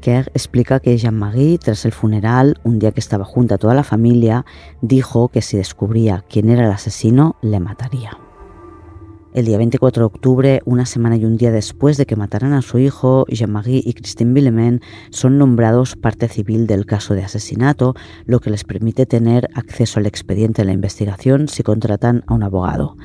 Kerr 0.00 0.30
explica 0.34 0.80
que 0.80 0.98
Jean-Marie, 0.98 1.58
tras 1.58 1.84
el 1.86 1.92
funeral, 1.92 2.60
un 2.62 2.78
día 2.78 2.92
que 2.92 3.00
estaba 3.00 3.24
junto 3.24 3.54
a 3.54 3.58
toda 3.58 3.74
la 3.74 3.84
familia, 3.84 4.44
dijo 4.82 5.28
que 5.28 5.40
si 5.40 5.56
descubría 5.56 6.24
quién 6.28 6.50
era 6.50 6.66
el 6.66 6.72
asesino, 6.72 7.36
le 7.40 7.58
mataría. 7.58 8.23
El 9.34 9.46
día 9.46 9.58
24 9.58 10.00
de 10.00 10.06
octubre, 10.06 10.60
una 10.64 10.86
semana 10.86 11.16
y 11.16 11.24
un 11.24 11.36
día 11.36 11.50
después 11.50 11.96
de 11.96 12.06
que 12.06 12.14
mataran 12.14 12.52
a 12.52 12.62
su 12.62 12.78
hijo, 12.78 13.26
Jean-Marie 13.26 13.82
y 13.84 13.92
Christine 13.94 14.32
Villemin 14.32 14.80
son 15.10 15.38
nombrados 15.38 15.96
parte 15.96 16.28
civil 16.28 16.68
del 16.68 16.86
caso 16.86 17.14
de 17.14 17.24
asesinato, 17.24 17.96
lo 18.26 18.38
que 18.38 18.50
les 18.50 18.62
permite 18.62 19.06
tener 19.06 19.48
acceso 19.54 19.98
al 19.98 20.06
expediente 20.06 20.62
de 20.62 20.66
la 20.66 20.72
investigación 20.72 21.48
si 21.48 21.64
contratan 21.64 22.22
a 22.28 22.34
un 22.34 22.44
abogado. 22.44 22.96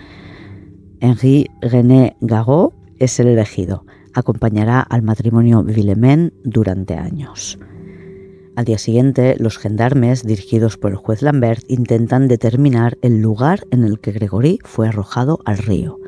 Henri 0.99 1.47
René 1.61 2.15
Garot, 2.21 2.75
es 2.99 3.19
el 3.19 3.27
elegido. 3.29 3.87
Acompañará 4.13 4.81
al 4.81 5.01
matrimonio 5.01 5.63
Villemin 5.63 6.31
durante 6.43 6.93
años. 6.93 7.57
Al 8.55 8.65
día 8.65 8.77
siguiente, 8.77 9.35
los 9.39 9.57
gendarmes, 9.57 10.23
dirigidos 10.23 10.77
por 10.77 10.91
el 10.91 10.97
juez 10.97 11.23
Lambert, 11.23 11.63
intentan 11.69 12.27
determinar 12.27 12.99
el 13.01 13.19
lugar 13.19 13.65
en 13.71 13.83
el 13.83 13.99
que 13.99 14.11
Gregory 14.11 14.59
fue 14.63 14.89
arrojado 14.89 15.39
al 15.45 15.57
río. 15.57 15.98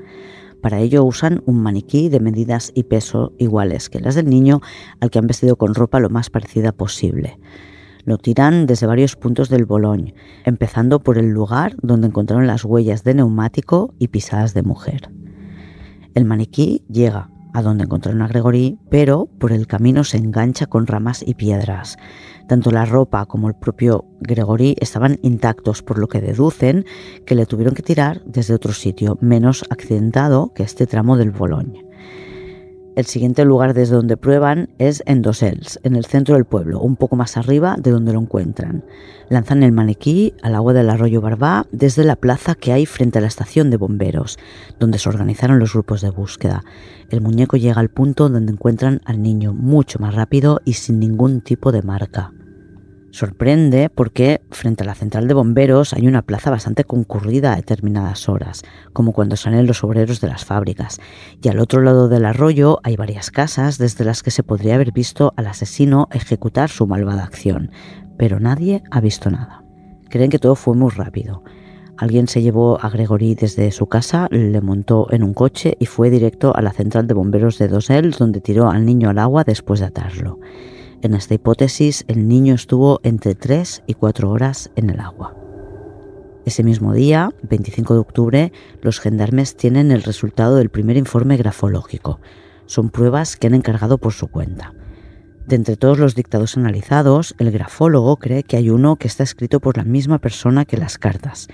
Para 0.61 0.79
ello 0.79 1.03
usan 1.03 1.41
un 1.45 1.61
maniquí 1.61 2.09
de 2.09 2.19
medidas 2.19 2.71
y 2.75 2.83
peso 2.83 3.33
iguales 3.39 3.89
que 3.89 3.99
las 3.99 4.15
del 4.15 4.29
niño, 4.29 4.61
al 4.99 5.09
que 5.09 5.17
han 5.17 5.27
vestido 5.27 5.55
con 5.55 5.73
ropa 5.73 5.99
lo 5.99 6.09
más 6.09 6.29
parecida 6.29 6.71
posible. 6.71 7.39
Lo 8.05 8.17
tiran 8.17 8.67
desde 8.67 8.87
varios 8.87 9.15
puntos 9.15 9.49
del 9.49 9.65
Bologne, 9.65 10.13
empezando 10.43 10.99
por 10.99 11.17
el 11.17 11.29
lugar 11.29 11.75
donde 11.81 12.07
encontraron 12.07 12.47
las 12.47 12.63
huellas 12.63 13.03
de 13.03 13.15
neumático 13.15 13.93
y 13.97 14.09
pisadas 14.09 14.53
de 14.53 14.63
mujer. 14.63 15.09
El 16.13 16.25
maniquí 16.25 16.83
llega 16.89 17.30
a 17.53 17.61
donde 17.61 17.83
encontraron 17.83 18.21
a 18.21 18.27
Gregory, 18.27 18.77
pero 18.89 19.27
por 19.39 19.51
el 19.51 19.67
camino 19.67 20.03
se 20.03 20.17
engancha 20.17 20.67
con 20.67 20.87
ramas 20.87 21.23
y 21.25 21.33
piedras. 21.33 21.97
Tanto 22.47 22.71
la 22.71 22.85
ropa 22.85 23.25
como 23.25 23.47
el 23.47 23.55
propio 23.55 24.05
Gregory 24.19 24.75
estaban 24.79 25.19
intactos, 25.21 25.81
por 25.81 25.97
lo 25.97 26.07
que 26.07 26.21
deducen 26.21 26.85
que 27.25 27.35
le 27.35 27.45
tuvieron 27.45 27.75
que 27.75 27.83
tirar 27.83 28.21
desde 28.25 28.53
otro 28.53 28.73
sitio, 28.73 29.17
menos 29.21 29.65
accidentado 29.69 30.53
que 30.53 30.63
este 30.63 30.87
tramo 30.87 31.17
del 31.17 31.31
Bologne. 31.31 31.90
El 32.93 33.05
siguiente 33.05 33.45
lugar 33.45 33.73
desde 33.73 33.95
donde 33.95 34.17
prueban 34.17 34.69
es 34.77 35.01
en 35.05 35.21
Dosels, 35.21 35.79
en 35.83 35.95
el 35.95 36.03
centro 36.03 36.35
del 36.35 36.43
pueblo, 36.43 36.81
un 36.81 36.97
poco 36.97 37.15
más 37.15 37.37
arriba 37.37 37.77
de 37.79 37.89
donde 37.89 38.11
lo 38.11 38.19
encuentran. 38.19 38.83
Lanzan 39.29 39.63
el 39.63 39.71
maniquí 39.71 40.33
al 40.41 40.55
agua 40.55 40.73
del 40.73 40.89
arroyo 40.89 41.21
Barbá 41.21 41.67
desde 41.71 42.03
la 42.03 42.17
plaza 42.17 42.53
que 42.53 42.73
hay 42.73 42.85
frente 42.85 43.19
a 43.19 43.21
la 43.21 43.27
estación 43.27 43.69
de 43.69 43.77
bomberos, 43.77 44.37
donde 44.77 44.99
se 44.99 45.07
organizaron 45.07 45.57
los 45.57 45.71
grupos 45.71 46.01
de 46.01 46.09
búsqueda. 46.09 46.65
El 47.09 47.21
muñeco 47.21 47.55
llega 47.55 47.79
al 47.79 47.89
punto 47.89 48.27
donde 48.27 48.51
encuentran 48.51 48.99
al 49.05 49.21
niño 49.21 49.53
mucho 49.53 49.99
más 49.99 50.13
rápido 50.13 50.59
y 50.65 50.73
sin 50.73 50.99
ningún 50.99 51.39
tipo 51.39 51.71
de 51.71 51.83
marca. 51.83 52.33
Sorprende 53.11 53.89
porque 53.89 54.41
frente 54.51 54.83
a 54.83 54.85
la 54.85 54.95
central 54.95 55.27
de 55.27 55.33
bomberos 55.33 55.91
hay 55.93 56.07
una 56.07 56.21
plaza 56.21 56.49
bastante 56.49 56.85
concurrida 56.85 57.51
a 57.51 57.57
determinadas 57.57 58.29
horas, 58.29 58.63
como 58.93 59.11
cuando 59.11 59.35
salen 59.35 59.67
los 59.67 59.83
obreros 59.83 60.21
de 60.21 60.29
las 60.29 60.45
fábricas, 60.45 61.01
y 61.41 61.49
al 61.49 61.59
otro 61.59 61.81
lado 61.81 62.07
del 62.07 62.25
arroyo 62.25 62.79
hay 62.83 62.95
varias 62.95 63.29
casas 63.29 63.77
desde 63.77 64.05
las 64.05 64.23
que 64.23 64.31
se 64.31 64.43
podría 64.43 64.75
haber 64.75 64.93
visto 64.93 65.33
al 65.35 65.47
asesino 65.47 66.07
ejecutar 66.11 66.69
su 66.69 66.87
malvada 66.87 67.25
acción, 67.25 67.71
pero 68.17 68.39
nadie 68.39 68.81
ha 68.91 69.01
visto 69.01 69.29
nada. 69.29 69.65
Creen 70.09 70.29
que 70.29 70.39
todo 70.39 70.55
fue 70.55 70.75
muy 70.75 70.91
rápido. 70.91 71.43
Alguien 71.97 72.29
se 72.29 72.41
llevó 72.41 72.79
a 72.81 72.89
Gregory 72.89 73.35
desde 73.35 73.71
su 73.71 73.87
casa, 73.87 74.27
le 74.31 74.61
montó 74.61 75.07
en 75.11 75.23
un 75.23 75.33
coche 75.33 75.75
y 75.79 75.85
fue 75.85 76.09
directo 76.09 76.55
a 76.55 76.61
la 76.61 76.71
central 76.71 77.07
de 77.07 77.13
bomberos 77.13 77.57
de 77.57 77.67
Dosel, 77.67 78.11
donde 78.11 78.39
tiró 78.39 78.69
al 78.69 78.85
niño 78.85 79.09
al 79.09 79.19
agua 79.19 79.43
después 79.43 79.81
de 79.81 79.87
atarlo. 79.87 80.39
En 81.03 81.15
esta 81.15 81.33
hipótesis, 81.33 82.05
el 82.07 82.27
niño 82.27 82.53
estuvo 82.53 82.99
entre 83.01 83.33
3 83.33 83.81
y 83.87 83.95
4 83.95 84.29
horas 84.29 84.69
en 84.75 84.91
el 84.91 84.99
agua. 84.99 85.35
Ese 86.45 86.63
mismo 86.63 86.93
día, 86.93 87.31
25 87.41 87.95
de 87.95 87.99
octubre, 87.99 88.53
los 88.83 88.99
gendarmes 88.99 89.55
tienen 89.55 89.89
el 89.89 90.03
resultado 90.03 90.57
del 90.57 90.69
primer 90.69 90.97
informe 90.97 91.37
grafológico. 91.37 92.19
Son 92.67 92.91
pruebas 92.91 93.35
que 93.35 93.47
han 93.47 93.55
encargado 93.55 93.97
por 93.97 94.13
su 94.13 94.27
cuenta. 94.27 94.75
De 95.47 95.55
entre 95.55 95.75
todos 95.75 95.97
los 95.97 96.13
dictados 96.13 96.55
analizados, 96.55 97.33
el 97.39 97.49
grafólogo 97.49 98.17
cree 98.17 98.43
que 98.43 98.57
hay 98.57 98.69
uno 98.69 98.95
que 98.97 99.07
está 99.07 99.23
escrito 99.23 99.59
por 99.59 99.77
la 99.77 99.83
misma 99.83 100.19
persona 100.19 100.65
que 100.65 100.77
las 100.77 100.99
cartas, 100.99 101.47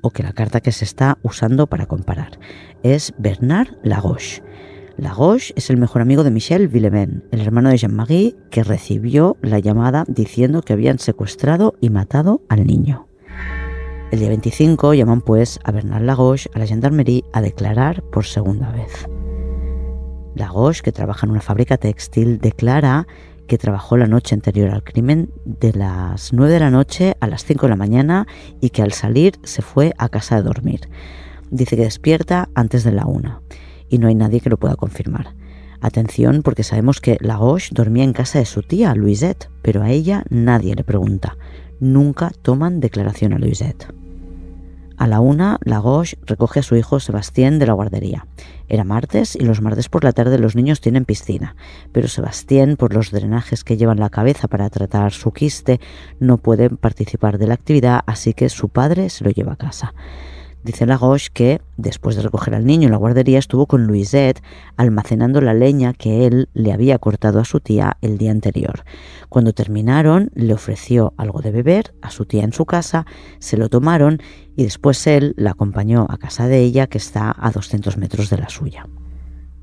o 0.00 0.10
que 0.10 0.22
la 0.22 0.32
carta 0.32 0.60
que 0.60 0.70
se 0.70 0.84
está 0.84 1.18
usando 1.22 1.66
para 1.66 1.86
comparar. 1.86 2.38
Es 2.84 3.14
Bernard 3.18 3.76
Lagouche 3.82 4.42
Lagos 4.98 5.54
es 5.56 5.70
el 5.70 5.78
mejor 5.78 6.02
amigo 6.02 6.22
de 6.22 6.30
Michel 6.30 6.68
Villemin, 6.68 7.24
el 7.30 7.40
hermano 7.40 7.70
de 7.70 7.78
Jean-Marie, 7.78 8.36
que 8.50 8.62
recibió 8.62 9.36
la 9.40 9.58
llamada 9.58 10.04
diciendo 10.06 10.60
que 10.60 10.74
habían 10.74 10.98
secuestrado 10.98 11.74
y 11.80 11.88
matado 11.88 12.42
al 12.48 12.66
niño. 12.66 13.06
El 14.10 14.18
día 14.18 14.28
25 14.28 14.92
llaman 14.92 15.22
pues 15.22 15.58
a 15.64 15.72
Bernard 15.72 16.02
Lagos 16.02 16.50
a 16.54 16.58
la 16.58 16.66
gendarmerie 16.66 17.24
a 17.32 17.40
declarar 17.40 18.02
por 18.02 18.26
segunda 18.26 18.70
vez. 18.70 19.08
Lagos, 20.34 20.82
que 20.82 20.92
trabaja 20.92 21.26
en 21.26 21.32
una 21.32 21.40
fábrica 21.40 21.78
textil, 21.78 22.38
declara 22.38 23.06
que 23.46 23.58
trabajó 23.58 23.96
la 23.96 24.06
noche 24.06 24.34
anterior 24.34 24.70
al 24.70 24.84
crimen 24.84 25.30
de 25.44 25.72
las 25.72 26.34
9 26.34 26.52
de 26.52 26.60
la 26.60 26.70
noche 26.70 27.16
a 27.20 27.26
las 27.26 27.44
5 27.44 27.66
de 27.66 27.70
la 27.70 27.76
mañana 27.76 28.26
y 28.60 28.70
que 28.70 28.82
al 28.82 28.92
salir 28.92 29.38
se 29.42 29.62
fue 29.62 29.94
a 29.96 30.10
casa 30.10 30.36
de 30.36 30.42
dormir. 30.42 30.80
Dice 31.50 31.76
que 31.76 31.84
despierta 31.84 32.50
antes 32.54 32.84
de 32.84 32.92
la 32.92 33.06
1 33.06 33.42
y 33.92 33.98
no 33.98 34.08
hay 34.08 34.14
nadie 34.14 34.40
que 34.40 34.50
lo 34.50 34.56
pueda 34.56 34.74
confirmar. 34.74 35.34
Atención 35.82 36.42
porque 36.42 36.62
sabemos 36.64 37.00
que 37.00 37.18
Lagos 37.20 37.68
dormía 37.72 38.04
en 38.04 38.14
casa 38.14 38.38
de 38.38 38.46
su 38.46 38.62
tía, 38.62 38.94
Louisette, 38.94 39.50
pero 39.60 39.82
a 39.82 39.90
ella 39.90 40.24
nadie 40.30 40.74
le 40.74 40.82
pregunta. 40.82 41.36
Nunca 41.78 42.32
toman 42.40 42.80
declaración 42.80 43.34
a 43.34 43.38
Louisette. 43.38 43.92
A 44.96 45.06
la 45.08 45.20
una, 45.20 45.58
Lagos 45.64 46.16
recoge 46.24 46.60
a 46.60 46.62
su 46.62 46.74
hijo 46.76 47.00
Sebastián 47.00 47.58
de 47.58 47.66
la 47.66 47.74
guardería. 47.74 48.26
Era 48.68 48.84
martes 48.84 49.36
y 49.36 49.40
los 49.40 49.60
martes 49.60 49.90
por 49.90 50.04
la 50.04 50.12
tarde 50.12 50.38
los 50.38 50.56
niños 50.56 50.80
tienen 50.80 51.04
piscina, 51.04 51.54
pero 51.92 52.08
Sebastián, 52.08 52.76
por 52.78 52.94
los 52.94 53.10
drenajes 53.10 53.62
que 53.62 53.76
lleva 53.76 53.92
en 53.92 54.00
la 54.00 54.08
cabeza 54.08 54.48
para 54.48 54.70
tratar 54.70 55.12
su 55.12 55.32
quiste, 55.32 55.80
no 56.18 56.38
puede 56.38 56.70
participar 56.70 57.36
de 57.36 57.48
la 57.48 57.54
actividad, 57.54 58.00
así 58.06 58.32
que 58.32 58.48
su 58.48 58.70
padre 58.70 59.10
se 59.10 59.24
lo 59.24 59.30
lleva 59.30 59.52
a 59.52 59.56
casa. 59.56 59.92
Dice 60.64 60.86
Lagos 60.86 61.28
que, 61.30 61.60
después 61.76 62.14
de 62.14 62.22
recoger 62.22 62.54
al 62.54 62.64
niño 62.64 62.86
en 62.86 62.92
la 62.92 62.98
guardería, 62.98 63.40
estuvo 63.40 63.66
con 63.66 63.86
Louisette 63.86 64.42
almacenando 64.76 65.40
la 65.40 65.54
leña 65.54 65.92
que 65.92 66.26
él 66.26 66.48
le 66.54 66.72
había 66.72 66.98
cortado 66.98 67.40
a 67.40 67.44
su 67.44 67.58
tía 67.58 67.96
el 68.00 68.16
día 68.16 68.30
anterior. 68.30 68.84
Cuando 69.28 69.52
terminaron, 69.52 70.30
le 70.34 70.54
ofreció 70.54 71.14
algo 71.16 71.40
de 71.40 71.50
beber 71.50 71.94
a 72.00 72.10
su 72.10 72.26
tía 72.26 72.44
en 72.44 72.52
su 72.52 72.64
casa, 72.64 73.06
se 73.40 73.56
lo 73.56 73.68
tomaron 73.68 74.20
y 74.56 74.62
después 74.62 75.04
él 75.08 75.34
la 75.36 75.50
acompañó 75.50 76.06
a 76.08 76.16
casa 76.16 76.46
de 76.46 76.60
ella, 76.60 76.86
que 76.86 76.98
está 76.98 77.34
a 77.36 77.50
200 77.50 77.96
metros 77.96 78.30
de 78.30 78.38
la 78.38 78.48
suya. 78.48 78.86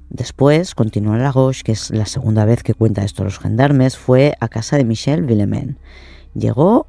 Después, 0.10 0.76
continúa 0.76 1.18
Lagos, 1.18 1.64
que 1.64 1.72
es 1.72 1.92
la 1.92 2.08
segunda 2.08 2.44
vez 2.44 2.64
que 2.64 2.74
cuenta 2.74 3.06
esto 3.06 3.22
a 3.22 3.26
los 3.26 3.40
gendarmes, 3.40 3.96
fue 3.96 4.34
a 4.40 4.50
casa 4.50 4.76
de 4.76 4.84
Michel 4.84 5.24
Villemin. 5.24 5.78
Llegó 6.34 6.88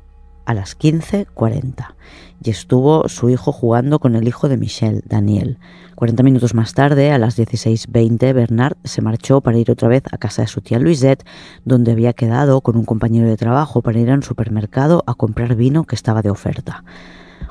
a 0.51 0.55
las 0.55 0.77
15.40 0.77 1.95
y 2.43 2.51
estuvo 2.51 3.09
su 3.09 3.31
hijo 3.31 3.53
jugando 3.53 4.01
con 4.01 4.17
el 4.17 4.27
hijo 4.27 4.49
de 4.49 4.57
Michelle, 4.57 5.03
Daniel. 5.07 5.59
40 5.95 6.25
minutos 6.25 6.55
más 6.55 6.75
tarde, 6.75 7.13
a 7.13 7.19
las 7.19 7.39
16.20, 7.39 8.35
Bernard 8.35 8.77
se 8.83 9.01
marchó 9.01 9.43
para 9.43 9.59
ir 9.59 9.71
otra 9.71 9.87
vez 9.89 10.03
a 10.11 10.19
casa 10.19 10.43
de 10.43 10.49
su 10.49 10.61
tía 10.61 10.81
Louisette, 10.81 11.25
donde 11.65 11.93
había 11.93 12.15
quedado 12.15 12.63
con 12.63 12.77
un 12.77 12.85
compañero 12.85 13.29
de 13.29 13.37
trabajo 13.37 13.81
para 13.81 14.01
ir 14.01 14.11
a 14.11 14.15
un 14.15 14.25
supermercado 14.25 15.05
a 15.07 15.15
comprar 15.15 15.55
vino 15.55 15.85
que 15.85 15.95
estaba 15.95 16.21
de 16.21 16.31
oferta. 16.31 16.83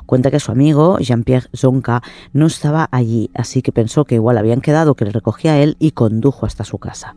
Cuenta 0.04 0.30
que 0.30 0.40
su 0.40 0.52
amigo, 0.52 0.98
Jean-Pierre 0.98 1.48
Zonka, 1.56 2.02
no 2.34 2.46
estaba 2.46 2.88
allí, 2.90 3.30
así 3.32 3.62
que 3.62 3.72
pensó 3.72 4.04
que 4.04 4.16
igual 4.16 4.36
habían 4.36 4.60
quedado 4.60 4.94
que 4.94 5.06
le 5.06 5.12
recogía 5.12 5.52
a 5.52 5.58
él 5.58 5.76
y 5.78 5.92
condujo 5.92 6.44
hasta 6.44 6.64
su 6.64 6.78
casa. 6.78 7.14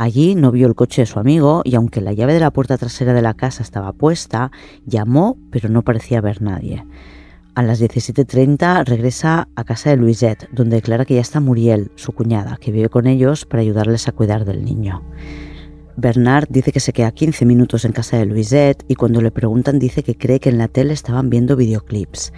Allí 0.00 0.34
no 0.34 0.50
vio 0.50 0.66
el 0.66 0.74
coche 0.74 1.02
de 1.02 1.06
su 1.06 1.18
amigo 1.18 1.60
y 1.62 1.74
aunque 1.74 2.00
la 2.00 2.14
llave 2.14 2.32
de 2.32 2.40
la 2.40 2.50
puerta 2.52 2.78
trasera 2.78 3.12
de 3.12 3.20
la 3.20 3.34
casa 3.34 3.62
estaba 3.62 3.92
puesta, 3.92 4.50
llamó 4.86 5.36
pero 5.50 5.68
no 5.68 5.82
parecía 5.82 6.20
haber 6.20 6.40
nadie. 6.40 6.86
A 7.54 7.62
las 7.62 7.82
17.30 7.82 8.86
regresa 8.86 9.48
a 9.56 9.64
casa 9.64 9.90
de 9.90 9.98
Louisette, 9.98 10.48
donde 10.52 10.76
declara 10.76 11.04
que 11.04 11.16
ya 11.16 11.20
está 11.20 11.40
Muriel, 11.40 11.90
su 11.96 12.12
cuñada, 12.12 12.56
que 12.56 12.72
vive 12.72 12.88
con 12.88 13.06
ellos 13.06 13.44
para 13.44 13.60
ayudarles 13.60 14.08
a 14.08 14.12
cuidar 14.12 14.46
del 14.46 14.64
niño. 14.64 15.02
Bernard 15.98 16.46
dice 16.48 16.72
que 16.72 16.80
se 16.80 16.94
queda 16.94 17.12
15 17.12 17.44
minutos 17.44 17.84
en 17.84 17.92
casa 17.92 18.16
de 18.16 18.24
Louisette 18.24 18.86
y 18.88 18.94
cuando 18.94 19.20
le 19.20 19.30
preguntan 19.30 19.78
dice 19.78 20.02
que 20.02 20.16
cree 20.16 20.40
que 20.40 20.48
en 20.48 20.56
la 20.56 20.68
tele 20.68 20.94
estaban 20.94 21.28
viendo 21.28 21.56
videoclips. 21.56 22.32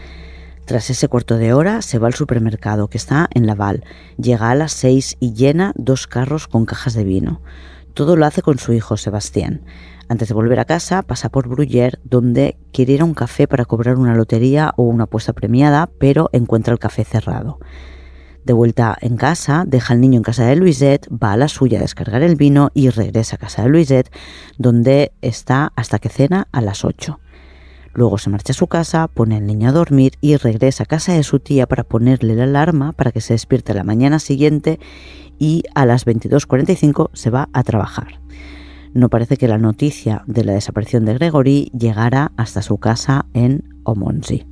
Tras 0.65 0.91
ese 0.91 1.09
cuarto 1.09 1.39
de 1.39 1.53
hora 1.53 1.83
se 1.83 1.99
va 1.99 2.07
al 2.07 2.15
supermercado 2.15 2.89
que 2.89 2.97
está 2.97 3.29
en 3.35 3.47
Laval. 3.47 3.85
Llega 4.17 4.51
a 4.51 4.55
las 4.55 4.73
seis 4.73 5.17
y 5.19 5.33
llena 5.35 5.73
dos 5.77 6.07
carros 6.07 6.47
con 6.47 6.67
cajas 6.67 6.95
de 6.95 7.05
vino. 7.05 7.43
Todo 7.95 8.17
lo 8.17 8.25
hace 8.27 8.43
con 8.43 8.59
su 8.59 8.73
hijo 8.73 8.97
Sebastián. 8.97 9.63
Antes 10.09 10.29
de 10.29 10.35
volver 10.35 10.61
a 10.61 10.65
casa 10.65 11.03
pasa 11.03 11.31
por 11.31 11.49
Bruyère 11.49 11.99
donde 12.05 12.57
quiere 12.73 12.93
ir 12.95 13.01
a 13.01 13.05
un 13.05 13.15
café 13.15 13.49
para 13.49 13.65
cobrar 13.65 13.97
una 13.97 14.15
lotería 14.15 14.73
o 14.77 14.85
una 14.85 15.05
apuesta 15.05 15.33
premiada, 15.33 15.91
pero 15.99 16.31
encuentra 16.33 16.73
el 16.73 16.79
café 16.79 17.05
cerrado. 17.05 17.59
De 18.45 18.53
vuelta 18.53 18.97
en 19.01 19.17
casa, 19.17 19.65
deja 19.67 19.95
al 19.95 20.01
niño 20.01 20.17
en 20.17 20.25
casa 20.25 20.45
de 20.45 20.57
Louisette, 20.57 21.09
va 21.11 21.33
a 21.33 21.37
la 21.37 21.49
suya 21.49 21.79
a 21.79 21.83
descargar 21.83 22.23
el 22.23 22.35
vino 22.35 22.71
y 22.75 22.89
regresa 22.91 23.37
a 23.37 23.39
casa 23.39 23.63
de 23.63 23.69
Louisette, 23.69 24.11
donde 24.59 25.13
está 25.23 25.73
hasta 25.77 25.99
que 25.99 26.09
cena 26.09 26.49
a 26.51 26.61
las 26.61 26.85
8. 26.85 27.21
Luego 27.95 28.18
se 28.18 28.30
marcha 28.30 28.53
a 28.53 28.55
su 28.55 28.66
casa, 28.66 29.09
pone 29.09 29.36
al 29.36 29.47
niño 29.47 29.68
a 29.68 29.72
dormir 29.72 30.14
y 30.20 30.36
regresa 30.36 30.84
a 30.84 30.86
casa 30.86 31.12
de 31.12 31.22
su 31.22 31.40
tía 31.40 31.66
para 31.66 31.84
ponerle 31.84 32.34
la 32.34 32.45
alarma 32.45 32.93
para 32.93 33.12
que 33.12 33.20
se 33.20 33.34
despierte 33.34 33.74
la 33.74 33.84
mañana 33.84 34.18
siguiente 34.18 34.80
y 35.38 35.64
a 35.74 35.84
las 35.84 36.07
22.45 36.07 37.11
se 37.12 37.30
va 37.30 37.49
a 37.53 37.62
trabajar. 37.62 38.20
No 38.95 39.09
parece 39.09 39.36
que 39.36 39.49
la 39.49 39.59
noticia 39.59 40.22
de 40.26 40.45
la 40.45 40.53
desaparición 40.53 41.05
de 41.05 41.14
Gregory 41.14 41.70
llegara 41.78 42.32
hasta 42.36 42.62
su 42.62 42.78
casa 42.78 43.26
en 43.32 43.64
Omonzi. 43.84 44.47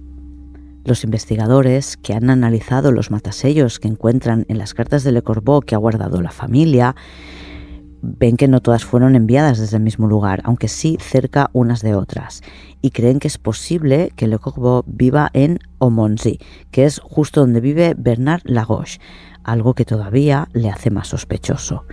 Los 0.85 1.05
investigadores 1.05 1.99
que 1.99 2.15
han 2.15 2.31
analizado 2.31 2.91
los 2.91 3.11
matasellos 3.11 3.79
que 3.79 3.89
encuentran 3.89 4.47
en 4.49 4.57
las 4.57 4.73
cartas 4.73 5.05
de 5.05 5.13
Le 5.13 5.23
Corbeau 5.23 5.61
que 5.61 5.75
ha 5.75 5.79
guardado 5.79 6.23
la 6.23 6.31
familia 6.31 6.97
ven 8.03 8.37
que 8.37 8.49
no 8.49 8.61
todas 8.61 8.85
fueron 8.85 9.15
enviadas 9.15 9.59
desde 9.59 9.77
el 9.77 9.83
mismo 9.83 10.07
lugar, 10.07 10.41
aunque 10.45 10.69
sí 10.69 10.97
cerca 11.01 11.51
unas 11.53 11.83
de 11.83 11.95
otras, 11.95 12.43
y 12.81 12.91
creen 12.91 13.19
que 13.19 13.29
es 13.29 13.39
posible 13.39 14.13
que 14.17 14.27
Le 14.27 14.39
Corbeau 14.39 14.85
viva 14.87 15.31
en 15.33 15.59
Omonzi, 15.79 16.39
que 16.71 16.85
es 16.85 17.01
justo 17.01 17.41
donde 17.41 17.61
vive 17.61 17.95
Bernard 17.97 18.43
Lagos, 18.45 19.01
algo 19.45 19.75
que 19.75 19.85
todavía 19.85 20.49
le 20.53 20.71
hace 20.71 20.91
más 20.91 21.09
sospechoso. 21.09 21.85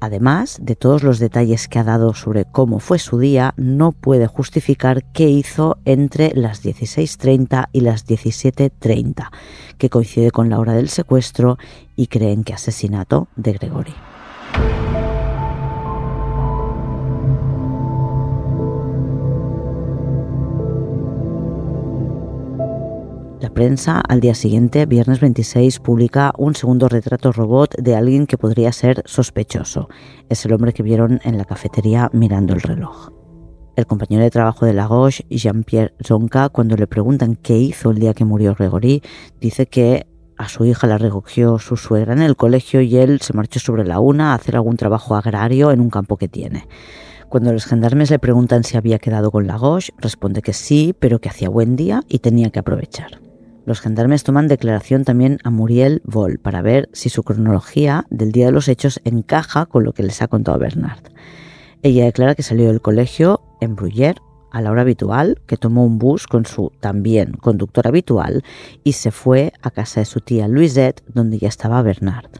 Además 0.00 0.58
de 0.60 0.76
todos 0.76 1.02
los 1.02 1.18
detalles 1.18 1.68
que 1.68 1.78
ha 1.78 1.84
dado 1.84 2.12
sobre 2.12 2.44
cómo 2.44 2.80
fue 2.80 2.98
su 2.98 3.18
día, 3.18 3.54
no 3.56 3.92
puede 3.92 4.26
justificar 4.26 5.04
qué 5.12 5.28
hizo 5.28 5.78
entre 5.84 6.32
las 6.34 6.62
16.30 6.62 7.68
y 7.72 7.80
las 7.80 8.06
17.30, 8.06 9.30
que 9.78 9.90
coincide 9.90 10.30
con 10.30 10.50
la 10.50 10.58
hora 10.58 10.74
del 10.74 10.90
secuestro 10.90 11.58
y 11.96 12.08
creen 12.08 12.44
que 12.44 12.52
asesinato 12.52 13.28
de 13.36 13.54
Gregory. 13.54 13.94
Prensa 23.56 24.02
al 24.06 24.20
día 24.20 24.34
siguiente, 24.34 24.84
viernes 24.84 25.18
26, 25.20 25.80
publica 25.80 26.30
un 26.36 26.54
segundo 26.54 26.90
retrato 26.90 27.32
robot 27.32 27.74
de 27.78 27.96
alguien 27.96 28.26
que 28.26 28.36
podría 28.36 28.70
ser 28.70 29.02
sospechoso. 29.06 29.88
Es 30.28 30.44
el 30.44 30.52
hombre 30.52 30.74
que 30.74 30.82
vieron 30.82 31.20
en 31.24 31.38
la 31.38 31.46
cafetería 31.46 32.10
mirando 32.12 32.52
el 32.52 32.60
reloj. 32.60 33.12
El 33.74 33.86
compañero 33.86 34.22
de 34.22 34.30
trabajo 34.30 34.66
de 34.66 34.74
Lagos, 34.74 35.24
Jean-Pierre 35.30 35.94
Zonka, 36.06 36.50
cuando 36.50 36.76
le 36.76 36.86
preguntan 36.86 37.34
qué 37.34 37.56
hizo 37.56 37.92
el 37.92 37.98
día 37.98 38.12
que 38.12 38.26
murió 38.26 38.54
Gregory, 38.54 39.02
dice 39.40 39.64
que 39.64 40.06
a 40.36 40.50
su 40.50 40.66
hija 40.66 40.86
la 40.86 40.98
recogió 40.98 41.58
su 41.58 41.78
suegra 41.78 42.12
en 42.12 42.20
el 42.20 42.36
colegio 42.36 42.82
y 42.82 42.98
él 42.98 43.22
se 43.22 43.32
marchó 43.32 43.58
sobre 43.58 43.86
la 43.86 44.00
una 44.00 44.32
a 44.32 44.34
hacer 44.34 44.56
algún 44.56 44.76
trabajo 44.76 45.16
agrario 45.16 45.70
en 45.70 45.80
un 45.80 45.88
campo 45.88 46.18
que 46.18 46.28
tiene. 46.28 46.68
Cuando 47.30 47.54
los 47.54 47.64
gendarmes 47.64 48.10
le 48.10 48.18
preguntan 48.18 48.64
si 48.64 48.76
había 48.76 48.98
quedado 48.98 49.30
con 49.30 49.46
Lagos, 49.46 49.94
responde 49.96 50.42
que 50.42 50.52
sí, 50.52 50.94
pero 50.98 51.20
que 51.20 51.30
hacía 51.30 51.48
buen 51.48 51.74
día 51.74 52.02
y 52.06 52.18
tenía 52.18 52.50
que 52.50 52.58
aprovechar. 52.58 53.25
Los 53.66 53.80
gendarmes 53.80 54.22
toman 54.22 54.46
declaración 54.46 55.04
también 55.04 55.38
a 55.42 55.50
Muriel 55.50 56.00
Vol 56.04 56.38
para 56.38 56.62
ver 56.62 56.88
si 56.92 57.08
su 57.08 57.24
cronología 57.24 58.06
del 58.10 58.30
día 58.30 58.46
de 58.46 58.52
los 58.52 58.68
hechos 58.68 59.00
encaja 59.04 59.66
con 59.66 59.82
lo 59.82 59.92
que 59.92 60.04
les 60.04 60.22
ha 60.22 60.28
contado 60.28 60.56
Bernard. 60.60 61.02
Ella 61.82 62.04
declara 62.04 62.36
que 62.36 62.44
salió 62.44 62.68
del 62.68 62.80
colegio 62.80 63.42
en 63.60 63.74
Bruyère 63.74 64.20
a 64.52 64.62
la 64.62 64.70
hora 64.70 64.82
habitual, 64.82 65.42
que 65.48 65.56
tomó 65.56 65.84
un 65.84 65.98
bus 65.98 66.28
con 66.28 66.46
su 66.46 66.70
también 66.78 67.32
conductor 67.32 67.88
habitual 67.88 68.44
y 68.84 68.92
se 68.92 69.10
fue 69.10 69.52
a 69.62 69.72
casa 69.72 70.00
de 70.00 70.06
su 70.06 70.20
tía 70.20 70.46
Louisette, 70.46 71.02
donde 71.12 71.38
ya 71.38 71.48
estaba 71.48 71.82
Bernard. 71.82 72.30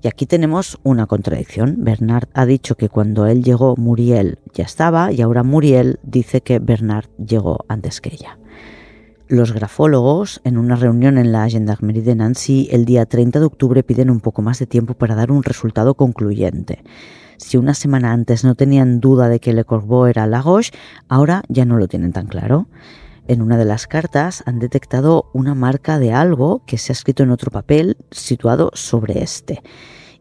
Y 0.00 0.08
aquí 0.08 0.24
tenemos 0.24 0.78
una 0.82 1.06
contradicción. 1.06 1.76
Bernard 1.80 2.28
ha 2.32 2.46
dicho 2.46 2.76
que 2.76 2.88
cuando 2.88 3.26
él 3.26 3.44
llegó 3.44 3.76
Muriel 3.76 4.38
ya 4.54 4.64
estaba 4.64 5.12
y 5.12 5.20
ahora 5.20 5.42
Muriel 5.42 5.98
dice 6.02 6.40
que 6.40 6.58
Bernard 6.58 7.10
llegó 7.18 7.66
antes 7.68 8.00
que 8.00 8.14
ella. 8.14 8.38
Los 9.30 9.52
grafólogos, 9.52 10.40
en 10.44 10.56
una 10.56 10.74
reunión 10.74 11.18
en 11.18 11.32
la 11.32 11.46
Gendarmerie 11.50 12.00
de 12.00 12.14
Nancy 12.14 12.66
el 12.72 12.86
día 12.86 13.04
30 13.04 13.40
de 13.40 13.44
octubre, 13.44 13.82
piden 13.82 14.08
un 14.08 14.20
poco 14.20 14.40
más 14.40 14.58
de 14.58 14.66
tiempo 14.66 14.94
para 14.94 15.14
dar 15.14 15.30
un 15.30 15.42
resultado 15.42 15.96
concluyente. 15.96 16.82
Si 17.36 17.58
una 17.58 17.74
semana 17.74 18.12
antes 18.12 18.42
no 18.42 18.54
tenían 18.54 19.00
duda 19.00 19.28
de 19.28 19.38
que 19.38 19.52
Le 19.52 19.64
Corbeau 19.64 20.06
era 20.06 20.26
Lagos, 20.26 20.72
ahora 21.10 21.42
ya 21.50 21.66
no 21.66 21.76
lo 21.76 21.88
tienen 21.88 22.12
tan 22.12 22.26
claro. 22.26 22.68
En 23.26 23.42
una 23.42 23.58
de 23.58 23.66
las 23.66 23.86
cartas 23.86 24.42
han 24.46 24.60
detectado 24.60 25.30
una 25.34 25.54
marca 25.54 25.98
de 25.98 26.14
algo 26.14 26.62
que 26.64 26.78
se 26.78 26.92
ha 26.92 26.94
escrito 26.94 27.22
en 27.22 27.30
otro 27.30 27.50
papel 27.50 27.98
situado 28.10 28.70
sobre 28.72 29.22
este. 29.22 29.62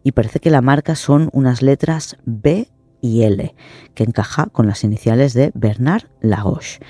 Y 0.03 0.11
parece 0.11 0.41
que 0.41 0.51
la 0.51 0.61
marca 0.61 0.97
son 0.97 1.29
unas 1.31 1.61
letras 1.61 2.17
B 2.25 2.67
y 2.99 3.21
L, 3.21 3.55
que 3.93 4.03
encaja 4.03 4.47
con 4.47 4.67
las 4.67 4.83
iniciales 4.83 5.33
de 5.33 5.53
Bernard 5.55 6.09
Lagos. 6.19 6.81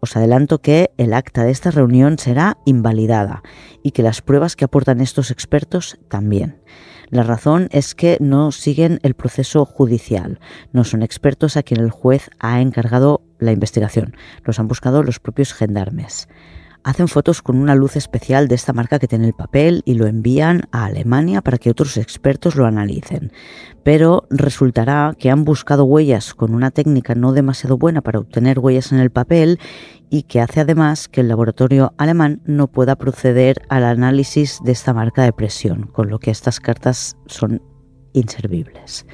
Os 0.00 0.16
adelanto 0.16 0.60
que 0.60 0.90
el 0.96 1.14
acta 1.14 1.44
de 1.44 1.50
esta 1.50 1.70
reunión 1.70 2.18
será 2.18 2.58
invalidada 2.64 3.42
y 3.82 3.92
que 3.92 4.02
las 4.02 4.22
pruebas 4.22 4.56
que 4.56 4.64
aportan 4.64 5.00
estos 5.00 5.30
expertos 5.30 5.98
también. 6.08 6.60
La 7.08 7.22
razón 7.22 7.68
es 7.70 7.94
que 7.94 8.16
no 8.20 8.50
siguen 8.50 8.98
el 9.02 9.14
proceso 9.14 9.64
judicial, 9.64 10.40
no 10.72 10.84
son 10.84 11.02
expertos 11.02 11.56
a 11.56 11.62
quien 11.62 11.80
el 11.80 11.90
juez 11.90 12.30
ha 12.40 12.60
encargado 12.60 13.22
la 13.38 13.52
investigación, 13.52 14.16
los 14.44 14.58
han 14.58 14.66
buscado 14.66 15.02
los 15.02 15.20
propios 15.20 15.52
gendarmes 15.52 16.28
hacen 16.86 17.08
fotos 17.08 17.42
con 17.42 17.56
una 17.56 17.74
luz 17.74 17.96
especial 17.96 18.46
de 18.46 18.54
esta 18.54 18.72
marca 18.72 19.00
que 19.00 19.08
tiene 19.08 19.26
el 19.26 19.32
papel 19.32 19.82
y 19.84 19.94
lo 19.94 20.06
envían 20.06 20.68
a 20.70 20.84
Alemania 20.84 21.42
para 21.42 21.58
que 21.58 21.68
otros 21.68 21.96
expertos 21.96 22.54
lo 22.54 22.64
analicen. 22.64 23.32
Pero 23.82 24.28
resultará 24.30 25.12
que 25.18 25.28
han 25.28 25.44
buscado 25.44 25.84
huellas 25.84 26.32
con 26.32 26.54
una 26.54 26.70
técnica 26.70 27.16
no 27.16 27.32
demasiado 27.32 27.76
buena 27.76 28.02
para 28.02 28.20
obtener 28.20 28.60
huellas 28.60 28.92
en 28.92 29.00
el 29.00 29.10
papel 29.10 29.58
y 30.10 30.22
que 30.22 30.40
hace 30.40 30.60
además 30.60 31.08
que 31.08 31.22
el 31.22 31.28
laboratorio 31.28 31.92
alemán 31.98 32.40
no 32.44 32.68
pueda 32.68 32.94
proceder 32.94 33.62
al 33.68 33.82
análisis 33.82 34.60
de 34.62 34.70
esta 34.70 34.94
marca 34.94 35.24
de 35.24 35.32
presión, 35.32 35.88
con 35.88 36.08
lo 36.08 36.20
que 36.20 36.30
estas 36.30 36.60
cartas 36.60 37.16
son 37.26 37.62
inservibles. 38.12 39.06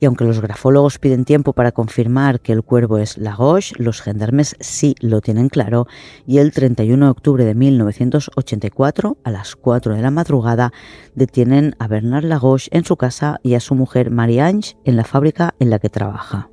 Y 0.00 0.06
aunque 0.06 0.24
los 0.24 0.40
grafólogos 0.40 0.98
piden 0.98 1.24
tiempo 1.24 1.52
para 1.52 1.72
confirmar 1.72 2.40
que 2.40 2.52
el 2.52 2.62
cuervo 2.62 2.98
es 2.98 3.18
Lagos, 3.18 3.72
los 3.78 4.00
gendarmes 4.00 4.56
sí 4.60 4.94
lo 5.00 5.20
tienen 5.20 5.48
claro 5.48 5.86
y 6.26 6.38
el 6.38 6.52
31 6.52 7.06
de 7.06 7.10
octubre 7.10 7.44
de 7.44 7.54
1984, 7.54 9.18
a 9.24 9.30
las 9.30 9.56
4 9.56 9.94
de 9.96 10.02
la 10.02 10.10
madrugada, 10.10 10.72
detienen 11.14 11.74
a 11.78 11.88
Bernard 11.88 12.24
Lagos 12.24 12.68
en 12.72 12.84
su 12.84 12.96
casa 12.96 13.40
y 13.42 13.54
a 13.54 13.60
su 13.60 13.74
mujer 13.74 14.10
Marie-Ange 14.10 14.76
en 14.84 14.96
la 14.96 15.04
fábrica 15.04 15.54
en 15.58 15.70
la 15.70 15.78
que 15.78 15.88
trabaja. 15.88 16.50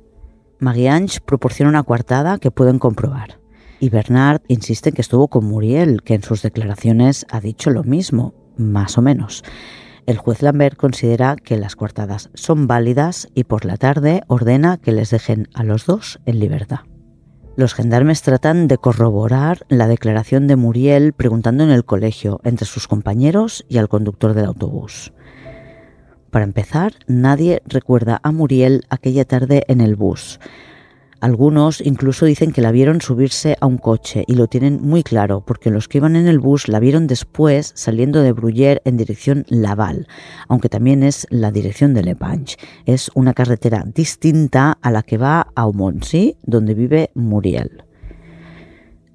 Marie-Ange 0.58 1.20
proporciona 1.20 1.70
una 1.70 1.82
coartada 1.82 2.38
que 2.38 2.50
pueden 2.50 2.78
comprobar. 2.78 3.38
Y 3.78 3.90
Bernard 3.90 4.40
insiste 4.48 4.88
en 4.88 4.94
que 4.94 5.02
estuvo 5.02 5.28
con 5.28 5.44
Muriel, 5.44 6.02
que 6.02 6.14
en 6.14 6.22
sus 6.22 6.42
declaraciones 6.42 7.26
ha 7.30 7.40
dicho 7.40 7.70
lo 7.70 7.84
mismo, 7.84 8.34
más 8.56 8.96
o 8.96 9.02
menos. 9.02 9.44
El 10.06 10.18
juez 10.18 10.40
Lambert 10.40 10.76
considera 10.76 11.34
que 11.34 11.56
las 11.56 11.74
coartadas 11.74 12.30
son 12.34 12.68
válidas 12.68 13.28
y 13.34 13.42
por 13.42 13.64
la 13.64 13.76
tarde 13.76 14.22
ordena 14.28 14.76
que 14.76 14.92
les 14.92 15.10
dejen 15.10 15.48
a 15.52 15.64
los 15.64 15.84
dos 15.84 16.20
en 16.26 16.38
libertad. 16.38 16.80
Los 17.56 17.74
gendarmes 17.74 18.22
tratan 18.22 18.68
de 18.68 18.78
corroborar 18.78 19.66
la 19.68 19.88
declaración 19.88 20.46
de 20.46 20.54
Muriel 20.54 21.12
preguntando 21.12 21.64
en 21.64 21.70
el 21.70 21.84
colegio, 21.84 22.40
entre 22.44 22.66
sus 22.66 22.86
compañeros 22.86 23.64
y 23.68 23.78
al 23.78 23.88
conductor 23.88 24.34
del 24.34 24.44
autobús. 24.44 25.12
Para 26.30 26.44
empezar, 26.44 26.92
nadie 27.08 27.62
recuerda 27.66 28.20
a 28.22 28.30
Muriel 28.30 28.84
aquella 28.90 29.24
tarde 29.24 29.64
en 29.66 29.80
el 29.80 29.96
bus. 29.96 30.38
Algunos 31.20 31.80
incluso 31.80 32.26
dicen 32.26 32.52
que 32.52 32.60
la 32.60 32.72
vieron 32.72 33.00
subirse 33.00 33.56
a 33.60 33.66
un 33.66 33.78
coche 33.78 34.24
y 34.26 34.34
lo 34.34 34.48
tienen 34.48 34.80
muy 34.82 35.02
claro 35.02 35.42
porque 35.46 35.70
los 35.70 35.88
que 35.88 35.98
iban 35.98 36.14
en 36.14 36.28
el 36.28 36.38
bus 36.38 36.68
la 36.68 36.78
vieron 36.78 37.06
después 37.06 37.72
saliendo 37.74 38.20
de 38.20 38.32
Bruyère 38.32 38.82
en 38.84 38.98
dirección 38.98 39.46
Laval, 39.48 40.08
aunque 40.46 40.68
también 40.68 41.02
es 41.02 41.26
la 41.30 41.50
dirección 41.50 41.94
de 41.94 42.02
Lepange. 42.02 42.56
Es 42.84 43.10
una 43.14 43.32
carretera 43.32 43.84
distinta 43.86 44.78
a 44.82 44.90
la 44.90 45.02
que 45.02 45.16
va 45.16 45.40
a 45.54 45.62
Aumoncy, 45.62 46.36
donde 46.42 46.74
vive 46.74 47.10
Muriel. 47.14 47.84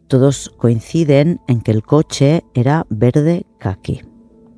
Todos 0.08 0.50
coinciden 0.58 1.40
en 1.48 1.62
que 1.62 1.72
el 1.72 1.84
coche 1.84 2.44
era 2.54 2.86
verde 2.90 3.46
kaki. 3.60 4.02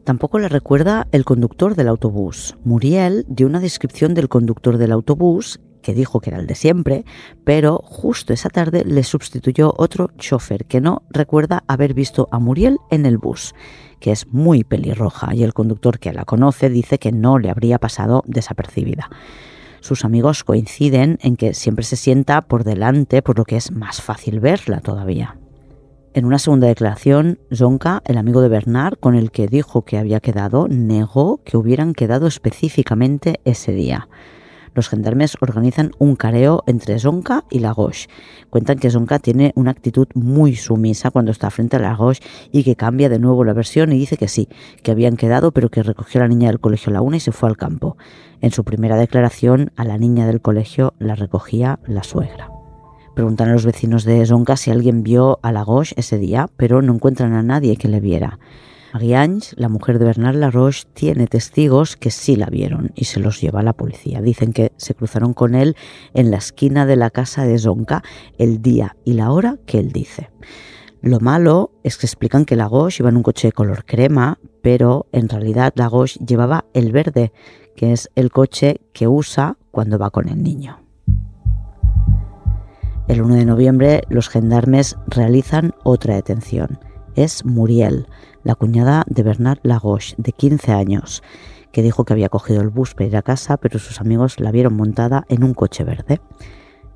Tampoco 0.06 0.40
la 0.40 0.48
recuerda 0.48 1.08
el 1.12 1.26
conductor 1.26 1.76
del 1.76 1.90
autobús. 1.90 2.58
Muriel 2.64 3.26
dio 3.28 3.48
una 3.48 3.60
descripción 3.60 4.14
del 4.14 4.30
conductor 4.30 4.78
del 4.78 4.92
autobús 4.92 5.60
que 5.84 5.94
dijo 5.94 6.20
que 6.20 6.32
era 6.32 6.40
el 6.40 6.48
de 6.48 6.56
siempre, 6.56 7.06
pero 7.44 7.78
justo 7.84 8.34
esa 8.34 8.50
tarde 8.50 8.84
le 8.84 9.04
sustituyó 9.04 9.76
otro 9.78 10.10
chofer 10.18 10.66
que 10.66 10.82
no 10.82 11.04
recuerda 11.12 11.64
haber 11.68 11.94
visto 11.94 12.28
a 12.32 12.40
Muriel 12.40 12.80
en 12.90 13.06
el 13.06 13.20
bus, 13.20 13.54
que 14.00 14.12
es 14.12 14.26
muy 14.28 14.64
pelirroja 14.64 15.36
y 15.36 15.44
el 15.44 15.54
conductor 15.54 16.00
que 16.00 16.14
la 16.14 16.26
conoce 16.26 16.70
dice 16.70 16.98
que 16.98 17.12
no 17.12 17.38
le 17.38 17.52
habría 17.52 17.78
pasado 17.78 18.24
desapercibida. 18.26 19.12
Sus 19.82 20.06
amigos 20.06 20.44
coinciden 20.44 21.20
en 21.22 21.36
que 21.36 21.54
siempre 21.54 21.84
se 21.84 21.98
sienta 21.98 22.42
por 22.42 22.64
delante, 22.64 23.22
por 23.22 23.38
lo 23.38 23.44
que 23.44 23.58
es 23.58 23.72
más 23.72 24.02
fácil 24.02 24.40
verla 24.40 24.80
todavía. 24.80 25.38
En 26.14 26.26
una 26.26 26.40
segunda 26.40 26.68
declaración, 26.68 27.40
Zonka, 27.54 28.02
el 28.06 28.18
amigo 28.18 28.42
de 28.42 28.48
Bernard, 28.48 28.98
con 29.00 29.16
el 29.16 29.32
que 29.32 29.48
dijo 29.48 29.84
que 29.84 29.98
había 29.98 30.20
quedado, 30.20 30.68
negó 30.70 31.42
que 31.44 31.58
hubieran 31.58 31.94
quedado 31.94 32.28
específicamente 32.28 33.42
ese 33.44 33.74
día 33.74 34.08
los 34.74 34.90
gendarmes 34.90 35.38
organizan 35.40 35.92
un 36.00 36.16
careo 36.16 36.64
entre 36.68 37.00
Zonka 37.00 37.46
y 37.50 37.60
Lagos. 37.60 38.10
Cuentan 38.50 38.80
que 38.80 38.90
Zonka 38.90 39.20
tiene 39.20 39.54
una 39.56 39.72
actitud 39.72 40.08
muy 40.14 40.56
sumisa 40.56 41.12
cuando 41.12 41.32
está 41.32 41.50
frente 41.50 41.78
a 41.78 41.80
Lagos 41.80 42.22
y 42.52 42.64
que 42.64 42.76
cambia 42.76 43.10
de 43.10 43.20
nuevo 43.20 43.44
la 43.44 43.54
versión 43.54 43.92
y 43.94 43.98
dice 43.98 44.18
que 44.18 44.28
sí, 44.28 44.50
que 44.82 44.92
habían 44.92 45.18
quedado 45.18 45.52
pero 45.52 45.70
que 45.70 45.84
recogió 45.84 46.22
a 46.22 46.24
la 46.24 46.30
niña 46.30 46.50
del 46.50 46.60
colegio 46.60 46.90
a 46.90 46.94
la 46.94 47.02
una 47.02 47.18
y 47.18 47.20
se 47.20 47.32
fue 47.32 47.50
al 47.50 47.58
campo. 47.58 47.98
En 48.42 48.52
su 48.52 48.64
primera 48.64 48.98
declaración, 48.98 49.72
a 49.76 49.86
la 49.86 49.98
niña 49.98 50.28
del 50.28 50.42
colegio 50.42 50.94
la 51.00 51.16
recogía 51.16 51.80
la 51.86 52.04
suegra. 52.04 52.50
Preguntan 53.16 53.50
a 53.50 53.54
los 53.54 53.66
vecinos 53.66 54.06
de 54.06 54.26
Zonca 54.26 54.58
si 54.58 54.72
alguien 54.72 55.04
vio 55.04 55.40
a 55.44 55.52
Lagoche 55.52 55.94
ese 55.98 56.18
día, 56.18 56.50
pero 56.58 56.82
no 56.82 56.94
encuentran 56.94 57.34
a 57.34 57.44
nadie 57.44 57.78
que 57.78 57.88
le 57.88 58.00
viera. 58.00 58.40
Ariange, 58.94 59.56
la 59.58 59.70
mujer 59.70 59.98
de 59.98 60.06
Bernard 60.06 60.36
Laroche, 60.36 60.88
tiene 60.94 61.26
testigos 61.26 61.98
que 61.98 62.12
sí 62.12 62.36
la 62.36 62.46
vieron 62.46 62.92
y 62.94 63.06
se 63.06 63.20
los 63.20 63.42
lleva 63.42 63.62
a 63.62 63.64
la 63.64 63.74
policía. 63.74 64.22
Dicen 64.22 64.54
que 64.54 64.72
se 64.78 64.94
cruzaron 64.94 65.34
con 65.34 65.56
él 65.56 65.76
en 66.14 66.30
la 66.30 66.38
esquina 66.38 66.86
de 66.86 66.96
la 66.96 67.10
casa 67.10 67.44
de 67.44 67.58
Zonca 67.58 68.04
el 68.38 68.62
día 68.62 68.96
y 69.04 69.14
la 69.14 69.32
hora 69.32 69.58
que 69.66 69.80
él 69.80 69.92
dice. 69.92 70.30
Lo 71.02 71.20
malo 71.20 71.72
es 71.84 71.98
que 71.98 72.06
explican 72.06 72.46
que 72.46 72.56
Lagos 72.56 73.00
iba 73.00 73.10
en 73.10 73.18
un 73.18 73.24
coche 73.24 73.48
de 73.48 73.52
color 73.52 73.84
crema, 73.84 74.38
pero 74.62 75.08
en 75.12 75.28
realidad 75.28 75.74
Lagos 75.76 76.20
llevaba 76.20 76.66
el 76.76 76.92
verde, 76.92 77.34
que 77.76 77.94
es 77.94 78.12
el 78.14 78.30
coche 78.30 78.80
que 78.94 79.08
usa 79.08 79.58
cuando 79.72 79.98
va 79.98 80.12
con 80.12 80.30
el 80.30 80.44
niño. 80.44 80.80
El 83.08 83.24
1 83.24 83.36
de 83.36 83.46
noviembre 83.46 84.04
los 84.08 84.30
gendarmes 84.30 84.98
realizan 85.08 85.74
otra 85.84 86.14
detención. 86.14 86.80
Es 87.16 87.44
Muriel, 87.44 88.08
la 88.44 88.56
cuñada 88.56 89.04
de 89.08 89.24
Bernard 89.24 89.60
Lagos, 89.64 90.16
de 90.18 90.32
15 90.32 90.72
años, 90.72 91.24
que 91.72 91.82
dijo 91.82 92.06
que 92.06 92.14
había 92.14 92.30
cogido 92.30 92.62
el 92.62 92.70
bus 92.70 92.94
para 92.94 93.08
ir 93.08 93.18
a 93.18 93.22
casa, 93.22 93.58
pero 93.58 93.80
sus 93.80 94.00
amigos 94.00 94.40
la 94.40 94.52
vieron 94.52 94.76
montada 94.76 95.26
en 95.30 95.44
un 95.44 95.54
coche 95.54 95.84
verde. 95.84 96.22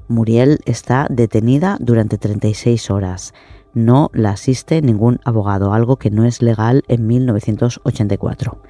Muriel 0.07 0.59
está 0.65 1.07
detenida 1.09 1.77
durante 1.79 2.17
36 2.17 2.91
horas. 2.91 3.33
No 3.73 4.09
la 4.13 4.31
asiste 4.31 4.81
ningún 4.81 5.19
abogado, 5.25 5.73
algo 5.73 5.97
que 5.97 6.11
no 6.11 6.25
es 6.25 6.41
legal 6.41 6.83
en 6.87 7.07
1984. 7.07 8.61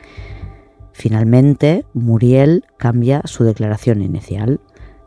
Finalmente, 0.93 1.85
Muriel 1.93 2.65
cambia 2.77 3.21
su 3.25 3.43
declaración 3.43 4.01
inicial. 4.01 4.59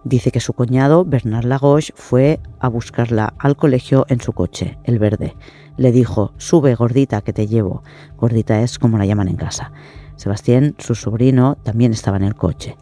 Dice 0.05 0.31
que 0.31 0.39
su 0.39 0.53
cuñado, 0.53 1.05
Bernard 1.05 1.47
Lagos, 1.47 1.93
fue 1.97 2.39
a 2.61 2.69
buscarla 2.69 3.35
al 3.39 3.57
colegio 3.57 4.07
en 4.09 4.21
su 4.21 4.33
coche, 4.33 4.79
el 4.85 5.01
verde. 5.01 5.35
Le 5.81 5.93
dijo, 5.93 6.35
sube 6.37 6.75
gordita 6.75 7.23
que 7.23 7.33
te 7.33 7.47
llevo. 7.47 7.83
Gordita 8.19 8.61
es 8.61 8.79
como 8.79 8.99
la 8.99 9.07
llaman 9.07 9.29
en 9.29 9.37
casa. 9.37 9.73
Sebastián, 10.17 10.75
su 10.77 10.95
sobrino, 10.95 11.57
también 11.63 11.95
estaba 11.95 12.19
en 12.19 12.25
el 12.25 12.35
coche. 12.35 12.77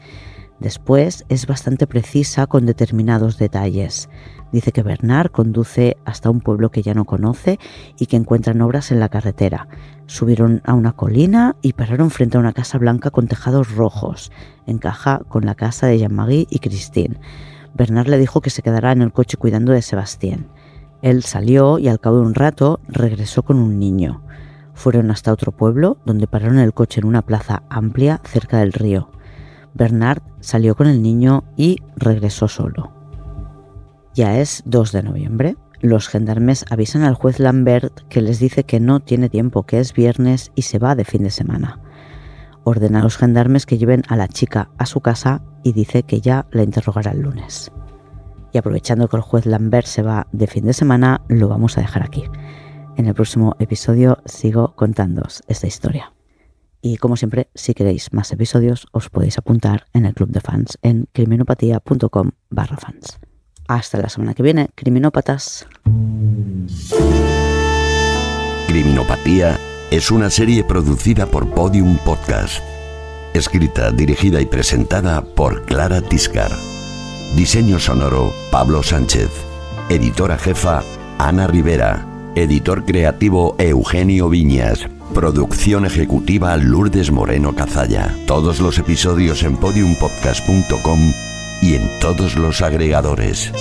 Después 0.58 1.24
es 1.28 1.46
bastante 1.46 1.86
precisa 1.86 2.48
con 2.48 2.66
determinados 2.66 3.38
detalles. 3.38 4.08
Dice 4.50 4.72
que 4.72 4.82
Bernard 4.82 5.30
conduce 5.30 5.96
hasta 6.04 6.28
un 6.28 6.40
pueblo 6.40 6.72
que 6.72 6.82
ya 6.82 6.92
no 6.92 7.04
conoce 7.04 7.60
y 8.00 8.06
que 8.06 8.16
encuentran 8.16 8.60
obras 8.62 8.90
en 8.90 8.98
la 8.98 9.10
carretera. 9.10 9.68
Subieron 10.06 10.60
a 10.64 10.74
una 10.74 10.90
colina 10.90 11.54
y 11.62 11.74
pararon 11.74 12.10
frente 12.10 12.36
a 12.36 12.40
una 12.40 12.52
casa 12.52 12.78
blanca 12.78 13.12
con 13.12 13.28
tejados 13.28 13.76
rojos. 13.76 14.32
Encaja 14.66 15.20
con 15.28 15.46
la 15.46 15.54
casa 15.54 15.86
de 15.86 16.00
Jean-Marie 16.00 16.48
y 16.50 16.58
Christine. 16.58 17.20
Bernard 17.74 18.08
le 18.08 18.18
dijo 18.18 18.40
que 18.40 18.50
se 18.50 18.62
quedará 18.62 18.90
en 18.90 19.02
el 19.02 19.12
coche 19.12 19.36
cuidando 19.36 19.70
de 19.70 19.82
Sebastián. 19.82 20.48
Él 21.02 21.22
salió 21.22 21.78
y 21.78 21.88
al 21.88 22.00
cabo 22.00 22.16
de 22.16 22.26
un 22.26 22.34
rato 22.34 22.80
regresó 22.88 23.42
con 23.42 23.58
un 23.58 23.78
niño. 23.78 24.22
Fueron 24.74 25.10
hasta 25.10 25.32
otro 25.32 25.52
pueblo 25.52 25.98
donde 26.04 26.26
pararon 26.26 26.58
el 26.58 26.74
coche 26.74 27.00
en 27.00 27.06
una 27.06 27.22
plaza 27.22 27.62
amplia 27.68 28.20
cerca 28.24 28.58
del 28.58 28.72
río. 28.72 29.10
Bernard 29.74 30.22
salió 30.40 30.74
con 30.74 30.86
el 30.86 31.02
niño 31.02 31.44
y 31.56 31.78
regresó 31.96 32.48
solo. 32.48 32.92
Ya 34.14 34.38
es 34.38 34.62
2 34.66 34.92
de 34.92 35.02
noviembre. 35.02 35.56
Los 35.80 36.08
gendarmes 36.08 36.64
avisan 36.70 37.02
al 37.02 37.14
juez 37.14 37.38
Lambert 37.38 38.00
que 38.08 38.20
les 38.20 38.40
dice 38.40 38.64
que 38.64 38.80
no 38.80 39.00
tiene 39.00 39.28
tiempo, 39.28 39.64
que 39.64 39.78
es 39.78 39.92
viernes 39.92 40.50
y 40.56 40.62
se 40.62 40.80
va 40.80 40.96
de 40.96 41.04
fin 41.04 41.22
de 41.22 41.30
semana. 41.30 41.80
Ordena 42.64 43.00
a 43.00 43.02
los 43.02 43.16
gendarmes 43.16 43.64
que 43.64 43.78
lleven 43.78 44.02
a 44.08 44.16
la 44.16 44.26
chica 44.26 44.70
a 44.76 44.86
su 44.86 45.00
casa 45.00 45.42
y 45.62 45.72
dice 45.72 46.02
que 46.02 46.20
ya 46.20 46.46
la 46.50 46.64
interrogará 46.64 47.12
el 47.12 47.20
lunes. 47.20 47.70
Y 48.52 48.58
aprovechando 48.58 49.08
que 49.08 49.16
el 49.16 49.22
juez 49.22 49.46
Lambert 49.46 49.86
se 49.86 50.02
va 50.02 50.26
de 50.32 50.46
fin 50.46 50.64
de 50.64 50.72
semana, 50.72 51.22
lo 51.28 51.48
vamos 51.48 51.76
a 51.76 51.80
dejar 51.80 52.02
aquí. 52.02 52.24
En 52.96 53.06
el 53.06 53.14
próximo 53.14 53.54
episodio 53.58 54.18
sigo 54.24 54.74
contándoos 54.74 55.42
esta 55.46 55.66
historia. 55.66 56.12
Y 56.80 56.96
como 56.96 57.16
siempre, 57.16 57.48
si 57.54 57.74
queréis 57.74 58.12
más 58.12 58.32
episodios, 58.32 58.86
os 58.92 59.10
podéis 59.10 59.38
apuntar 59.38 59.86
en 59.92 60.06
el 60.06 60.14
club 60.14 60.30
de 60.30 60.40
fans 60.40 60.78
en 60.82 61.08
criminopatía.com 61.12 62.30
barra 62.50 62.76
fans. 62.76 63.18
Hasta 63.66 63.98
la 63.98 64.08
semana 64.08 64.34
que 64.34 64.42
viene, 64.42 64.70
criminópatas. 64.74 65.66
Criminopatía 68.66 69.58
es 69.90 70.10
una 70.10 70.30
serie 70.30 70.64
producida 70.64 71.26
por 71.26 71.50
Podium 71.50 71.98
Podcast. 71.98 72.62
Escrita, 73.34 73.90
dirigida 73.90 74.40
y 74.40 74.46
presentada 74.46 75.22
por 75.22 75.64
Clara 75.66 76.00
Tiscar. 76.00 76.52
Diseño 77.34 77.78
sonoro, 77.78 78.32
Pablo 78.50 78.82
Sánchez. 78.82 79.30
Editora 79.88 80.38
jefa, 80.38 80.82
Ana 81.18 81.46
Rivera. 81.46 82.06
Editor 82.34 82.84
creativo, 82.84 83.54
Eugenio 83.58 84.28
Viñas. 84.28 84.88
Producción 85.14 85.86
ejecutiva, 85.86 86.56
Lourdes 86.56 87.10
Moreno 87.10 87.54
Cazalla. 87.54 88.14
Todos 88.26 88.60
los 88.60 88.78
episodios 88.78 89.42
en 89.42 89.56
podiumpodcast.com 89.56 91.12
y 91.62 91.74
en 91.74 91.88
todos 92.00 92.36
los 92.36 92.62
agregadores. 92.62 93.52